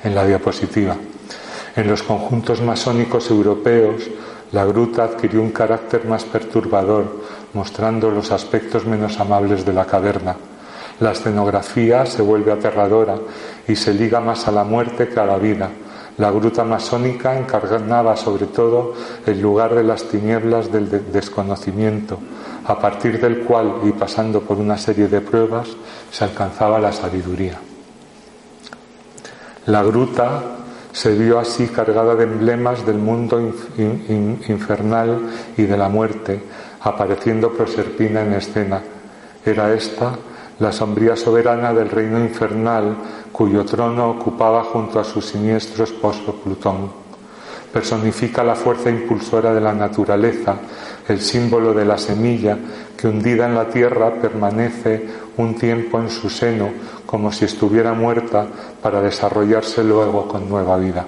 en 0.03 0.15
la 0.15 0.25
diapositiva. 0.25 0.97
En 1.75 1.87
los 1.87 2.03
conjuntos 2.03 2.61
masónicos 2.61 3.29
europeos, 3.29 4.09
la 4.51 4.65
gruta 4.65 5.05
adquirió 5.05 5.41
un 5.41 5.51
carácter 5.51 6.05
más 6.05 6.25
perturbador, 6.25 7.23
mostrando 7.53 8.11
los 8.11 8.31
aspectos 8.31 8.85
menos 8.85 9.19
amables 9.19 9.65
de 9.65 9.73
la 9.73 9.85
caverna. 9.85 10.35
La 10.99 11.11
escenografía 11.11 12.05
se 12.05 12.21
vuelve 12.21 12.51
aterradora 12.51 13.17
y 13.67 13.75
se 13.75 13.93
liga 13.93 14.19
más 14.19 14.47
a 14.47 14.51
la 14.51 14.63
muerte 14.63 15.07
que 15.07 15.19
a 15.19 15.25
la 15.25 15.37
vida. 15.37 15.69
La 16.17 16.31
gruta 16.31 16.63
masónica 16.63 17.37
encarnaba 17.37 18.15
sobre 18.15 18.47
todo 18.47 18.95
el 19.27 19.39
lugar 19.39 19.75
de 19.75 19.83
las 19.83 20.05
tinieblas 20.05 20.71
del 20.71 21.11
desconocimiento, 21.11 22.17
a 22.65 22.79
partir 22.79 23.21
del 23.21 23.41
cual 23.41 23.75
y 23.83 23.91
pasando 23.91 24.41
por 24.41 24.57
una 24.57 24.77
serie 24.79 25.07
de 25.07 25.21
pruebas 25.21 25.67
se 26.11 26.23
alcanzaba 26.23 26.79
la 26.79 26.91
sabiduría. 26.91 27.59
La 29.67 29.83
gruta 29.83 30.41
se 30.91 31.13
vio 31.13 31.37
así 31.37 31.67
cargada 31.67 32.15
de 32.15 32.23
emblemas 32.23 32.83
del 32.83 32.97
mundo 32.97 33.39
infernal 33.77 35.19
y 35.55 35.63
de 35.63 35.77
la 35.77 35.89
muerte, 35.89 36.41
apareciendo 36.81 37.51
Proserpina 37.51 38.21
en 38.21 38.33
escena. 38.33 38.81
Era 39.45 39.71
esta 39.73 40.13
la 40.59 40.71
sombría 40.71 41.15
soberana 41.15 41.73
del 41.73 41.89
reino 41.89 42.19
infernal 42.19 42.95
cuyo 43.31 43.63
trono 43.65 44.09
ocupaba 44.09 44.63
junto 44.63 44.99
a 44.99 45.03
su 45.03 45.21
siniestro 45.21 45.83
esposo 45.83 46.33
Plutón. 46.43 46.89
Personifica 47.71 48.43
la 48.43 48.55
fuerza 48.55 48.89
impulsora 48.89 49.53
de 49.53 49.61
la 49.61 49.73
naturaleza, 49.73 50.55
el 51.07 51.21
símbolo 51.21 51.73
de 51.73 51.85
la 51.85 51.97
semilla 51.97 52.57
que 52.97 53.07
hundida 53.07 53.45
en 53.45 53.55
la 53.55 53.67
tierra 53.67 54.13
permanece 54.13 55.07
un 55.37 55.55
tiempo 55.55 55.99
en 55.99 56.09
su 56.09 56.29
seno 56.29 56.69
como 57.05 57.31
si 57.31 57.45
estuviera 57.45 57.93
muerta 57.93 58.47
para 58.81 59.01
desarrollarse 59.01 59.83
luego 59.83 60.27
con 60.27 60.49
nueva 60.49 60.77
vida. 60.77 61.05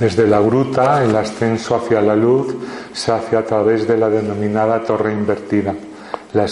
Desde 0.00 0.26
la 0.26 0.40
gruta, 0.40 1.04
el 1.04 1.14
ascenso 1.14 1.76
hacia 1.76 2.00
la 2.00 2.16
luz 2.16 2.56
se 2.94 3.12
hace 3.12 3.36
a 3.36 3.44
través 3.44 3.86
de 3.86 3.98
la 3.98 4.08
denominada 4.08 4.82
torre 4.82 5.12
invertida. 5.12 5.74
La, 6.32 6.46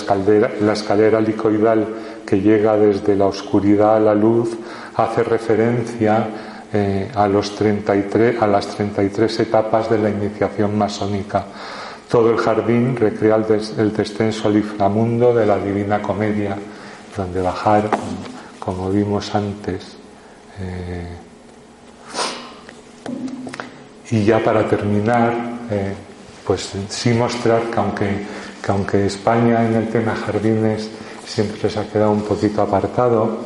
la 0.60 0.72
escalera 0.74 1.18
licoidal 1.18 1.86
que 2.26 2.42
llega 2.42 2.76
desde 2.76 3.16
la 3.16 3.24
oscuridad 3.24 3.96
a 3.96 4.00
la 4.00 4.14
luz 4.14 4.50
hace 4.96 5.24
referencia 5.24 6.26
eh, 6.74 7.10
a, 7.14 7.26
los 7.26 7.56
33, 7.56 8.42
a 8.42 8.46
las 8.46 8.66
33 8.66 9.40
etapas 9.40 9.88
de 9.88 9.96
la 9.96 10.10
iniciación 10.10 10.76
masónica. 10.76 11.46
Todo 12.10 12.30
el 12.30 12.36
jardín 12.36 12.96
recrea 12.96 13.36
el, 13.36 13.92
descenso 13.94 14.48
al 14.48 14.56
inframundo 14.56 15.32
de 15.32 15.46
la 15.46 15.56
Divina 15.56 16.02
Comedia, 16.02 16.54
donde 17.16 17.40
bajar, 17.40 17.88
como 18.58 18.90
vimos 18.90 19.34
antes, 19.34 19.96
eh, 20.60 21.27
y 24.10 24.24
ya 24.24 24.42
para 24.42 24.66
terminar, 24.68 25.34
eh, 25.70 25.94
pues 26.46 26.72
sí 26.88 27.10
mostrar 27.10 27.62
que 27.70 27.78
aunque, 27.78 28.26
que 28.64 28.72
aunque 28.72 29.06
España 29.06 29.66
en 29.66 29.74
el 29.74 29.88
tema 29.88 30.14
jardines 30.14 30.88
siempre 31.26 31.68
se 31.68 31.78
ha 31.78 31.84
quedado 31.84 32.12
un 32.12 32.22
poquito 32.22 32.62
apartado, 32.62 33.38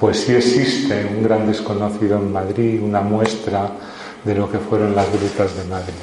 pues 0.00 0.20
sí 0.20 0.34
existe 0.34 1.06
un 1.16 1.22
gran 1.22 1.46
desconocido 1.46 2.18
en 2.18 2.32
Madrid, 2.32 2.80
una 2.82 3.00
muestra 3.00 3.70
de 4.24 4.34
lo 4.34 4.50
que 4.50 4.58
fueron 4.58 4.94
las 4.94 5.06
grutas 5.12 5.56
de 5.56 5.64
Madrid. 5.64 5.94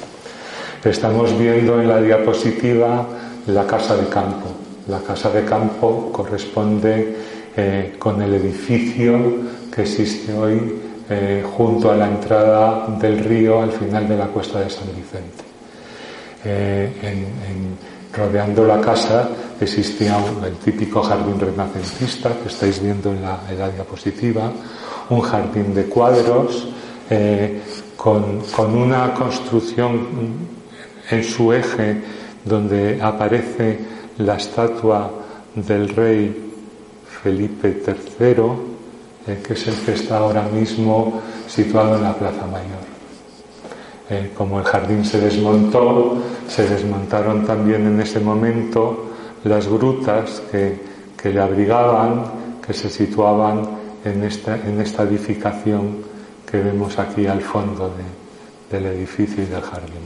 Estamos 0.84 1.38
viendo 1.38 1.82
en 1.82 1.88
la 1.88 2.02
diapositiva 2.02 3.06
la 3.48 3.66
casa 3.66 3.96
de 3.96 4.08
campo. 4.08 4.48
La 4.88 5.00
casa 5.00 5.30
de 5.30 5.46
campo 5.46 6.12
corresponde 6.12 7.16
eh, 7.56 7.96
con 7.98 8.22
el 8.22 8.34
edificio 8.34 9.20
que 9.74 9.84
existe 9.84 10.34
hoy 10.34 10.60
eh, 11.10 11.44
junto 11.58 11.92
a 11.92 11.96
la 11.96 12.08
entrada 12.08 12.88
del 13.00 13.20
río 13.24 13.62
al 13.62 13.72
final 13.72 14.08
de 14.08 14.18
la 14.18 14.28
cuesta 14.28 14.60
de 14.60 14.70
San 14.70 14.88
Vicente. 14.96 15.44
Eh, 16.46 16.92
rodeando 18.14 18.66
la 18.66 18.80
casa 18.80 19.30
existía 19.60 20.18
el 20.46 20.56
típico 20.58 21.02
jardín 21.02 21.40
renacentista 21.40 22.32
que 22.42 22.50
estáis 22.50 22.82
viendo 22.82 23.12
en 23.12 23.22
la, 23.22 23.70
diapositiva, 23.70 24.52
un 25.10 25.22
jardín 25.22 25.74
de 25.74 25.86
cuadros 25.86 26.68
eh, 27.10 27.62
con, 27.96 28.42
con, 28.56 28.76
una 28.76 29.14
construcción 29.14 30.08
en 31.10 31.24
su 31.24 31.54
eje 31.54 32.02
donde 32.46 33.02
aparece 33.02 33.80
la 34.18 34.36
estatua 34.36 35.12
del 35.56 35.90
rey 35.90 36.52
Felipe 37.24 37.82
III, 37.86 38.36
eh, 39.28 39.42
que 39.46 39.54
es 39.54 39.68
el 39.68 39.76
que 39.86 39.94
está 39.94 40.18
ahora 40.18 40.44
mismo 40.44 41.22
situado 41.48 41.96
en 41.96 42.04
la 42.04 42.14
Plaza 42.14 42.46
Mayor. 42.46 42.94
Eh, 44.10 44.32
como 44.36 44.60
el 44.60 44.66
jardín 44.66 45.06
se 45.06 45.20
desmontó, 45.20 46.18
se 46.48 46.68
desmontaron 46.68 47.46
también 47.46 47.88
en 47.88 48.02
ese 48.02 48.20
momento 48.20 49.06
las 49.46 49.68
grutas 49.68 50.42
que, 50.52 50.94
le 51.24 51.40
abrigaban, 51.40 52.26
que 52.66 52.74
se 52.74 52.90
situaban 52.90 53.62
en 54.04 54.24
esta, 54.24 54.56
en 54.56 54.82
esta 54.82 55.04
edificación 55.04 56.00
que 56.50 56.60
vemos 56.60 57.00
aquí 57.00 57.26
al 57.26 57.42
fondo 57.42 57.92
del 58.70 58.86
edificio 58.86 59.44
y 59.44 59.46
del 59.46 59.62
jardín. 59.62 60.04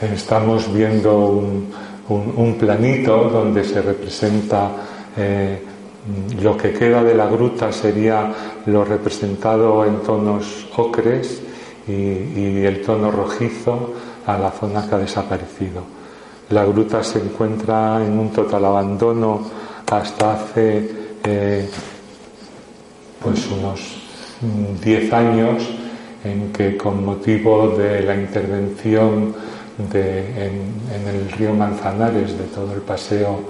Estamos 0.00 0.72
viendo 0.72 1.26
un, 2.08 2.56
planito 2.58 3.28
donde 3.28 3.62
se 3.64 3.82
representa 3.82 4.70
eh, 5.16 5.62
lo 6.42 6.56
que 6.56 6.72
queda 6.72 7.04
de 7.04 7.14
la 7.14 7.26
gruta 7.26 7.72
sería 7.72 8.32
lo 8.66 8.84
representado 8.84 9.84
en 9.84 10.00
tonos 10.00 10.66
ocres 10.76 11.42
y, 11.86 12.64
el 12.64 12.82
tono 12.82 13.10
rojizo 13.10 13.92
a 14.26 14.38
la 14.38 14.50
zona 14.50 14.88
que 14.88 14.94
ha 14.94 14.98
desaparecido. 14.98 15.82
La 16.50 16.64
gruta 16.64 17.02
se 17.02 17.18
encuentra 17.18 18.04
en 18.04 18.18
un 18.18 18.30
total 18.30 18.64
abandono 18.64 19.40
hasta 19.90 20.34
hace 20.34 20.90
eh, 21.24 21.68
pues 23.22 23.46
unos 23.50 23.80
10 24.82 25.12
años 25.12 25.68
en 26.24 26.52
que 26.52 26.76
con 26.76 27.04
motivo 27.04 27.68
de 27.76 28.02
la 28.02 28.14
intervención 28.14 29.34
en 29.92 31.08
el 31.08 31.30
río 31.32 31.54
Manzanares, 31.54 32.36
de 32.36 32.44
todo 32.44 32.74
el 32.74 32.80
paseo 32.80 33.40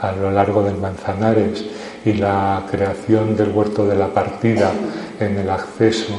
a 0.00 0.12
lo 0.12 0.30
largo 0.30 0.62
del 0.62 0.76
Manzanares, 0.76 1.64
y 2.06 2.12
la 2.14 2.62
creación 2.70 3.36
del 3.36 3.50
huerto 3.50 3.84
de 3.84 3.96
la 3.96 4.06
partida 4.06 4.70
en 5.18 5.38
el 5.38 5.50
acceso 5.50 6.14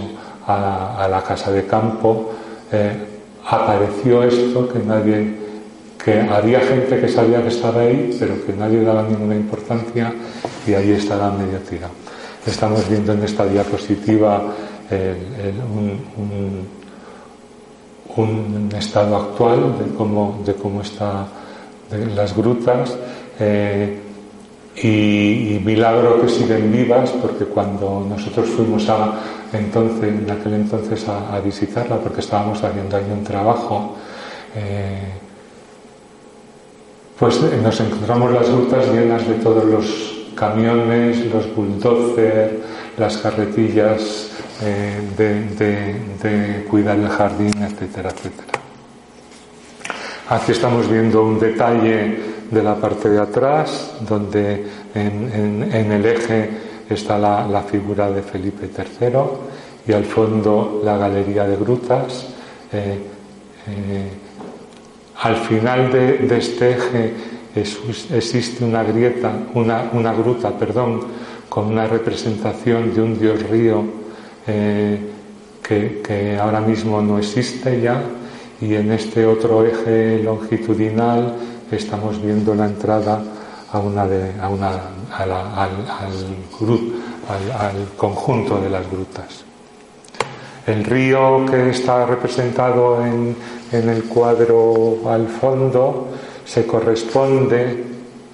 a, 0.46 1.08
la 1.10 1.24
casa 1.24 1.50
de 1.52 1.66
campo, 1.66 2.34
eh, 2.72 2.92
apareció 3.50 4.24
esto 4.24 4.68
que 4.68 4.80
nadie, 4.80 5.34
que 6.04 6.20
había 6.20 6.60
gente 6.60 7.00
que 7.00 7.08
sabía 7.08 7.42
que 7.42 7.48
estaba 7.48 7.82
ahí, 7.82 8.16
pero 8.20 8.46
que 8.46 8.52
nadie 8.52 8.82
daba 8.82 9.04
ninguna 9.04 9.36
importancia 9.36 10.14
y 10.68 10.74
ahí 10.74 10.92
estaba 10.92 11.32
medio 11.32 11.60
tirado. 11.60 11.94
Estamos 12.46 12.88
viendo 12.90 13.14
en 13.14 13.24
esta 13.24 13.46
diapositiva 13.46 14.44
un, 18.18 18.70
estado 18.78 19.16
actual 19.16 19.78
de 19.80 19.96
cómo, 19.96 20.42
de 20.46 20.54
cómo 20.54 20.82
están 20.82 21.28
las 22.14 22.36
grutas. 22.36 22.96
Eh, 23.40 24.02
y, 24.82 25.60
milagro 25.66 26.22
que 26.22 26.30
siguen 26.30 26.72
vivas 26.72 27.10
porque 27.22 27.46
cuando 27.46 28.06
nosotros 28.08 28.48
fuimos 28.50 28.88
a 28.90 29.20
entonces 29.52 30.04
en 30.04 30.30
aquel 30.30 30.54
entonces 30.54 31.06
a, 31.08 31.40
visitarla 31.40 31.98
porque 31.98 32.22
estábamos 32.22 32.64
haciendo 32.64 32.96
ahí 32.96 33.06
un 33.12 33.24
trabajo 33.24 33.96
eh, 34.56 35.14
pues 37.18 37.42
nos 37.42 37.80
encontramos 37.80 38.32
las 38.32 38.50
grutas 38.50 38.88
llenas 38.94 39.28
de 39.28 39.34
todos 39.36 39.66
los 39.66 40.14
camiones, 40.36 41.26
los 41.34 41.56
bulldozers, 41.56 42.54
las 42.96 43.18
carretillas 43.18 44.30
eh, 44.62 45.02
de 45.18 46.66
cuidar 46.70 47.00
el 47.00 47.10
jardín, 47.10 47.54
etcétera, 47.60 48.12
etcétera. 48.12 48.60
Aquí 50.30 50.52
estamos 50.52 50.88
viendo 50.90 51.24
un 51.24 51.40
detalle 51.40 52.37
de 52.52 52.64
la 52.64 52.76
parte 52.76 53.10
de 53.10 53.20
atrás, 53.20 53.96
donde 54.08 54.66
en, 54.94 55.92
el 55.92 56.06
eje 56.06 56.50
está 56.90 57.18
la, 57.18 57.62
figura 57.64 58.10
de 58.10 58.22
Felipe 58.22 58.68
III 58.68 59.20
y 59.88 59.94
al 59.94 60.06
fondo 60.06 60.82
la 60.84 60.98
galería 60.98 61.46
de 61.46 61.56
grutas. 61.58 62.28
Eh, 62.72 63.00
eh, 63.68 64.10
al 65.22 65.36
final 65.36 65.92
de, 65.92 66.38
este 66.38 66.72
eje 66.72 67.14
existe 67.56 68.64
una 68.64 68.84
grieta, 68.84 69.34
una, 69.54 70.14
gruta, 70.14 70.52
perdón, 70.52 71.02
con 71.50 71.68
una 71.68 71.88
representación 71.88 72.94
de 72.94 73.02
un 73.02 73.20
dios 73.20 73.42
río 73.50 73.84
eh, 74.46 75.00
que, 75.64 76.02
que 76.06 76.38
ahora 76.38 76.62
mismo 76.62 77.02
no 77.02 77.18
existe 77.18 77.82
ya 77.82 78.02
y 78.62 78.74
en 78.74 78.92
este 78.92 79.26
otro 79.26 79.66
eje 79.66 80.22
longitudinal 80.24 81.36
estamos 81.72 82.22
viendo 82.22 82.54
la 82.56 82.66
entrada 82.66 83.22
a 83.72 83.80
una 83.80 84.08
de, 84.08 84.40
a 84.40 84.50
una, 84.50 84.72
al, 85.18 85.32
al, 85.32 85.70
conjunto 87.98 88.62
de 88.62 88.70
las 88.70 88.90
grutas. 88.90 89.44
El 90.66 90.84
río 90.84 91.46
que 91.50 91.70
está 91.70 92.06
representado 92.06 93.06
en, 93.06 93.36
en 93.72 93.90
el 93.90 94.04
cuadro 94.04 95.10
al 95.10 95.28
fondo 95.28 96.08
se 96.46 96.66
corresponde, 96.66 97.84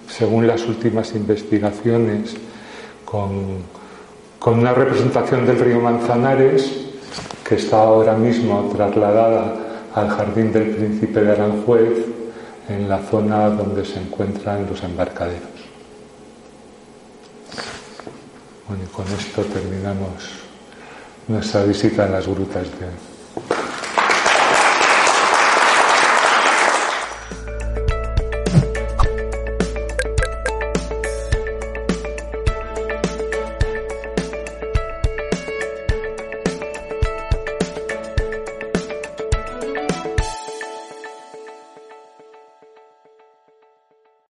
según 0.07 0.45
las 0.45 0.67
últimas 0.67 1.15
investigaciones, 1.15 2.36
con, 3.05 3.63
con 4.39 4.59
una 4.59 4.73
representación 4.73 5.45
del 5.45 5.59
río 5.59 5.79
Manzanares, 5.79 6.71
que 7.47 7.55
está 7.55 7.84
ahora 7.84 8.15
mismo 8.15 8.69
trasladada 8.75 9.55
al 9.93 10.09
jardín 10.09 10.51
del 10.51 10.71
príncipe 10.71 11.21
de 11.21 11.31
Aranjuez, 11.31 12.22
en 12.70 12.88
la 12.88 12.99
zona 12.99 13.49
donde 13.49 13.86
se 13.86 13.99
encuentran 13.99 14.66
los 14.66 14.82
embarcaderos. 14.84 15.49
Bueno, 18.68 18.84
y 18.84 18.88
con 18.88 19.05
esto 19.07 19.43
terminamos 19.43 20.30
nuestra 21.28 21.64
visita 21.64 22.05
a 22.05 22.09
las 22.09 22.28
grutas 22.28 22.68
de 22.80 23.12